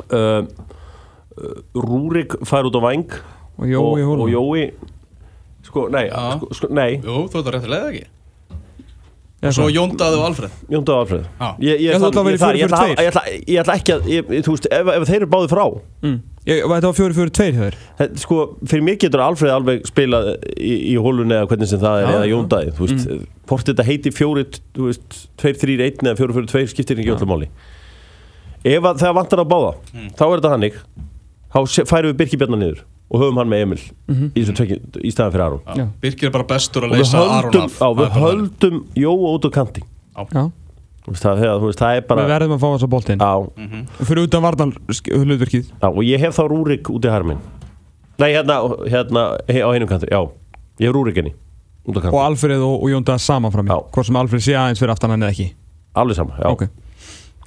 Uh, 0.08 0.16
uh, 1.36 1.60
Rúrik 1.76 2.38
fær 2.48 2.64
út 2.64 2.78
á 2.78 2.80
Vang 2.80 3.12
og 3.58 3.66
Jói, 3.68 4.00
og, 4.00 4.20
og 4.24 4.28
Jói, 4.32 4.72
sko, 5.68 5.88
nei, 5.92 6.08
sko, 6.08 6.54
sko, 6.56 6.72
nei. 6.72 7.02
Jú, 7.04 7.26
þú 7.28 7.42
ert 7.42 7.52
að 7.52 7.58
réttilega 7.58 7.92
ekki. 7.92 8.06
Og 9.38 9.54
svo 9.54 9.68
Jóndaði 9.70 10.18
og 10.18 10.24
Alfred. 10.26 10.54
Jóndaði 10.66 10.96
og 10.96 11.04
Alfred. 11.04 11.26
Ég, 11.62 11.82
ég, 11.84 11.92
ætla, 11.94 12.08
ég, 12.10 12.32
ætla, 12.34 12.48
ég, 12.58 12.64
ætla, 12.66 12.80
ég 12.88 13.10
ætla 13.12 13.22
Ég 13.38 13.60
ætla 13.62 13.76
ekki 13.78 13.94
að 13.94 14.42
Þú 14.42 14.54
veist, 14.54 14.66
ef, 14.74 14.90
ef 14.96 15.06
þeir 15.06 15.18
eru 15.20 15.28
báðið 15.30 15.52
frá. 15.52 15.62
Mm. 16.02 16.16
Þetta 16.48 16.88
var 16.88 16.96
fjóri 16.96 17.14
fjóri 17.14 17.34
tveir 17.36 17.58
hér 17.60 17.76
Sko, 18.18 18.40
fyrir 18.66 18.84
mig 18.88 18.98
getur 19.04 19.22
Alfred 19.22 19.52
alveg 19.52 19.86
spilað 19.86 20.32
í, 20.56 20.74
í 20.90 20.96
hólunni 20.98 21.36
eða 21.36 21.50
hvernig 21.52 21.70
sem 21.70 21.82
það 21.82 22.02
er 22.02 22.12
eða 22.16 22.28
Jóndaði 22.32 22.74
Þú 22.74 22.86
veist, 22.86 23.04
mm. 23.04 23.24
hvort 23.52 23.70
þetta 23.70 23.86
heiti 23.86 24.14
fjóri 24.16 24.46
Þú 24.56 24.88
veist, 24.88 25.18
tveir, 25.38 25.58
þrýr, 25.62 25.84
einn 25.86 26.10
eða 26.10 26.18
fjóri 26.18 26.38
fjóri 26.38 26.52
tveir 26.54 26.70
skiptir 26.72 27.02
ekki 27.02 27.14
öllum 27.14 27.34
máli. 27.36 27.50
Ef 28.66 28.90
það 29.04 29.18
vantar 29.20 29.44
að 29.44 29.50
báða 29.52 29.74
mm. 29.92 30.12
Þá 30.18 30.24
er 30.26 30.34
þetta 30.38 30.54
hannig 30.56 30.80
Þá 31.54 31.84
færum 31.92 32.10
við 32.10 32.18
Birki 32.24 32.40
Bjarnar 32.40 32.64
niður 32.64 32.86
og 33.08 33.20
höfum 33.22 33.40
hann 33.40 33.48
með 33.48 33.62
Emil 33.64 33.80
mm 33.80 34.14
-hmm. 34.14 34.30
í, 34.34 34.44
tvekki, 34.44 34.80
í 35.04 35.10
staðan 35.10 35.32
fyrir 35.32 35.44
Aron. 35.44 35.60
Já. 35.76 35.88
Birkir 36.00 36.28
er 36.28 36.32
bara 36.32 36.44
bestur 36.44 36.84
að 36.84 36.96
leysa 36.96 37.18
Aron 37.18 37.62
af. 37.62 37.80
Á, 37.80 37.88
Við 37.96 38.10
höldum 38.20 38.86
Jóa 38.94 39.28
út 39.34 39.44
á 39.48 39.50
kanti. 39.50 39.82
Já. 40.16 40.50
Það, 41.08 41.38
veist, 41.62 41.78
það 41.80 41.96
er 41.96 42.02
bara 42.08 42.24
Við 42.24 42.32
verðum 42.34 42.54
að 42.56 42.60
fá 42.60 42.68
þessa 42.68 42.88
bóltinn 42.92 43.20
mm 43.22 43.68
-hmm. 43.68 44.04
Fyrir 44.04 44.22
utan 44.26 44.42
varnan 44.42 44.72
hlutverkið. 44.88 45.70
Og 45.80 46.02
ég 46.04 46.20
hef 46.20 46.36
þá 46.36 46.48
Rúrik 46.48 46.90
út 46.90 47.04
í 47.04 47.08
harmin 47.08 47.38
Nei, 48.18 48.32
hérna, 48.34 48.60
hérna 48.90 49.38
á 49.38 49.68
heinum 49.72 49.88
kanti 49.88 50.06
Já, 50.10 50.28
ég 50.78 50.86
hef 50.86 50.94
Rúrik 50.94 51.16
henni 51.16 51.34
Og 51.86 52.20
Alfred 52.20 52.60
og, 52.60 52.82
og 52.82 52.90
Jónda 52.90 53.18
saman 53.18 53.52
frá 53.52 53.62
mér 53.62 53.88
Hvort 53.90 54.06
sem 54.06 54.16
Alfred 54.16 54.42
sé 54.42 54.52
aðeins 54.52 54.78
fyrir 54.78 54.92
aftan 54.92 55.10
hann 55.10 55.22
eða 55.22 55.30
ekki. 55.30 55.54
Alveg 55.94 56.16
saman, 56.16 56.36
já. 56.36 56.50
Okay. 56.50 56.68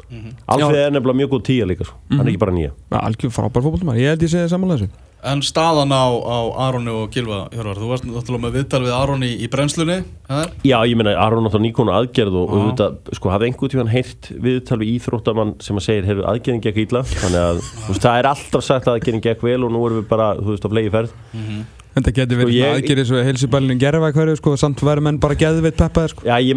mm 0.10 0.17
-hmm. 0.17 0.34
Alfred 0.47 0.76
já. 0.76 0.86
er 0.86 0.91
nefnilega 0.91 1.17
mjög 1.17 1.30
góð 1.30 1.41
tíja 1.43 1.65
líka 1.65 1.86
Hann 1.86 2.19
er 2.19 2.24
mhm. 2.24 2.28
ekki 2.28 2.38
bara 2.38 2.52
nýja 2.52 2.71
Algjör 2.89 3.30
frábær 3.30 3.62
fólkvöldumar, 3.62 3.95
ég 3.95 4.08
held 4.08 4.24
ég 4.24 4.30
segja 4.30 4.47
samanlega 4.47 4.78
þessu 4.78 5.11
En 5.22 5.44
staðan 5.46 5.92
á, 5.94 6.10
á 6.18 6.38
Aroni 6.66 6.90
og 6.90 7.12
Gilva, 7.14 7.44
Hjörvar, 7.54 7.78
þú 7.78 7.90
varst 7.92 8.06
náttúrulega 8.08 8.42
með 8.42 8.56
viðtal 8.58 8.80
við 8.82 8.94
Aroni 8.98 9.28
í 9.38 9.50
brennslunni, 9.54 9.98
hæðar? 10.26 10.50
Já, 10.66 10.78
ég 10.90 10.98
menna, 10.98 11.14
Aroni 11.22 11.46
náttúrulega 11.46 11.68
nýkonu 11.68 11.94
aðgerð 11.94 12.38
og 12.40 12.56
auðvitað, 12.56 12.96
sko, 13.20 13.30
hafði 13.30 13.50
einhvern 13.52 13.72
tíðan 13.76 13.92
heyrt 13.92 14.32
viðtal 14.48 14.80
við 14.82 14.90
íþróttamann 14.96 15.54
sem 15.62 15.78
að 15.78 15.86
segja, 15.86 16.08
heyrðu, 16.10 16.26
aðgerðin 16.32 16.64
gekk 16.66 16.82
íla, 16.88 17.04
þannig 17.12 17.42
að, 17.44 17.62
þú 17.84 17.94
veist, 17.94 18.08
það 18.08 18.18
er 18.18 18.30
alltaf 18.32 18.66
sagt 18.66 18.90
að 18.90 18.98
aðgerðin 18.98 19.26
gekk 19.28 19.46
vel 19.46 19.62
og 19.62 19.70
nú 19.76 19.86
erum 19.86 20.02
við 20.02 20.10
bara, 20.10 20.34
þú 20.42 20.50
veist, 20.56 20.66
á 20.66 20.74
flegi 20.74 20.94
ferð. 20.98 21.16
Mm 21.36 21.46
-hmm. 21.46 21.62
En 21.92 22.04
það 22.04 22.18
getur 22.18 22.38
verið 22.42 22.54
sko, 22.58 22.74
aðgerðið 22.74 23.08
svo 23.08 23.24
helsibælinu 23.30 23.78
gerfa 23.78 24.12
hverju, 24.16 24.36
sko, 24.42 24.58
samt 24.58 24.82
verður 24.82 25.04
menn 25.04 25.20
bara 25.20 25.36
geðveit 25.36 25.78
peppaðir, 25.78 26.10
sko. 26.10 26.22
Já, 26.26 26.40
ég 26.42 26.56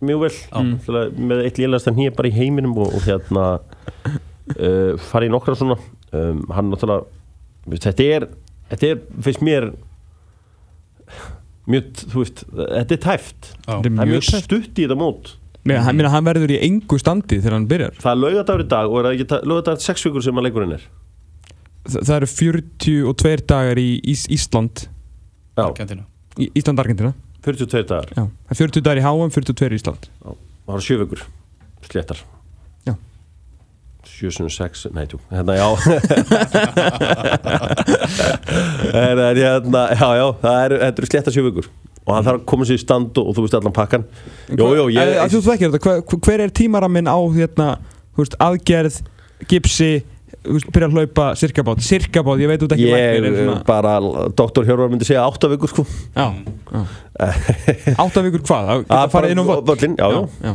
ég 0.00 0.18
vel, 0.20 0.32
mm. 0.52 0.74
með 1.28 1.44
eitt 1.46 1.58
lélast 1.58 1.88
en 1.88 1.96
hér 1.96 2.12
bara 2.16 2.28
í 2.28 2.34
heiminum 2.36 2.74
og, 2.76 2.94
og 2.94 3.04
hérna, 3.06 3.60
uh, 4.60 4.92
farið 5.08 5.30
í 5.30 5.32
nokkra 5.32 5.56
svona, 5.56 5.78
um, 6.12 6.42
hann 6.52 6.70
náttúrulega 6.72 7.80
þetta 7.86 8.06
er, 8.16 8.28
þetta 8.70 8.90
er 8.92 9.02
fyrst 9.26 9.42
mér 9.46 9.70
mjög, 11.70 11.90
þú 12.12 12.22
veist, 12.22 12.44
þetta 12.52 12.96
er 12.96 13.02
tæft. 13.02 13.50
Það 13.66 13.90
er 13.90 13.96
mjög 14.12 14.28
stutt 14.30 14.78
í 14.78 14.86
þetta 14.86 14.98
mót. 15.00 15.34
Nei, 15.66 15.74
hann, 15.82 15.98
hann 16.12 16.26
verður 16.28 16.52
í 16.54 16.60
engu 16.62 16.98
standi 17.02 17.40
þegar 17.40 17.56
hann 17.56 17.66
byrjar. 17.70 17.96
Það 17.98 18.12
er 18.12 18.20
lögadagur 18.22 18.62
í 18.62 18.68
dag 18.70 18.92
og 18.92 19.00
er 19.00 19.08
það 19.08 19.16
ekki 19.16 19.40
lögadagur 19.50 19.82
6 19.82 20.06
vikur 20.06 20.26
sem 20.26 20.38
að 20.38 20.46
leikurinn 20.46 20.76
er? 20.76 20.84
Þa, 21.86 21.96
það 21.96 22.14
eru 22.16 22.28
42 22.34 23.46
dagar 23.50 23.80
í 23.82 23.88
Ís, 24.12 24.26
Ísland. 24.30 24.86
Argentina 25.58 26.06
í, 26.36 26.50
Ísland, 26.52 26.82
Argentina 26.82 27.14
42 27.46 27.82
dagar. 27.88 28.14
Já, 28.14 28.54
40 28.62 28.86
dagar 28.86 29.02
í 29.02 29.06
Háam, 29.06 29.34
42 29.34 29.74
í 29.74 29.80
Ísland. 29.80 30.08
Já, 30.22 30.38
það 30.68 30.78
eru 30.78 30.88
7 30.92 31.02
vikur. 31.02 31.26
Sléttar 31.90 32.24
706, 34.06 34.86
nei 34.96 35.06
tjú, 35.10 35.18
hérna 35.32 35.56
já. 35.58 35.66
En 38.96 39.18
hérna, 39.36 39.82
já 39.92 40.08
já, 40.20 40.26
það 40.42 40.62
eru 40.64 40.80
er 40.86 41.08
sletta 41.10 41.34
sjöfugur 41.34 41.68
og 42.06 42.14
hann 42.14 42.26
þarf 42.26 42.38
að 42.38 42.44
koma 42.46 42.66
sér 42.68 42.78
í 42.78 42.82
stand 42.82 43.18
og 43.18 43.32
þú 43.34 43.44
veist 43.44 43.56
allan 43.58 43.74
pakkan 43.74 44.04
Jó, 44.54 44.66
jó, 44.78 44.84
ég 44.94 45.16
Þú 45.32 45.40
veist 45.40 45.54
ekki 45.56 45.70
þetta, 45.72 45.80
hver, 45.82 46.20
hver 46.28 46.44
er 46.44 46.52
tímaraminn 46.54 47.10
á 47.10 47.18
hérna, 47.34 47.68
veist, 48.18 48.36
aðgerð, 48.42 49.00
gipsi 49.50 49.90
byrja 50.46 50.86
að 50.86 50.94
hlaupa 50.94 51.26
sirkabátt, 51.38 51.82
sirkabátt, 51.82 52.38
ég 52.42 52.50
veit 52.50 52.62
út 52.62 52.74
ekki 52.76 52.86
Ég 52.86 53.26
er 53.26 53.50
bara, 53.66 53.96
doktor 54.38 54.66
Hjörvar 54.66 54.92
myndi 54.92 55.08
segja 55.08 55.24
8 55.26 55.50
vikur 55.56 55.72
sko. 55.72 55.84
Já, 56.14 56.28
8 58.04 58.24
vikur 58.28 58.44
hvað? 58.46 58.86
Það 58.86 59.12
fara 59.14 59.32
inn 59.32 59.42
á 59.42 59.44
völlin 59.66 59.98
Já, 59.98 60.06
já, 60.06 60.22
já. 60.46 60.54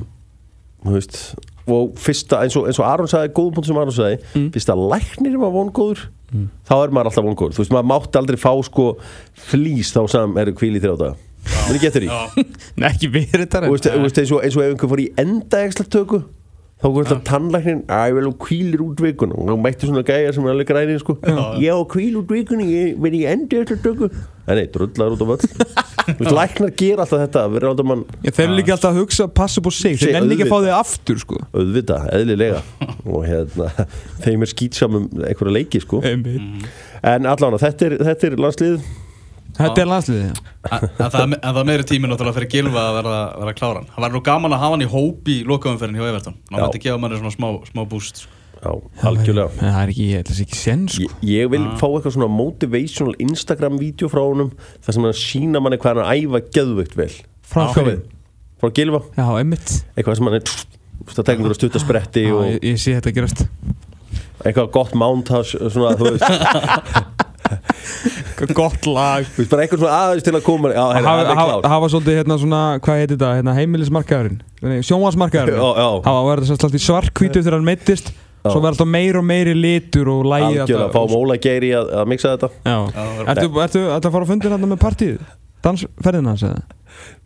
Þú 0.82 0.96
veist 0.96 1.20
og 1.68 1.96
fyrsta, 2.02 2.42
eins 2.46 2.58
og, 2.60 2.68
eins 2.70 2.80
og 2.82 2.88
Aron 2.88 3.12
sagði 3.12 3.34
góðum 3.38 3.58
punkt 3.58 3.70
sem 3.70 3.82
Aron 3.82 3.96
sagði, 3.96 4.22
mm. 4.34 4.48
fyrsta 4.56 4.78
læknir 4.78 5.38
var 5.42 5.54
vongóður, 5.56 6.06
mm. 6.32 6.48
þá 6.70 6.76
er 6.80 6.96
maður 6.96 7.12
alltaf 7.12 7.28
vongóður 7.28 7.58
þú 7.58 7.64
veist, 7.64 7.76
maður 7.76 7.90
mátti 7.94 8.22
aldrei 8.22 8.40
fá 8.42 8.52
sko 8.68 8.88
flýs 9.50 9.94
þá 9.96 10.02
sem 10.16 10.42
eru 10.42 10.56
kvíli 10.58 10.82
þrjóta 10.84 11.14
menn 11.42 11.78
ekki 11.78 11.90
eftir 11.90 12.06
því 12.06 12.46
Nei, 12.82 12.92
ekki 12.92 13.10
verið 13.14 13.48
þetta 13.48 13.64
eins 14.22 14.32
og 14.34 14.46
ef 14.46 14.62
einhver 14.62 14.92
fór 14.92 15.02
í 15.02 15.10
enda 15.22 15.64
ekstra 15.66 15.88
tökku 15.90 16.22
þá 16.82 16.86
kom 16.88 17.00
þetta 17.00 17.20
tannlæknin 17.30 17.82
að 17.94 18.06
ég 18.10 18.18
vel 18.18 18.28
á 18.28 18.34
kvílir 18.46 18.84
út 18.86 19.02
vikun 19.06 19.36
og 19.38 19.50
þá 19.52 19.56
mætti 19.62 19.90
svona 19.90 20.06
gæjar 20.08 20.36
sem 20.36 20.46
er 20.48 20.56
alveg 20.56 20.70
grænir 20.72 21.02
sko. 21.02 21.18
ég 21.62 21.70
á 21.70 21.82
kvíl 21.94 22.20
út 22.22 22.32
vikun 22.34 22.64
ég 22.66 22.96
verði 23.02 23.22
í 23.22 23.28
endi 23.30 23.62
eftir 23.62 23.82
dögu 23.86 24.10
en 24.50 24.58
nei, 24.58 24.66
drullar 24.74 25.14
út 25.14 25.22
þú 25.22 25.28
veist, 25.30 26.32
læknar 26.34 26.72
ger 26.78 27.02
alltaf 27.04 27.22
þetta 27.22 27.86
mann, 27.86 28.04
ég, 28.26 28.34
eru 28.34 28.56
líka 28.58 28.76
alltaf 28.76 28.96
að 28.96 29.04
hugsa, 29.04 29.28
passa 29.30 29.62
på 29.64 29.74
sig. 29.74 30.00
Þeir 30.02 30.18
nenni 30.18 30.36
ekki 30.36 30.48
að 30.48 30.54
fá 30.54 30.66
þig 30.66 30.74
aftur 30.78 31.22
sko. 31.22 31.38
auðvita, 31.54 32.00
eðlilega. 32.18 32.64
Og 33.12 33.28
hérna, 33.28 33.70
þeim 34.26 34.46
er 34.46 34.52
skýtsamum 34.52 35.08
einhverja 35.22 35.56
leiki 35.60 35.84
sko. 35.84 36.02
en 36.02 37.30
allavega, 37.30 37.62
þetta 37.68 37.90
er, 37.92 37.98
er 38.16 38.42
landslið 38.42 38.82
Þetta 39.62 39.82
er 39.84 39.90
landsliðið. 39.92 40.42
En 40.72 41.08
það 41.08 41.62
er 41.62 41.68
meiri 41.70 41.88
tími 41.90 42.10
náttúrulega 42.10 42.38
fyrir 42.38 42.52
Gilva 42.52 42.84
að 42.90 43.00
vera, 43.00 43.16
vera 43.42 43.54
kláran 43.58 43.88
Það 43.90 44.06
var 44.06 44.14
nú 44.14 44.22
gaman 44.26 44.54
að 44.56 44.62
hafa 44.62 44.76
hann 44.76 44.86
í 44.86 44.92
hóp 44.92 45.32
í 45.32 45.40
lokaumferðin 45.50 45.98
hjá 45.98 46.06
Everton. 46.10 46.38
Það 46.52 46.64
mætti 46.66 46.82
gefa 46.86 47.02
manni 47.02 47.20
svona 47.22 47.34
smá, 47.36 47.48
smá 47.72 47.84
boost 47.90 48.24
sko. 48.24 48.38
Já, 48.62 48.74
algjörlega. 49.10 49.50
Það 49.58 49.78
er 49.82 49.92
ekki, 49.92 50.04
ég 50.12 50.22
ætla 50.22 50.36
ekki 50.44 50.58
sen 50.60 50.82
sko. 50.92 51.08
ég, 51.08 51.14
ég 51.32 51.48
vil 51.50 51.64
ah. 51.66 51.72
fá 51.80 51.88
eitthvað 51.88 52.14
svona 52.14 52.28
motivational 52.30 53.16
Instagram-vídeó 53.26 54.10
frá 54.12 54.22
honum 54.22 54.52
Það 54.86 54.98
sem 54.98 55.08
að 55.10 55.16
sína 55.18 55.62
manni 55.66 55.80
hvað 55.82 55.98
hann 55.98 56.04
að 56.04 56.12
æfa 56.20 56.44
gæðvögt 56.58 56.94
vel. 57.00 57.10
Frá 57.42 57.64
hverju? 57.74 57.96
Frá 58.62 58.74
Gilva 58.78 59.02
Já, 59.18 59.26
einmitt. 59.40 59.74
Eitthvað 59.96 60.20
sem 60.20 60.30
hann 60.30 60.38
er 60.38 60.46
Það 61.02 61.24
tekur 61.24 61.34
einhverja 61.34 61.58
stuttaspretti 61.58 62.28
ég, 62.28 62.60
ég 62.62 62.78
sé 62.78 62.94
þetta 63.00 63.16
gerast. 63.18 63.42
Eitthvað 64.46 64.70
gott 64.78 64.94
montage 64.94 65.58
Svona, 65.74 65.98
þú 65.98 66.14
veist 66.14 66.30
gott 68.58 68.90
lag. 68.90 69.28
Þú 69.28 69.44
veist 69.44 69.52
bara 69.54 69.66
eitthvað 69.66 69.84
svona 69.84 70.00
aðeins 70.06 70.26
til 70.28 70.34
að 70.38 70.44
koma 70.48 70.72
Já, 70.72 70.82
hérna, 70.96 71.12
það 71.12 71.22
er 71.22 71.40
klár 71.42 71.68
Það 71.68 71.84
var 71.84 71.94
svolítið 71.94 72.20
hérna 72.22 72.38
svona, 72.42 72.64
hvað 72.82 73.00
heitir 73.02 73.16
þetta, 73.16 73.32
hérna, 73.38 73.56
heimilismarkaðurinn. 73.60 74.42
Sjónvarsmarkaðurinn 74.90 76.04
Það 76.08 76.20
var 76.20 76.28
verið 76.32 76.52
svolítið 76.52 76.86
svarkvítu 76.88 77.42
þegar 77.42 77.58
hann 77.60 77.70
mittist 77.70 78.14
Svo 78.42 78.58
verður 78.58 78.72
alltaf 78.74 78.90
meir 78.90 79.18
og 79.20 79.26
meiri 79.28 79.54
litur 79.54 80.10
og 80.10 80.26
lægi 80.26 80.64
Algjörlega, 80.64 80.90
fáum 80.96 81.14
Óla 81.14 81.38
Geiri 81.42 81.70
að, 81.78 81.92
að 82.02 82.08
mixa 82.10 82.32
þetta. 82.34 82.50
Já, 82.66 82.78
ertu, 83.30 83.50
ertu 83.62 83.84
að 83.94 84.08
fara 84.08 84.26
að 84.26 84.32
fundir 84.32 84.56
hérna 84.56 84.70
með 84.72 84.80
partíð? 84.82 85.20
Dansferðin 85.62 86.30
hans 86.32 86.46
eða? 86.48 86.64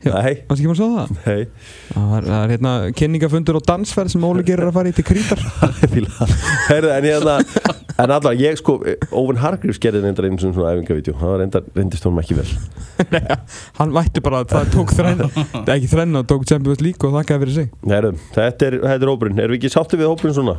Nei. 0.05 0.33
Varst 0.49 0.59
ekki 0.59 0.67
maður 0.67 0.73
að 0.73 0.81
svo 0.81 0.89
það? 0.91 1.13
Nei. 1.23 1.45
Það 1.93 2.27
er 2.41 2.53
hérna 2.53 2.73
kynningafundur 2.99 3.61
og 3.61 3.65
dansferð 3.69 4.11
sem 4.11 4.27
Óli 4.27 4.43
Geiri 4.43 4.65
er 4.65 4.73
að 4.73 4.75
fara 4.75 4.91
í 4.91 4.97
til 4.97 5.07
krítar. 5.07 5.45
Herðu, 6.69 6.91
en 6.91 7.07
hérna 7.07 7.39
En 7.95 8.11
allavega, 8.11 8.35
ég 8.43 8.57
sko, 8.59 8.73
Óvin 9.15 9.37
Hargreaves 9.39 9.79
gerði 9.79 10.01
reyndar 10.03 10.25
einu 10.27 10.35
svona 10.41 10.73
æfingavídeó, 10.73 11.13
það 11.15 11.29
var 11.31 11.39
reyndar, 11.39 11.67
reyndist 11.77 12.03
honum 12.03 12.19
ekki 12.19 12.35
vel. 12.35 12.47
Nei, 13.13 13.37
hann 13.77 13.93
vætti 13.95 14.23
bara 14.25 14.41
að 14.43 14.51
það 14.51 14.73
tók 14.73 14.91
þrenna 14.97 15.29
ekki 15.77 15.91
þrenna, 15.93 16.23
tók 16.27 16.43
Champions 16.49 16.83
League 16.83 17.07
og 17.07 17.15
þakkaði 17.15 17.43
fyrir 17.45 17.55
sig. 17.55 17.69
Nei, 17.87 17.95
þetta 18.35 18.67
er, 18.67 18.77
er 18.97 19.07
hópurinn, 19.07 19.39
erum 19.39 19.55
við 19.55 19.61
ekki 19.61 19.71
sáttið 19.77 20.03
við 20.03 20.11
hópurinn 20.11 20.35
svona? 20.35 20.57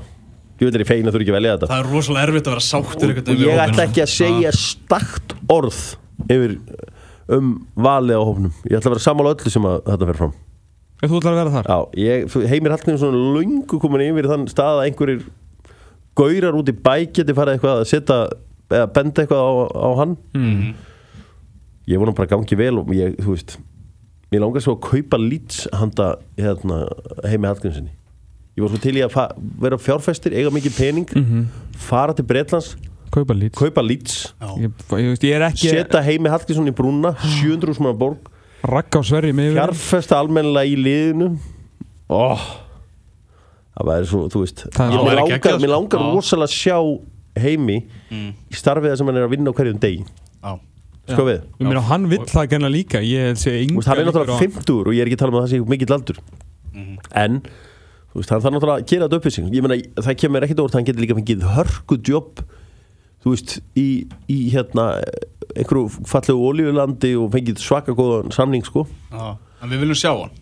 Ég 0.57 0.71
veit 0.71 0.79
er 0.79 0.87
í 0.87 0.89
feina 0.89 1.13
þú 1.13 1.21
er 1.21 1.27
ekki 1.27 1.37
velja 1.37 1.55
þetta. 1.59 1.69
Það 1.75 1.83
er 1.83 1.93
rosalega 1.93 2.27
erfitt 2.31 2.47
að 2.49 2.55
vera 2.55 2.65
sáttur 2.65 3.13
og, 3.13 3.19
og 3.21 3.41
ég 3.45 3.63
ætla 3.67 3.85
ekki 3.85 4.05
að 4.07 4.13
segja 4.15 4.53
stakt 4.57 5.35
orð 5.53 5.81
yfir 6.33 6.55
um 7.37 7.51
valið 7.77 8.17
á 8.17 8.25
hópnum. 8.25 8.55
Ég 8.65 8.79
ætla 8.79 8.89
að 8.89 8.95
vera 8.97 9.05
sammála 9.05 9.35
öllu 9.37 9.53
sem 9.53 9.69
að 9.69 9.83
þetta 9.91 10.09
fer 10.09 10.21
fram. 10.23 10.37
Þú 11.05 11.19
ætla 11.19 11.35
að 11.35 11.41
vera 11.43 11.53
þar? 11.59 11.69
Já, 11.69 12.07
ég, 12.07 12.39
heimir 12.49 12.73
Hallgrímsson 12.73 13.13
svona 13.13 13.35
lungu 13.37 13.81
komin 13.83 14.07
yfir 14.07 14.31
þann 14.31 14.47
stað 14.49 14.81
að 14.81 14.87
einhverjir 14.87 15.27
gaurar 16.17 16.59
út 16.59 16.73
í 16.73 16.77
bæk 16.89 17.15
geti 17.21 17.37
farið 17.37 17.57
eitthvað 17.57 17.81
að 17.83 17.89
setja 17.93 18.19
eða 18.73 18.91
benda 18.97 19.23
eitthvað 19.23 19.43
á, 19.47 19.53
á 19.73 19.89
hann 20.01 20.17
mm. 20.35 20.75
Ég 21.87 22.01
vonum 22.03 22.17
bara 22.19 22.33
gangi 22.33 22.57
vel 22.59 22.81
og 22.81 22.91
ég, 22.97 23.15
þú 23.23 23.37
veist 23.37 23.59
Mér 24.33 24.43
langar 24.43 24.65
svo 24.65 24.75
að 24.75 24.89
kaupa 24.89 25.21
lýts 25.23 25.69
handa 25.77 26.17
hérna, 26.35 26.83
heimi 27.29 27.47
Hallgrímssoni 27.47 27.93
ég 28.57 28.65
var 28.65 28.73
svo 28.73 28.81
til 28.81 28.97
í 28.97 29.03
að 29.05 29.17
vera 29.61 29.77
fjárfæstir 29.77 30.33
eiga 30.33 30.51
mikið 30.51 30.77
pening, 30.79 31.11
mm 31.13 31.25
-hmm. 31.25 31.45
fara 31.77 32.15
til 32.17 32.25
Breitlands 32.25 32.77
kaupa 33.13 33.35
lýts, 33.35 33.55
kaupa 33.55 33.83
lýts. 33.83 34.33
Ekki... 34.41 35.69
setja 35.69 36.01
heimi 36.03 36.29
Hallgrímsson 36.29 36.69
í 36.69 36.75
brúna 36.75 37.15
700 37.21 37.71
úr 37.71 37.77
smána 37.77 37.99
borg 37.99 38.19
rakka 38.65 38.99
á 38.99 39.03
sverri 39.05 39.33
með 39.33 39.53
fjárfæsta 39.55 40.19
almennilega 40.19 40.67
í 40.67 40.77
liðinu 40.77 41.39
oh. 42.09 42.41
Það 43.77 43.91
væri 43.91 44.11
svo, 44.13 44.23
þú 44.33 44.43
veist 44.45 44.65
ég, 44.67 44.97
mér 44.97 45.21
langar, 45.21 45.61
mér 45.63 45.73
langar 45.75 46.07
rosalega 46.15 46.49
að 46.49 46.57
sjá 46.57 46.79
heimi 47.37 47.83
mm. 47.85 48.31
í 48.51 48.57
starfiða 48.57 48.97
sem 48.97 49.11
hann 49.11 49.21
er 49.21 49.29
að 49.29 49.35
vinna 49.37 49.53
á 49.53 49.57
hverjum 49.57 49.83
degi. 49.83 50.07
Sko 51.07 51.23
við. 51.23 51.45
Já. 51.63 51.81
hann 51.87 52.09
vill 52.11 52.25
það 52.27 52.49
genna 52.51 52.71
líka. 52.73 52.99
Ég, 53.05 53.37
hann 53.39 54.01
er 54.01 54.09
náttúrulega 54.09 54.41
50 54.41 54.81
og 54.81 54.95
ég 54.97 55.05
er 55.05 55.11
ekki 55.11 55.19
að 55.21 55.23
tala 55.23 55.35
um 55.35 55.39
að 55.39 55.45
það 55.45 55.53
sé 55.53 55.69
mikill 55.71 55.95
aldur. 55.95 56.23
Mm 56.73 56.97
en 57.17 57.41
veist, 58.17 58.31
hann 58.33 58.43
þarf 58.43 58.55
náttúrulega 58.55 58.83
að 58.83 58.91
gera 58.91 59.07
þetta 59.07 59.21
upp 59.21 59.29
í 59.29 59.35
sig 59.35 59.49
ég 59.53 59.65
meina, 59.65 59.79
það 60.01 60.19
kemur 60.23 60.47
ekkert 60.47 60.63
orð, 60.65 60.79
hann 60.79 60.89
getur 60.89 61.05
líka 61.05 61.19
fengið 61.19 61.47
hörku 61.53 61.99
jobb 62.09 62.43
þú 63.25 63.35
veist, 63.35 63.57
í, 63.77 63.89
í 64.33 64.39
hérna 64.55 64.89
einhverju 65.57 66.07
fallegu 66.09 66.51
ólíulandi 66.51 67.15
og 67.21 67.31
fengið 67.35 67.63
svaka 67.63 67.95
góðan 67.97 68.33
samning 68.35 68.65
sko. 68.67 68.85
Já, 69.11 69.37
en 69.65 69.73
við 69.73 69.83
viljum 69.83 69.99
sjá 69.99 70.13
hann. 70.13 70.35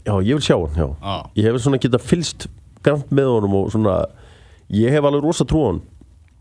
Já, 0.00 0.14
ég 0.24 0.38
vil 0.38 0.44
sjá 0.46 0.56
hann, 0.56 0.78
já, 0.78 0.86
já. 0.88 1.16
Ég 1.36 1.48
hef 1.48 1.60
svona 1.64 1.80
getað 1.82 2.06
fylst 2.06 2.46
grann 2.86 3.06
með 3.10 3.32
honum 3.34 3.56
og 3.60 3.72
svona 3.74 3.96
ég 4.70 4.94
hef 4.94 5.04
alveg 5.04 5.24
rosa 5.24 5.48
trú 5.48 5.64
á 5.64 5.68
hann 5.70 5.82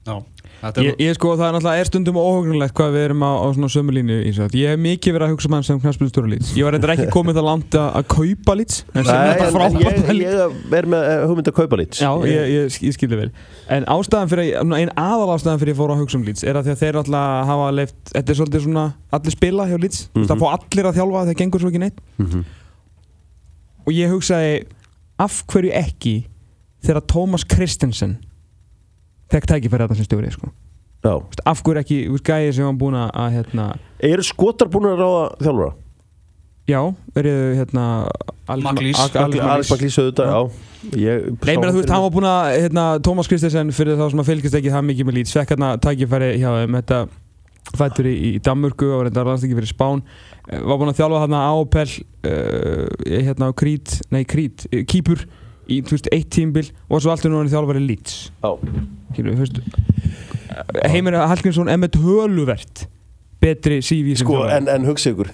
Já 0.07 0.15
Ég, 0.59 0.97
ég 0.99 1.13
sko 1.15 1.37
það 1.39 1.45
er 1.45 1.53
náttúrulega 1.55 1.79
er 1.79 1.87
stundum 1.87 2.17
óhugnulegt 2.19 2.73
hvað 2.75 2.89
við 2.91 3.03
erum 3.07 3.21
á, 3.23 3.31
á 3.39 3.47
svona 3.55 3.69
sömulínu 3.71 4.15
ég 4.27 4.35
hef 4.67 4.79
mikið 4.83 5.13
verið 5.15 5.23
að 5.23 5.31
hugsa 5.31 5.47
mann 5.51 5.61
um 5.63 5.67
sem 5.69 5.77
knæspilstóra 5.79 6.27
lýts 6.33 6.49
ég 6.57 6.63
var 6.67 6.73
reyndar 6.75 6.91
ekki 6.97 7.07
komið 7.13 7.37
það 7.37 7.45
langt 7.47 7.77
að 7.79 8.03
kaupa 8.11 8.55
lýts 8.59 8.75
en 8.91 9.07
Nei, 9.07 9.39
en 9.39 9.79
ég, 9.79 9.95
ég 10.19 10.75
er 10.75 10.85
með 10.91 11.01
eh, 11.13 11.23
hugmynd 11.29 11.47
að 11.47 11.55
kaupa 11.61 11.79
lýts 11.79 11.97
Já, 12.03 12.11
ég, 12.27 12.67
ég 12.83 12.91
skilði 12.97 13.15
vel. 13.21 13.31
En 13.71 13.87
ástæðan 13.87 14.31
fyrir, 14.33 14.59
einn 14.59 14.91
aðal 14.99 15.31
ástæðan 15.37 15.61
fyrir 15.63 15.73
að 15.77 15.79
fóra 15.79 15.95
að 15.95 16.01
hugsa 16.03 16.19
um 16.19 16.25
lýts 16.27 16.43
er 16.43 16.55
að 16.59 16.63
þeir 16.81 16.95
alltaf 17.05 17.47
hafa 17.53 17.67
leift, 17.77 17.99
þetta 18.11 18.29
er 18.33 18.39
svolítið 18.41 18.65
svona 18.65 18.85
allir 19.15 19.33
spila 19.37 19.63
hjá 19.69 19.77
lýts, 19.79 19.99
mm 20.09 20.11
-hmm. 20.19 20.27
það 20.27 20.37
fá 20.43 20.47
allir 20.57 20.85
að 20.89 20.97
þjálfa 20.99 21.19
af 25.19 25.41
hverju 25.51 25.73
ekki 25.75 26.15
þegar 26.85 27.05
Thomas 27.11 27.45
Christensen 27.47 28.17
fekk 29.29 29.49
tækifæri 29.51 29.85
að 29.85 29.91
það 29.91 30.01
sem 30.01 30.09
stjóri 30.09 30.31
sko. 30.33 30.53
af 31.45 31.61
hverju 31.63 31.83
ekki 31.83 31.99
gæði 32.23 32.55
sem 32.55 32.67
hann 32.67 32.79
búin 32.79 32.97
að 32.99 33.37
hérna... 33.37 33.69
eru 33.99 34.25
skotar 34.25 34.71
búin 34.71 34.89
að 34.89 35.03
ráða 35.03 35.27
þjálfura? 35.43 35.71
já, 36.69 36.81
verið 37.15 37.39
hérna 37.59 37.85
Alex 38.49 38.65
Maglís 38.65 38.99
Neymir 41.43 41.69
að 41.69 41.73
þú 41.73 41.81
veist, 41.81 41.91
hann 41.91 42.03
var 42.05 42.13
búin 42.13 42.27
að 42.29 42.49
hérna, 42.55 42.83
Tómas 43.05 43.29
Kristensen 43.29 43.73
fyrir 43.75 43.99
þá 43.99 44.05
sem 44.13 44.21
að 44.23 44.29
fylgist 44.29 44.57
ekki 44.59 44.73
það 44.73 44.85
mikið 44.89 45.09
með 45.09 45.17
lít 45.19 45.31
svekk 45.31 45.53
hérna 45.53 45.71
tækifæri 45.83 46.29
hjá 46.39 46.49
þeim. 46.55 46.77
Þetta 46.79 46.99
fættur 47.77 48.09
í, 48.09 48.15
í 48.15 48.31
Danmörku 48.43 48.89
og 48.95 49.05
reyndar 49.07 49.27
landstíki 49.29 49.57
fyrir 49.57 49.69
Spán. 49.71 50.03
Eh, 50.49 50.61
var 50.61 50.79
búin 50.79 50.91
að 50.91 51.01
þjálfa 51.01 51.23
hérna 51.25 51.43
ápell 51.53 51.91
uh, 52.29 52.87
hérna 53.05 53.49
á 53.49 53.51
Krít, 53.57 53.99
nei 54.13 54.23
Krít, 54.29 54.65
Kýpur 54.89 55.25
í, 55.69 55.81
þú 55.83 55.95
veist, 55.95 56.09
eitt 56.15 56.31
tímbil 56.33 56.69
og 56.87 57.03
svo 57.03 57.13
alltaf 57.13 57.31
núna 57.31 57.51
þjálfari 57.51 57.83
Leeds. 57.85 58.15
Heimir 60.89 61.19
Hallgrímsson 61.19 61.69
er 61.71 61.79
með 61.79 61.99
töluvert 61.99 62.87
betri 63.39 63.79
CV 63.85 64.17
sko, 64.19 64.41
en, 64.51 64.67
en 64.67 64.87
hugsa 64.89 65.13
ykkur 65.13 65.29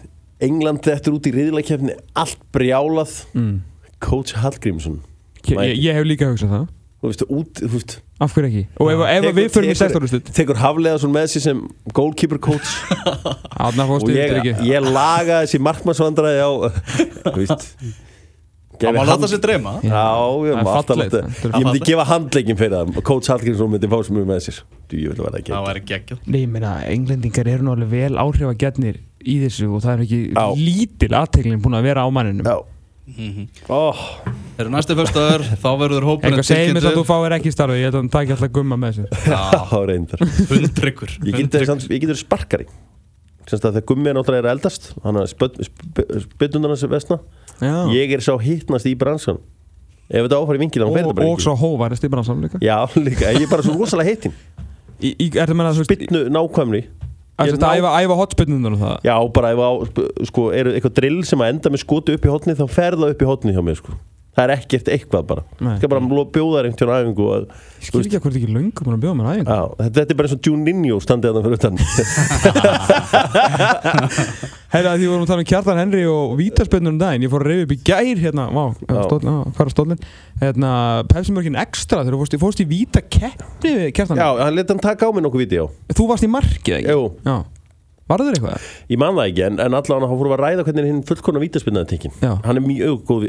England 0.45 0.83
þetta 0.85 1.09
er 1.09 1.15
út 1.15 1.27
í 1.29 1.33
riðilegkjefni 1.33 1.95
allt 2.19 2.41
brjálað. 2.53 3.21
Mm. 3.37 3.61
coach 4.03 4.35
Hallgrímsson. 4.37 4.99
Ég, 5.47 5.77
ég 5.79 5.95
hef 5.95 6.05
líka 6.05 6.27
hugsað 6.29 6.51
það 6.51 6.65
þú 7.01 7.11
veist, 7.11 7.23
út, 7.27 7.61
þú 7.61 7.71
veist. 7.75 7.97
Af 8.23 8.31
hverju 8.35 8.47
ekki, 8.49 8.63
og 8.79 8.91
ef, 8.93 9.03
ef 9.11 9.35
við 9.35 9.51
förum 9.51 9.73
í 9.73 9.75
sextórluslut 9.75 10.31
tekur 10.35 10.59
Hafleðarsson 10.61 11.11
með 11.13 11.27
sér 11.33 11.43
sem 11.49 11.61
goalkeeper 11.95 12.39
coach. 12.39 12.75
Og 13.65 14.09
ég, 14.11 14.49
ég 14.67 14.83
laga 14.85 15.43
þessi 15.43 15.59
markmannsvandræði 15.63 16.43
á 16.43 16.51
þú 17.33 17.37
veist. 17.41 17.69
Það 18.75 18.97
var 18.97 19.11
alltaf 19.13 19.31
sér 19.31 19.41
dreyma. 19.43 19.73
Já, 19.87 20.03
ég 21.55 21.63
myndi 21.63 21.81
gefa 21.87 22.05
handleikin 22.09 22.59
fyrir 22.59 22.75
það. 22.75 23.01
Coach 23.07 23.31
Hallgrímsson 23.31 23.71
myndi 23.71 23.89
fá 23.91 23.97
sem 24.03 24.17
mjög 24.17 24.29
með 24.31 24.41
sér. 24.49 24.61
Það 24.91 25.65
væri 25.65 25.81
geggjall 25.87 26.19
Nei, 26.27 26.41
ég 26.43 26.51
meina, 26.51 26.75
englendingar 26.91 27.47
eru 27.49 27.65
náttúrulega 27.65 27.91
vel 27.95 28.19
áhrif 28.21 28.51
að 28.51 28.59
getnir 28.61 28.99
í 29.25 29.39
þessu 29.41 29.71
og 29.73 29.81
það 29.81 29.95
er 29.95 30.03
ekki 30.05 30.19
lítil 30.59 31.15
aðteglin 31.17 31.63
búin 31.63 31.79
að 31.79 31.87
vera 31.87 32.03
á 32.05 32.09
manninum. 32.13 32.45
Já 32.45 32.74
mm 33.05 33.31
-hmm. 33.31 33.47
oh. 33.69 34.01
Það 34.55 34.63
eru 34.63 34.71
næstu 34.71 34.95
fyrstaður 34.95 35.45
þá 35.61 35.69
verður 35.79 36.07
hópurinn 36.09 36.39
tilkynntu 36.39 36.53
Segð 36.53 36.73
mér 36.73 36.89
að 36.89 36.99
þú 36.99 37.05
fáir 37.09 37.37
ekki 37.37 37.51
starfi, 37.51 37.79
ég 37.79 37.89
held 37.89 37.95
að 37.95 38.03
það 38.03 38.11
takk 38.15 38.35
alltaf 38.35 38.51
gumma 38.51 38.75
með 38.79 38.93
þessu 38.93 39.05
Já, 39.33 39.79
reyndar. 39.89 40.19
Hundryggur 40.49 41.17
Ég 41.25 41.99
getur 42.01 42.15
sparkari. 42.15 42.67
Þegar 43.45 43.83
gummi 43.85 44.09
er 44.09 44.15
náttúrulega 44.17 44.53
eldast 44.55 44.93
Þannig 45.03 45.21
að 45.21 46.21
spytundana 46.23 46.75
sem 46.75 46.89
vestna 46.89 47.19
Já. 47.61 47.87
ég 47.93 48.11
er 48.11 48.23
svo 48.23 48.39
hittnast 48.41 48.87
í 48.89 48.95
bransan 48.97 49.37
ef 50.09 50.25
þetta 50.25 50.37
áfæri 50.37 50.61
vingil 50.61 50.83
og, 50.85 51.19
og 51.25 51.41
svo 51.41 51.55
hóvarist 51.57 52.03
í 52.05 52.09
bransan 52.11 52.43
líka. 52.43 52.59
Já 52.61 52.85
líka, 52.97 53.31
ég 53.33 53.47
er 53.47 53.49
bara 53.49 53.65
svo 53.65 53.73
rosalega 53.77 54.13
hittin 54.13 54.33
spytnu 55.85 56.25
nákvæmni 57.35 57.55
Þetta 57.57 57.69
ná... 57.69 57.93
æfa, 58.01 58.17
hotspinnunar 58.21 58.75
og 58.75 58.81
það? 58.81 58.97
Já, 59.05 59.15
bara 59.35 59.53
æfa 59.53 59.69
á, 59.69 59.73
sko, 60.31 60.49
er 60.55 60.71
eitthvað 60.73 60.97
drill 61.01 61.21
sem 61.27 61.43
að 61.43 61.53
enda 61.53 61.71
með 61.73 61.83
skotu 61.83 62.15
upp 62.15 62.27
í 62.27 62.31
hotni 62.31 62.57
þá 62.57 62.65
fer 62.71 62.95
það 62.95 63.15
upp 63.15 63.23
í 63.25 63.29
hotni 63.29 63.55
hjá 63.55 63.63
mig, 63.65 63.79
sko 63.81 63.97
það 64.35 64.43
er 64.43 64.51
ekkert 64.55 64.87
eitthvað 64.91 65.23
bara. 65.29 65.43
Það 65.59 65.77
skal 65.79 65.89
bara 65.93 66.01
bjóða 66.35 66.57
þér 66.59 66.67
einhvern 66.69 66.95
æfingu 66.95 67.25
og, 67.31 67.35
ég 67.79 67.85
skil 67.87 67.99
ekki 68.01 68.17
að 68.17 68.23
hvort 68.25 68.37
ekki 68.39 68.51
löngum 68.51 68.89
að 68.91 69.03
bjóða 69.05 69.17
mér 69.19 69.27
á, 69.29 69.31
þetta, 69.79 69.95
þetta 69.95 70.11
er 70.11 70.17
bara 70.19 70.27
eins 70.27 70.35
og 70.35 70.41
Juninho 70.49 70.97
standið 71.03 71.29
að 71.29 71.35
það 71.35 71.43
fyrir 71.45 71.59
utan. 71.59 71.75
Herra 74.75 74.91
því 74.99 75.05
vorum 75.07 75.23
við 75.23 75.25
að 75.25 75.31
tala 75.31 75.43
um 75.45 75.49
Kjartan 75.53 75.79
Henry 75.79 76.03
og 76.11 76.35
Vítarspennunum 76.39 76.99
daginn, 76.99 77.25
ég 77.25 77.31
fór 77.31 77.41
að 77.45 77.49
reyða 77.51 77.65
upp 77.67 77.73
í 77.75 77.79
gær 77.87 78.17
hérna, 78.25 78.43
vá, 78.51 78.63
hvað 78.83 79.63
er 79.63 79.69
stólinn 79.71 80.03
hérna, 80.43 80.69
Pepsi-mörkin 81.11 81.59
Extra 81.63 81.99
þegar 82.03 82.19
þú 82.35 82.39
fórst 82.43 82.63
í 82.65 82.67
Vítakeppni 82.69 83.73
Kjartan? 83.95 84.17
Já, 84.19 84.27
hann 84.43 84.55
leti 84.57 84.71
hann 84.75 84.83
taka 84.83 85.07
á 85.07 85.09
mig 85.15 85.23
nokkuð 85.23 85.41
vídeo 85.45 85.65
Þú 85.95 86.03
varst 86.11 86.27
í 86.27 86.29
markið, 86.35 86.75
ekki? 86.81 86.91
Jú. 86.91 87.03
Já 87.23 87.37
Var 88.05 88.21
það 88.21 88.27
eitthvað? 88.35 88.65
Ég 88.93 88.99
man 89.01 89.15
það 89.17 89.27
ekki, 89.31 89.41
en, 89.47 89.59
en 89.63 89.75
allavega 89.79 90.07
hann 90.11 90.19
fór 90.19 90.27
að 90.35 90.41
ræða 90.43 90.65
hvernig 90.67 90.87
hinn 90.91 90.99
fullkona 91.09 91.39
vítaspinnaði 91.41 91.87
tekinn. 91.89 92.13
Hann, 92.21 92.59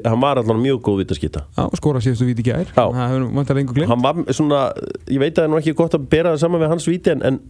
hann 0.05 0.21
var 0.21 0.41
allavega 0.43 0.57
mjög 0.61 0.83
góð 0.85 0.99
vítaskita. 1.01 1.47
Já, 1.57 1.63
skora 1.81 2.03
síðustu 2.05 2.29
víti 2.29 2.45
gær. 2.45 2.69
Já. 2.69 2.83
Það 2.83 3.01
hefur 3.01 3.25
vantar 3.39 3.61
einhver 3.63 3.79
glimt. 3.79 3.89
Hann 3.89 4.05
var 4.05 4.21
svona, 4.37 4.61
ég 5.09 5.23
veit 5.23 5.33
að 5.33 5.39
það 5.41 5.49
er 5.49 5.55
nú 5.55 5.61
ekki 5.63 5.75
gott 5.81 5.97
að 5.97 6.05
bera 6.13 6.35
það 6.35 6.43
saman 6.45 6.61
við 6.61 6.75
hans 6.75 6.89
víti, 6.91 7.15
en, 7.15 7.25
en 7.25 7.41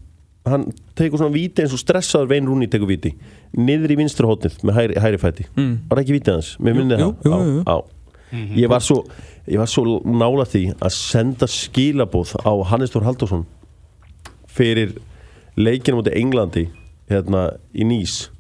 hann 0.47 0.69
tegur 0.95 1.19
svona 1.19 1.35
víti 1.35 1.65
eins 1.65 1.75
og 1.75 1.83
stressaður 1.83 2.31
Vein 2.31 2.47
Rúni 2.47 2.71
tegur 2.71 2.93
víti. 2.93 3.17
Niður 3.59 3.97
í 3.97 3.99
vinstra 4.05 4.31
hótnið 4.31 4.63
með 4.63 4.79
hæri, 4.79 5.03
hæri 5.03 5.23
fæti. 5.27 5.49
Mm. 5.59 5.75
Var 5.91 6.05
ekki 6.05 6.19
vítið 6.21 6.39
hans? 6.39 6.53
Mér 6.63 6.79
minnið 6.79 7.03
það. 7.03 7.27
Jú, 7.27 7.35
jú, 7.35 7.59
jú. 7.67 7.85
Mhm. 8.31 8.57
Ég 8.59 8.71
var 8.71 8.83
svo, 8.83 9.05
ég 9.47 9.59
var 9.59 9.69
svo 9.71 10.01
nála 10.03 10.47
því 10.47 10.65
að 10.83 10.95
senda 10.95 11.47
skilabóð 11.51 12.35
á 12.43 12.53
Hannes 12.71 12.91
Þór 12.91 13.07
Haldursson 13.07 13.45
fyrir 14.51 14.97
leikinu 15.57 16.01
mútið 16.01 16.19
Englandi 16.19 16.65
hérna 17.11 17.51
í 17.75 17.87
nýs 17.87 18.31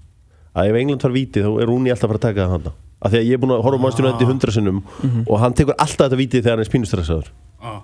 að 0.56 0.70
ef 0.70 0.80
England 0.80 1.02
tar 1.04 1.14
viti 1.14 1.42
þá 1.44 1.50
er 1.60 1.70
Rúni 1.70 1.92
alltaf 1.92 2.08
að 2.08 2.14
fara 2.14 2.20
að 2.20 2.26
taka 2.28 2.44
það 2.44 2.54
handa 2.56 2.72
af 2.96 3.12
því 3.12 3.18
að 3.20 3.28
ég 3.28 3.36
er 3.36 3.42
búin 3.42 3.54
að 3.56 3.66
horfa 3.66 3.82
mannstjónu 3.82 4.12
ah. 4.12 4.24
hundra 4.30 4.54
sinnum 4.54 4.78
mm 4.80 5.10
-hmm. 5.10 5.26
og 5.26 5.40
hann 5.40 5.54
tekur 5.54 5.76
alltaf 5.78 6.06
þetta 6.06 6.20
viti 6.22 6.40
þegar 6.40 6.56
hann 6.56 6.64
er 6.64 6.70
spínustressaður 6.70 7.28
ah. 7.60 7.80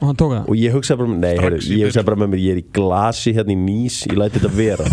og 0.00 0.06
hann 0.06 0.18
tók 0.18 0.32
það 0.34 0.48
og 0.48 0.56
ég 0.56 0.74
hugsaði 0.74 0.98
bara, 0.98 1.18
nei, 1.24 1.36
heru, 1.38 1.60
ég 1.62 1.84
hugsaði 1.86 2.08
bara 2.10 2.20
með 2.22 2.32
mér 2.32 2.42
ég 2.42 2.56
er 2.56 2.62
í 2.62 2.66
glasi 2.72 3.34
hérna 3.36 3.54
í 3.54 3.58
nýs, 3.60 4.00
ég 4.06 4.18
læti 4.18 4.38
þetta 4.38 4.56
vera 4.56 4.88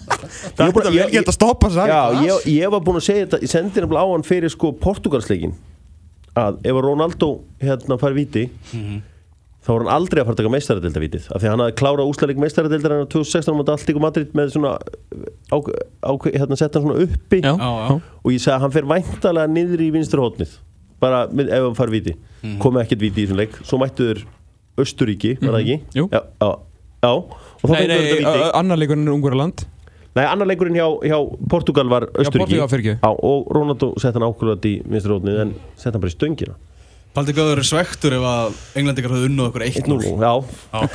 það 0.56 0.66
er 0.66 0.88
að 0.88 0.98
vel 0.98 1.10
geta 1.14 1.30
að 1.30 1.38
stoppa 1.38 1.70
já, 1.70 2.02
ég, 2.26 2.50
ég 2.58 2.74
var 2.74 2.82
búin 2.82 2.98
að 2.98 3.06
segja 3.06 3.26
þetta 3.26 3.42
ég 3.42 3.54
sendi 3.54 3.80
hérna 3.80 4.02
á 4.02 4.06
hann 4.10 4.26
fyrir 4.26 4.50
sko 4.50 4.72
Portugalsleikin 4.72 5.54
að 6.34 6.58
ef 6.66 6.78
Ronaldo 6.82 7.30
hérna 7.62 7.98
fær 7.98 8.14
viti 8.14 8.48
mm 8.50 8.80
-hmm. 8.80 9.02
Þá 9.64 9.70
var 9.72 9.84
hann 9.84 9.94
aldrei 9.94 10.20
að 10.20 10.26
fara 10.28 10.34
að 10.34 10.40
taka 10.42 10.52
meistaradildavítið 10.52 11.26
af 11.30 11.40
því 11.40 11.48
að 11.48 11.54
hann 11.54 11.62
hafði 11.64 11.76
klárað 11.80 12.10
úslæðileg 12.10 12.40
meistaradildar 12.42 12.94
en 12.94 13.06
á 13.08 13.12
2016 13.14 13.56
mot 13.56 13.72
Alltík 13.72 13.98
og 13.98 14.04
Madrid 14.04 14.36
með 14.36 14.52
svona 14.52 14.74
á, 14.76 15.56
á, 16.04 16.12
hérna 16.26 16.58
sett 16.60 16.76
hann 16.76 16.84
svona 16.84 17.06
uppi. 17.06 17.40
Já, 17.40 17.54
já. 17.56 17.96
og 17.96 18.34
ég 18.34 18.42
sagði 18.44 18.56
að 18.58 18.64
hann 18.66 18.74
fer 18.74 18.88
væntalega 18.92 19.52
niður 19.54 19.84
í 19.86 19.90
vinsturhóttnið 19.94 20.56
bara 21.00 21.24
með, 21.32 21.52
ef 21.56 21.68
hann 21.68 21.78
far 21.78 21.92
viti 21.92 22.16
mm. 22.16 22.58
komið 22.62 22.84
ekkert 22.84 23.04
viti 23.06 23.22
í 23.22 23.24
þessum 23.24 23.40
leik 23.40 23.56
svo 23.62 23.80
mættuður 23.80 24.24
Östuríki, 24.84 25.36
var 25.38 25.54
það 25.54 25.60
mhm. 25.60 25.62
ekki? 25.62 25.98
Jú. 26.00 26.04
Já, 26.10 26.20
já, 26.42 26.48
já. 27.06 27.12
Nei, 27.70 27.84
nei, 27.86 28.48
annar 28.58 28.80
leikurinn 28.80 29.06
er 29.06 29.14
Ungverðarland 29.14 29.62
Nei, 30.14 30.24
annar 30.26 30.48
leikurinn 30.50 30.74
hjá, 30.78 30.88
hjá 31.06 31.16
Portugal 31.50 31.86
var 31.92 32.08
Östuríki 32.10 32.96
Og 33.06 33.52
Ronaldo 33.54 33.92
sett 34.02 34.18
hann 34.18 34.26
ákveðat 34.26 34.66
í 34.66 34.74
vinsturhóttnið 34.82 35.42
en 35.44 35.54
sett 35.78 35.92
hann 35.94 36.02
bara 36.02 36.10
í 36.10 36.16
stöngina 36.16 36.58
Paldi 37.14 37.34
Gauður 37.36 37.60
er 37.62 37.68
svektur 37.68 38.16
ef 38.16 38.24
að 38.26 38.56
englendikar 38.80 39.12
hafði 39.14 39.28
unnað 39.30 39.50
okkur 39.52 39.64
1-0 39.68 39.98
Já. 40.18 40.32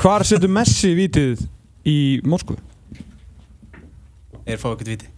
Hvar 0.02 0.26
setur 0.28 0.52
Messi 0.52 0.92
vitið 0.98 1.46
í 1.88 2.00
Moskvu? 2.28 2.58
Er 4.44 4.60
fáið 4.60 4.74
ekkert 4.74 4.92
viti. 4.92 5.12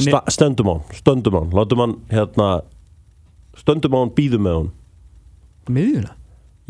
Sta, 0.00 0.22
Stöndum 0.32 0.70
á 0.70 0.74
hann 0.78 0.96
Stöndum 0.96 1.36
á 1.36 1.40
hann 1.42 1.52
Látum 1.58 1.82
hann 1.82 1.94
hérna 2.08 2.48
Stöndum 3.58 3.96
á 3.96 3.98
hann 4.00 4.14
Býðum 4.16 4.46
með 4.46 4.58
hann 4.60 4.72
Miðjuna? 5.76 6.14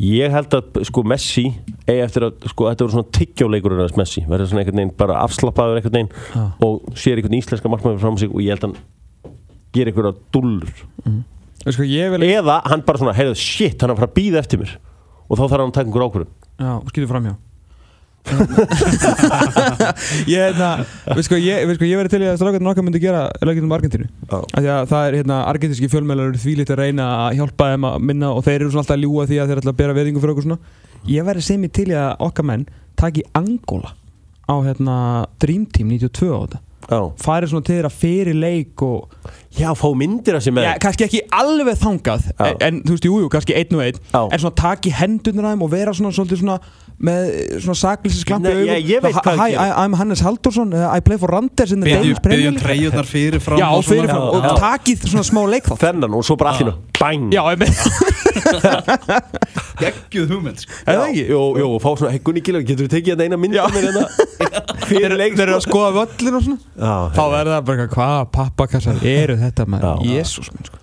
Ég 0.00 0.32
held 0.32 0.54
að 0.56 0.80
sko 0.88 1.02
Messi 1.04 1.50
eigi 1.84 2.00
eftir 2.00 2.24
að 2.24 2.46
sko 2.48 2.66
þetta 2.70 2.86
voru 2.86 2.94
svona 2.94 3.12
tiggjóleikur 3.14 3.74
en 3.74 3.82
þess 3.82 3.98
Messi. 4.00 4.22
Verður 4.24 4.48
svona 4.48 4.62
einhvern 4.62 4.80
veginn 4.80 4.94
bara 4.96 5.18
afslappaður 5.26 5.80
einhvern 5.80 5.96
veginn 5.98 6.38
ah. 6.40 6.54
og 6.64 6.86
sér 6.96 7.20
einhvern 7.20 7.36
íslenska 7.36 7.68
markmæður 7.68 8.00
fram 8.00 8.16
sig 8.20 8.32
og 8.32 8.40
ég 8.40 8.54
held 8.54 8.64
að 8.64 8.70
hann 8.70 8.86
ger 9.76 9.90
einhverja 9.90 10.14
dullur 10.32 10.72
mm. 11.04 11.20
Sko, 11.66 11.84
vil... 11.84 12.24
eða 12.24 12.56
hann 12.70 12.82
bara 12.86 13.00
svona, 13.00 13.12
heyrðu, 13.16 13.36
shit, 13.36 13.76
hann 13.82 13.90
er 13.90 13.96
að 13.96 14.00
fara 14.00 14.10
að 14.10 14.16
býða 14.16 14.40
eftir 14.40 14.62
mér. 14.62 14.74
Og 15.28 15.36
þá 15.36 15.44
þarf 15.44 15.58
hann 15.58 15.68
að 15.68 15.76
taka 15.76 15.88
einhver 15.90 16.06
ákvörðun. 16.08 16.34
Já, 16.60 16.72
skýðu 16.88 17.10
fram 17.10 17.26
hjá. 17.28 17.36
Ég, 20.28 20.36
hérna, 20.36 20.84
við 21.16 21.22
sko, 21.24 21.38
ég, 21.40 21.62
við 21.64 21.78
sko, 21.78 21.86
ég 21.88 21.96
verði 21.96 22.12
til 22.12 22.20
í 22.20 22.28
að 22.28 22.36
strafgættin 22.36 22.68
okkar 22.68 22.84
myndi 22.84 23.00
gera 23.00 23.22
löggetum 23.44 23.72
Argentínu. 23.72 24.08
Það 24.28 24.92
er, 25.00 25.16
hérna, 25.22 25.38
argentíski 25.48 25.88
fjölmælar 25.90 26.36
því 26.36 26.52
lítið 26.60 26.74
að 26.76 26.82
reyna 26.82 27.06
að 27.24 27.38
hjálpa 27.40 27.70
þeim 27.72 27.84
að 27.88 27.96
minna 28.10 28.28
og 28.36 28.44
þeir 28.44 28.58
eru 28.58 28.70
svona 28.74 28.84
alltaf 28.84 28.98
að 28.98 29.04
ljúa 29.06 29.24
því 29.30 29.40
að 29.40 29.48
þeir 29.50 29.62
ætla 29.62 29.72
að 29.72 29.80
bera 29.80 29.96
veðingu 29.96 30.20
fyrir 30.20 30.34
okkur 30.34 30.46
svona. 30.46 30.60
Ég 31.08 31.26
verði 31.30 31.46
sem 31.48 31.64
í 31.64 31.72
til 31.80 31.88
í 31.88 31.96
að 31.96 32.10
okkar 32.28 32.48
menn 32.52 32.66
taki 33.00 33.24
Angola 33.40 33.94
á 34.50 34.54
hérna, 34.68 34.96
Dream 35.40 35.64
Team 35.72 35.88
92 35.96 36.28
á 36.28 36.38
þetta 36.44 36.58
farið 37.20 37.52
svona 37.52 37.66
til 37.66 37.76
þeirra 37.76 37.90
fyrir 37.92 38.36
leik 38.40 38.82
og 38.82 39.10
já, 39.54 39.68
fá 39.76 39.88
myndir 39.94 40.38
að 40.38 40.46
sem 40.46 40.60
er 40.60 40.68
já, 40.68 40.72
kannski 40.82 41.06
ekki 41.06 41.22
alveg 41.36 41.80
þangað 41.80 42.30
en, 42.34 42.60
en 42.66 42.78
þú 42.86 42.94
veist, 42.96 43.08
jújú, 43.08 43.24
jú, 43.24 43.32
kannski 43.32 43.56
einn 43.58 43.76
og 43.76 43.84
einn 43.84 44.00
en 44.20 44.42
svona 44.42 44.56
taki 44.58 44.94
hendunir 44.94 45.50
aðeim 45.50 45.66
og 45.66 45.72
vera 45.74 45.94
svona 45.96 46.14
svolítið 46.16 46.42
svona 46.42 46.58
með 47.00 47.30
svona 47.64 47.78
saklýsins 47.80 48.26
klampi 48.28 48.50
auðvitað 48.52 49.38
Hi, 49.40 49.54
I'm 49.56 49.94
Hannes 49.96 50.20
Haldursson 50.24 50.74
uh, 50.76 50.88
I 50.92 51.00
play 51.04 51.16
for 51.20 51.32
Randers 51.32 51.72
in 51.72 51.80
the 51.80 51.88
Danish 51.88 52.20
Premier 52.20 52.50
League. 52.50 52.60
Byggjum 52.60 52.64
treyjurnar 52.66 53.08
fyrir 53.08 53.40
fram 53.44 53.60
Já, 53.60 53.68
fyrir 53.86 54.10
fram 54.10 54.26
og 54.36 54.60
takið 54.60 55.06
svona 55.08 55.24
smá 55.24 55.40
leik 55.48 55.70
Þennan 55.80 56.18
og 56.18 56.26
svo 56.28 56.36
bara 56.40 56.56
allir 56.58 56.76
bang. 57.00 57.30
Já, 57.32 57.40
ég 57.54 57.60
með 57.62 58.29
Geggjuð 59.80 60.34
hugmynd 60.34 60.62
sko. 60.62 60.76
Eða 60.84 61.06
ekki? 61.08 61.24
Jú, 61.30 61.40
jú, 61.60 61.68
og 61.76 61.80
fá 61.82 61.88
svona 61.92 62.12
heggunni 62.14 62.42
kíla 62.44 62.62
Getur 62.66 62.86
þú 62.88 62.92
tekið 62.96 63.14
þetta 63.14 63.28
eina 63.28 63.38
mynd 63.40 63.56
með 63.56 63.78
hérna? 63.78 64.04
Fyrir 64.90 65.16
leik 65.16 65.38
Þeir 65.38 65.46
eru 65.46 65.56
að 65.56 65.64
sko. 65.64 65.72
skoða 65.72 65.90
völlin 66.00 66.38
og 66.38 66.46
svona. 66.46 67.00
Þá 67.16 67.24
er 67.40 67.52
það 67.54 67.64
bara 67.70 67.88
hvað 67.94 68.20
pappakassar 68.36 69.02
eru 69.14 69.38
þetta 69.40 69.66
með 69.70 69.88
Jésús 70.10 70.50
minn 70.54 70.68
sko. 70.68 70.80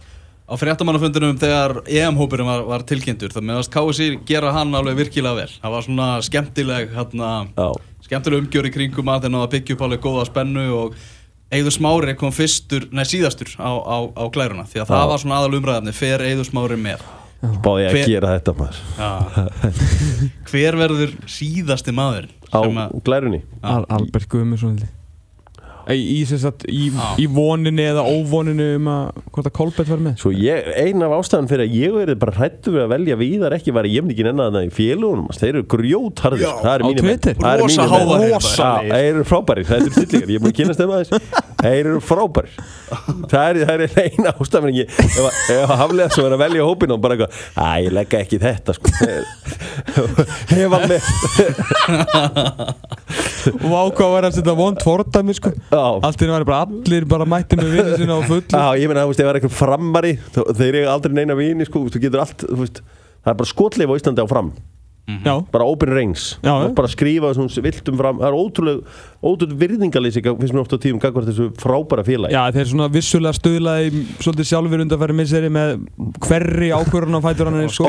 Á 0.48 0.54
fréttamannafundunum 0.56 1.36
þegar 1.42 1.74
EM-hópurinn 1.92 2.48
var, 2.48 2.62
var 2.70 2.84
tilkynntur 2.88 3.34
það 3.36 3.50
meðast 3.50 3.72
KSI 3.74 4.14
gera 4.30 4.54
hann 4.56 4.72
alveg 4.80 4.96
virkilega 5.02 5.42
vel. 5.42 5.50
Það 5.60 5.74
var 5.74 5.84
svona 5.84 6.08
skemmtileg 6.24 6.94
hérna, 6.96 7.32
skemmtileg 8.06 8.46
umgjör 8.46 8.70
í 8.70 8.72
kringum 8.72 9.12
að 9.12 9.28
það 9.28 9.50
byggja 9.58 9.76
upp 9.76 9.84
alveg 9.90 10.06
góða 10.06 10.24
spennu 10.30 10.66
og 10.78 10.96
Eður 11.48 11.72
Smári 11.72 12.12
kom 12.20 12.34
fyrstur, 12.36 12.90
nei 12.92 13.06
síðastur 13.08 13.54
á, 13.56 13.72
á, 13.72 13.98
á 14.12 14.24
glæruna 14.28 14.66
því 14.68 14.82
að 14.82 14.90
Já. 14.90 14.92
það 14.92 15.12
var 15.12 15.22
svona 15.22 15.38
aðal 15.40 15.60
umræðafni 15.62 15.94
fer 15.96 16.24
Eður 16.28 16.50
Smári 16.50 16.80
með 16.82 17.06
Báði 17.38 17.84
ég 17.84 17.90
að 17.92 17.98
Hver, 17.98 18.08
gera 18.10 18.30
þetta 18.38 18.54
maður. 18.58 18.78
Hver 20.50 20.78
verður 20.80 21.12
síðasti 21.30 21.94
maður 21.94 22.30
á 22.50 22.60
glærunni? 23.06 23.44
Al 23.62 23.84
Albert 23.94 24.30
Guðmundsson 24.32 24.80
í, 25.94 26.24
í, 26.24 26.88
í 27.24 27.28
voninni 27.32 27.86
eða 27.88 28.04
óvoninni 28.08 28.68
um 28.78 28.90
að 28.92 29.22
hvort 29.32 29.50
að 29.50 29.56
Kolbett 29.58 29.92
var 29.92 30.02
með? 30.04 30.18
Svo 30.22 30.32
ég, 30.36 30.70
ein 30.84 31.06
af 31.06 31.16
ástæðan 31.18 31.50
fyrir 31.52 31.68
að 31.68 31.78
ég 31.78 31.96
verið 31.96 32.20
bara 32.22 32.36
hrættu 32.38 32.74
við 32.76 32.84
að 32.84 32.94
velja 32.96 33.20
víðar 33.22 33.58
ekki 33.58 33.76
var 33.76 33.90
ég 33.90 34.12
ekki 34.12 34.26
ennaðan 34.28 34.58
það 34.58 34.68
í 34.68 34.74
félugunum 34.78 35.28
þeir 35.38 35.52
eru 35.54 35.66
grjótharðir 35.74 36.48
það 36.64 36.74
er 36.74 36.82
mínum 36.88 37.08
rosa 37.62 37.88
háðar 37.92 38.20
þeir 38.88 39.10
eru 39.14 39.26
frábærir, 39.28 39.68
það 39.68 39.78
er 39.78 39.96
tillingar 39.98 40.32
ég 40.32 40.38
er 40.38 40.44
búin 40.44 40.54
að 40.54 40.58
kynast 40.62 40.82
þeim 40.82 40.94
aðeins. 40.98 41.12
Þeir 41.58 41.80
eru 41.80 42.02
frábærir. 42.06 42.54
Það 43.32 43.46
er, 43.48 43.56
er 43.74 43.96
eina 44.04 44.34
ástæðan 44.38 44.78
ef 44.78 45.72
að 45.72 45.80
haflega 45.82 46.10
svo 46.14 46.28
er 46.28 46.36
að 46.36 46.44
velja 46.44 46.68
hópin 46.68 46.94
og 46.96 47.02
bara 47.04 47.18
eitthvað, 47.18 47.40
að 47.64 47.88
ég 47.88 47.96
legga 47.98 48.22
ekki 48.24 48.40
þetta 48.44 48.76
sko. 48.78 48.88
Hefa 50.52 50.80
með 50.88 51.02
og 53.68 53.74
ákvað 53.74 54.14
var 54.14 54.28
að 54.28 54.38
setja 54.38 54.56
vond 54.58 54.84
fordæmi 54.84 55.36
sko 55.38 55.52
allt 55.82 56.22
í 56.22 56.30
náttúrulega 56.30 56.50
bara 56.50 56.62
allir 56.68 57.08
bara 57.10 57.28
mætti 57.30 57.60
með 57.60 57.76
vinnu 57.76 57.98
sinna 58.02 58.18
á 58.18 58.22
fullu. 58.28 58.48
Já, 58.52 58.66
ég 58.82 58.92
meina, 58.92 59.04
þú 59.04 59.12
veist, 59.12 59.20
ef 59.20 59.26
það 59.26 59.34
er 59.34 59.40
eitthvað 59.42 59.58
framari 59.58 60.14
þeir 60.38 60.72
eru 60.72 60.88
aldrei 60.94 61.14
neina 61.18 61.38
vini, 61.38 61.68
sko, 61.68 61.86
þú 61.92 62.04
getur 62.08 62.24
allt 62.24 62.48
þú 62.48 62.64
veist, 62.64 62.82
það 63.24 63.34
er 63.34 63.40
bara 63.44 63.54
skotleif 63.54 63.94
á 63.94 63.98
Íslandi 64.00 64.26
á 64.26 64.28
fram 64.28 64.52
mm 65.08 65.18
-hmm. 65.24 65.46
bara 65.52 65.64
open 65.64 65.90
range 65.90 66.22
Já, 66.42 66.74
bara 66.74 66.88
skrifa 66.88 67.34
þessum 67.34 67.62
viltum 67.64 67.98
fram 67.98 68.18
það 68.18 68.28
er 68.28 68.34
ótrúlega, 68.34 68.82
ótrúlega 69.24 69.60
virðingalýsing 69.62 70.24
finnst 70.40 70.54
mér 70.54 70.62
ofta 70.62 70.76
á 70.76 70.80
tíum 70.84 71.00
gagvar 71.00 71.24
þessu 71.24 71.52
frábæra 71.56 72.04
félag 72.04 72.32
Já, 72.32 72.52
þeir 72.52 72.62
er 72.62 72.68
svona 72.68 72.88
vissulega 72.92 73.34
stöðlaði 73.34 74.06
svolítið 74.20 74.46
sjálfur 74.52 74.82
undanfæri 74.84 75.14
misseri 75.14 75.50
með 75.50 75.80
hverri 76.28 76.70
ákvörðun 76.72 77.20
á 77.20 77.22
fæturinn 77.24 77.70
sko. 77.70 77.88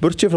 Börtsið 0.00 0.30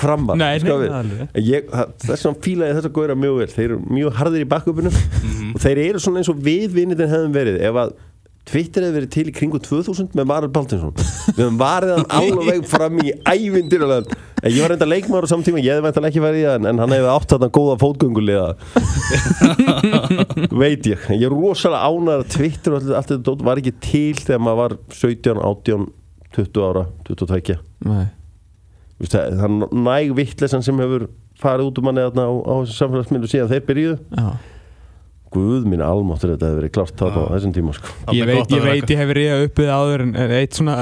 upp 0.00 0.04
á 0.04 0.06
framar 0.06 0.36
Nei, 0.40 1.44
ég, 1.46 1.72
þess 2.04 2.28
að 2.28 2.38
fílaði 2.44 2.76
þess 2.78 2.90
að 2.90 2.94
góðra 2.96 3.16
mjög 3.18 3.40
vel. 3.40 3.50
Þeir 3.54 3.66
eru 3.68 3.80
mjög 3.86 4.20
hardir 4.20 4.44
í 4.44 4.50
bakkupinu 4.50 4.92
mm 4.92 5.00
-hmm. 5.00 5.50
og 5.54 5.64
þeir 5.64 5.82
eru 5.88 6.00
svona 6.00 6.22
eins 6.22 6.32
og 6.32 6.40
viðvinnitin 6.46 7.12
hefðum 7.12 7.36
verið. 7.36 7.60
Ef 7.60 7.82
að 7.84 7.98
Twitter 8.50 8.82
hefði 8.82 8.96
verið 8.96 9.10
til 9.14 9.28
í 9.28 9.32
kringu 9.36 9.58
2000 9.62 10.14
með 10.16 10.26
Marald 10.26 10.52
Baltinsson 10.54 10.94
við 10.96 11.42
hefum 11.44 11.58
varðið 11.60 11.92
hann 11.94 12.06
alveg 12.18 12.64
fram 12.72 12.96
í 13.04 13.12
ævindir 13.28 13.84
ég 13.84 14.62
var 14.62 14.72
reynda 14.72 14.88
leikmáður 14.88 15.28
á 15.28 15.32
samtíma 15.34 15.60
ég 15.60 15.76
hefði 15.76 15.84
veintilega 15.84 16.10
ekki 16.10 16.24
verið 16.24 16.40
í 16.40 16.46
það 16.48 16.68
en 16.70 16.82
hann 16.82 16.94
hefði 16.96 17.10
átt 17.12 17.34
þarna 17.34 17.50
góða 17.58 17.76
fótgöngulega 17.82 18.46
veit 20.62 20.88
ég. 20.88 21.04
Ég 21.12 21.26
er 21.28 21.34
rosalega 21.36 21.86
ánæður 21.86 22.24
að 22.24 22.30
Twitter 22.34 22.76
og 22.78 22.88
allt 22.88 23.12
þetta 23.12 23.36
var 23.50 23.60
ekki 23.60 23.74
til 23.84 24.16
þegar 24.22 24.42
maður 24.46 24.62
var 24.64 24.78
17, 25.02 25.44
18, 25.52 25.86
20 26.38 26.66
ára 26.70 26.86
22 27.10 27.60
nei 27.86 28.08
það 29.08 29.44
er 29.46 29.58
næg 29.88 30.14
vittlesan 30.18 30.64
sem 30.64 30.80
hefur 30.82 31.08
farið 31.40 31.70
út 31.70 31.80
um 31.80 31.86
manni 31.88 32.04
á, 32.04 32.10
á 32.12 32.54
samfélagsmyndu 32.68 33.30
síðan 33.30 33.52
þeir 33.52 33.68
byrjuðu. 33.68 34.00
Já. 34.16 34.30
Guð 35.30 35.66
mín 35.70 35.78
almáttur 35.86 36.32
þetta 36.32 36.48
hefur 36.48 36.58
verið 36.58 36.72
klart 36.74 36.96
þarna 36.98 37.20
á 37.22 37.32
þessum 37.36 37.52
tíma 37.54 37.74
sko. 37.76 37.92
Ég 38.16 38.26
veit, 38.26 38.50
ég 38.50 38.64
veit, 38.66 38.90
ég 38.90 38.98
hefur 38.98 39.18
ríðað 39.20 39.44
uppið 39.46 39.68
áður 39.70 40.02
en 40.02 40.16
eitt 40.34 40.58
svona, 40.58 40.74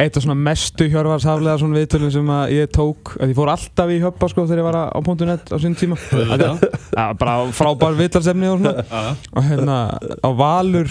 eitt 0.00 0.16
af 0.16 0.24
svona 0.24 0.36
mestu 0.48 0.86
hjörfarsaflega 0.88 1.60
svona 1.60 1.76
viðtölum 1.76 2.12
sem 2.14 2.32
ég 2.54 2.70
tók 2.72 3.12
að 3.18 3.34
ég 3.34 3.36
fór 3.36 3.52
alltaf 3.52 3.92
í 3.92 3.98
höppa 4.00 4.30
sko 4.32 4.46
þegar 4.48 4.62
ég 4.62 4.68
var 4.70 4.78
á 4.80 5.00
.net 5.28 5.52
á 5.52 5.56
sín 5.60 5.76
tíma. 5.76 6.00
Að, 6.08 7.12
bara 7.20 7.36
frábær 7.52 8.00
viðtalsefni 8.00 8.48
og 8.48 8.62
svona. 8.64 9.02
Og 9.36 9.50
hérna 9.50 9.78
á 10.00 10.28
Valur 10.40 10.88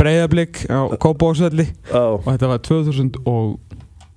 breyðablík 0.00 0.64
á 0.72 0.96
Kópásvelli 0.96 1.66
og 1.92 2.24
þetta 2.24 2.48
var 2.54 2.64
2000 2.64 3.20
og 3.28 3.58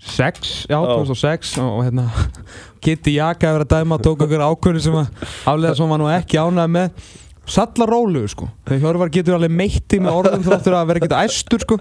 2006, 0.04 0.54
já, 0.70 0.78
2006 0.78 1.58
og, 1.64 1.84
hérna 1.86 2.08
Kitty 2.84 3.16
Jaka 3.18 3.52
hefur 3.52 3.66
að 3.66 3.76
dæma 3.78 4.00
tók 4.04 4.26
okkur 4.26 4.44
ákvörðu 4.44 4.82
sem 4.84 4.98
að 5.00 5.28
aflega 5.48 5.76
sem 5.80 5.94
hann 5.94 6.04
nú 6.04 6.10
ekki 6.12 6.42
ánæði 6.42 6.74
með. 6.78 7.06
Salla 7.54 7.86
rólu, 7.88 8.22
sko. 8.32 8.48
Þegar 8.68 8.82
Hjörvar 8.86 9.10
getur 9.12 9.36
alveg 9.36 9.52
meitti 9.52 9.98
með 10.00 10.20
orðum 10.20 10.46
þáttur 10.46 10.78
að 10.80 10.86
vera 10.92 11.02
ekkert 11.02 11.16
æstur, 11.26 11.64
sko. 11.66 11.78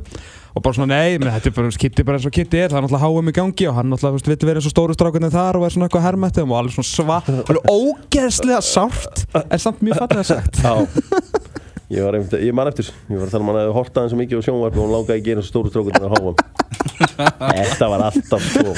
Og 0.52 0.64
bara 0.64 0.76
svona, 0.76 0.98
nei, 0.98 1.18
menn, 1.22 1.30
þetta 1.32 1.48
er 1.48 1.54
bara 1.56 1.70
Kitty 1.84 2.04
bara 2.06 2.18
eins 2.18 2.26
og 2.28 2.34
Kitty 2.34 2.58
er, 2.60 2.72
það 2.72 2.80
er 2.80 2.84
náttúrulega 2.86 3.06
háum 3.06 3.30
í 3.30 3.36
gangi 3.36 3.68
og 3.70 3.78
hann 3.78 3.88
náttúrulega 3.92 4.32
vill 4.32 4.48
vera 4.48 4.60
eins 4.60 4.68
og 4.68 4.74
stóru 4.74 4.96
strákunni 4.96 5.30
þar 5.32 5.58
og 5.60 5.64
er 5.66 5.74
svona 5.76 5.88
eitthvað 5.88 6.06
hermættið 6.08 6.44
og 6.44 6.58
alveg 6.58 6.76
svona 6.76 6.90
svart, 6.90 7.30
alveg 7.46 7.70
ógeðslega 7.72 8.60
sárt 8.66 9.24
er 9.42 9.62
samt 9.62 9.80
mjög 9.86 10.02
fattilega 10.02 10.28
sagt 10.28 11.48
Ég, 11.92 12.00
einmitt, 12.08 12.32
ég 12.40 12.54
man 12.56 12.70
eftir, 12.70 12.88
ég 13.10 13.18
var 13.20 13.28
að 13.28 13.34
tala 13.34 13.44
um 13.44 13.50
hann 13.50 13.58
að 13.60 13.70
horta 13.76 14.00
hann 14.00 14.08
svo 14.08 14.16
mikið 14.16 14.40
á 14.40 14.44
sjónvarp 14.46 14.76
og 14.78 14.86
hann 14.86 14.94
lákaði 14.94 15.20
ekki 15.20 15.34
einu 15.34 15.42
stóru 15.44 15.72
strókunni 15.72 16.00
að 16.00 16.14
háa 16.16 16.52
Þetta 17.58 17.88
var 17.92 18.04
alltaf 18.06 18.46
svo 18.46 18.72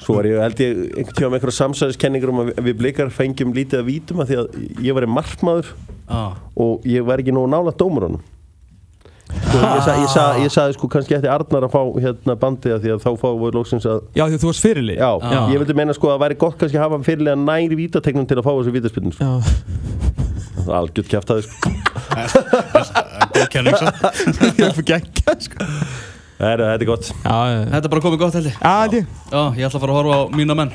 Svo 0.00 0.16
var 0.18 0.28
ég, 0.28 0.40
held 0.42 0.60
ég, 0.60 0.82
einhvern 0.98 1.16
tíma 1.16 1.30
með 1.30 1.38
einhverja 1.38 1.56
samsæðiskenningur 1.60 2.32
um 2.34 2.42
að 2.42 2.60
við 2.66 2.76
blikar 2.82 3.14
fengjum 3.14 3.54
lítið 3.56 3.80
að 3.80 3.88
vítum 3.88 4.20
að 4.20 4.32
því 4.32 4.38
að 4.42 4.84
ég 4.84 4.98
var 4.98 5.06
í 5.06 5.10
markmaður 5.14 5.72
ah. 6.12 6.36
og 6.60 6.84
ég 6.88 7.08
var 7.08 7.22
ekki 7.22 7.32
nú 7.32 7.46
nála 7.48 7.72
dómur 7.72 8.08
honum 8.10 8.20
sko, 9.30 9.58
ég, 9.62 9.82
sa, 9.86 9.96
ég, 9.96 10.08
sa, 10.12 10.24
ég 10.42 10.52
saði 10.52 10.76
sko 10.76 10.90
kannski 10.92 11.16
eftir 11.16 11.32
Arnar 11.32 11.68
að 11.68 11.72
fá 11.72 11.82
hérna 12.04 12.36
bandið 12.40 12.76
að 12.76 12.84
því 12.84 12.94
að 12.96 13.04
þá 13.04 13.10
fáum 13.22 13.44
við 13.44 13.60
lóksins 13.60 13.88
að 13.88 14.00
Já 14.18 14.26
því 14.26 14.34
að 14.34 14.42
þú 14.42 14.50
varst 14.50 14.66
fyrirlið 14.66 15.00
Já, 15.00 15.10
Já. 15.24 15.40
ég 15.54 15.62
vildi 15.62 15.78
meina 15.78 15.96
sko 15.96 16.10
að 16.10 16.16
það 16.18 16.24
væri 16.26 16.40
gott 16.44 16.58
kannski 16.60 16.80
að 16.80 16.88
hafa 16.88 17.04
fyrirlið 17.06 17.36
að 17.36 17.44
næri 17.46 17.80
vítategnum 17.80 18.28
til 18.28 18.40
að 18.40 18.48
fá 18.48 18.52
þessu 18.56 18.74
vítaspilnum 18.76 19.14
sko. 19.16 19.30
Það 20.60 20.74
er 20.74 20.80
algjört 20.82 21.14
kæft 21.14 21.32
að 21.32 21.40
þið 21.40 21.48
sko 21.48 21.79
Ég 23.36 23.56
er 23.60 23.70
sko. 25.40 25.56
Þetta 26.40 26.66
er 26.72 26.84
gott. 26.88 27.08
Þetta 27.20 27.80
er 27.84 27.90
bara 27.92 28.02
komið 28.04 28.20
gott 28.22 28.36
held 28.38 28.48
ég. 28.48 28.54
Já, 28.56 28.76
ég. 28.96 29.08
Ætla 29.66 29.76
að 29.76 29.82
fara 29.82 29.92
að 29.92 29.98
horfa 29.98 30.14
á 30.16 30.20
mína 30.32 30.56
menn. 30.56 30.72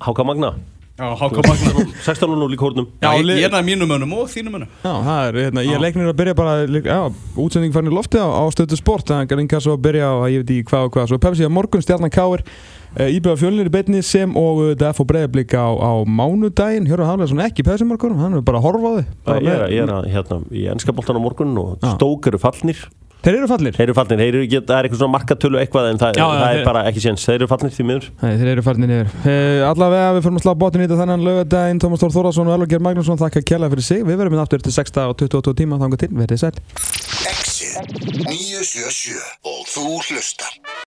Háka 0.00 0.24
Magna. 0.24 0.54
Já, 0.96 1.06
Háka 1.20 1.44
Magna. 1.44 1.84
16.0 2.06 2.56
í 2.56 2.58
kórnum. 2.60 2.88
Já, 3.02 3.10
ég 3.20 3.44
er 3.44 3.52
næði 3.52 3.66
mínum 3.68 3.92
mönnum 3.92 4.14
og 4.16 4.30
þínum 4.32 4.56
mönnum. 4.56 4.70
Já, 4.80 4.92
það 4.92 5.20
er, 5.26 5.38
hérna, 5.46 5.64
ég 5.66 5.76
er 5.76 5.84
leiknir 5.84 6.10
að 6.12 6.18
byrja 6.22 6.36
bara 6.38 6.54
Já, 6.64 7.00
útsending 7.44 7.76
farin 7.76 7.92
í 7.92 7.96
lofti 7.96 8.20
á, 8.20 8.28
á 8.28 8.44
stöðu 8.54 8.78
sport 8.80 9.08
Það 9.12 9.24
er 9.26 9.42
einhvers 9.44 9.68
að 9.68 9.82
byrja 9.84 10.06
á, 10.08 10.14
ég 10.32 10.44
veit 10.44 10.54
ekki 10.56 10.68
hvað 10.72 10.88
og 10.88 10.96
hvað. 10.96 11.10
Svo 11.12 11.20
Pepsi 11.20 11.48
að 11.48 11.54
morgun, 11.58 11.84
Stjarnan 11.84 12.12
Káir 12.12 12.44
Íbjöða 12.92 13.38
fjölnir 13.40 13.70
í 13.70 13.72
betni 13.72 14.02
sem 14.04 14.34
og 14.36 14.64
það 14.80 14.96
fór 14.98 15.08
breiðablík 15.12 15.54
á, 15.56 15.68
á 15.72 15.92
mánudaginn. 16.04 16.88
Hjörður 16.90 17.08
Hafleðsson 17.08 17.44
ekki 17.46 17.64
Pepsi 17.66 17.86
morgun, 17.88 18.18
hann 18.20 18.36
er 18.36 18.44
bara 18.44 18.60
að 18.60 18.66
horfa 18.68 18.88
á 18.88 18.92
þið 18.98 19.06
Ég 19.32 19.52
er, 19.52 19.62
ég 19.72 19.86
er 19.86 19.94
að, 19.96 20.10
hérna, 20.12 20.36
í 20.52 20.66
ennskapoltan 20.74 21.16
á 21.16 21.22
morgun 21.24 21.56
og 21.62 21.78
stók 21.94 22.28
eru 22.28 22.40
fallnir. 22.42 22.78
Þeir 23.22 23.36
eru 23.38 23.46
fallir 23.46 23.76
Þeir 23.76 23.84
eru 23.86 23.94
fallir, 23.94 24.18
þeir 24.18 24.34
eru, 24.34 24.46
það 24.50 24.72
er 24.74 24.86
eitthvað 24.88 24.98
svona 24.98 25.14
markatölu 25.14 25.58
eitthvað 25.62 25.84
en 25.92 26.00
það, 26.00 26.16
já, 26.18 26.24
það 26.26 26.42
er 26.42 26.56
þeir... 26.56 26.66
bara 26.66 26.80
ekki 26.90 27.02
séns. 27.04 27.22
Þeir 27.28 27.36
eru 27.36 27.46
fallir 27.52 27.72
því 27.76 27.84
miður. 27.86 28.08
Nei, 28.18 28.32
þeir 28.40 28.50
eru 28.50 28.64
fallir 28.66 28.90
niður. 28.90 29.12
Uh, 29.22 29.62
Allavega 29.68 30.08
við 30.16 30.24
fyrir 30.26 30.40
að 30.40 30.42
slá 30.42 30.52
bótinn 30.58 30.82
í 30.82 30.88
þetta 30.88 30.98
þannig 31.04 31.26
lögadaginn 31.28 31.82
Tómas 31.84 32.02
Tór 32.02 32.14
Þórásson 32.16 32.50
og 32.50 32.54
Elvar 32.56 32.70
Geir 32.72 32.82
Magnússon 32.82 33.22
þakka 33.22 33.46
kjalla 33.46 33.70
fyrir 33.70 33.86
sig. 33.86 34.02
Við 34.02 34.18
verðum 34.18 34.34
inn 34.34 34.42
aftur 34.42 34.58
til 34.66 34.74
6 34.74 34.98
og 35.04 35.14
28 35.22 35.54
tíma. 35.62 35.78
Þangar 35.78 36.02
til, 36.02 36.10
verðið 36.18 36.42
sæl 36.42 36.58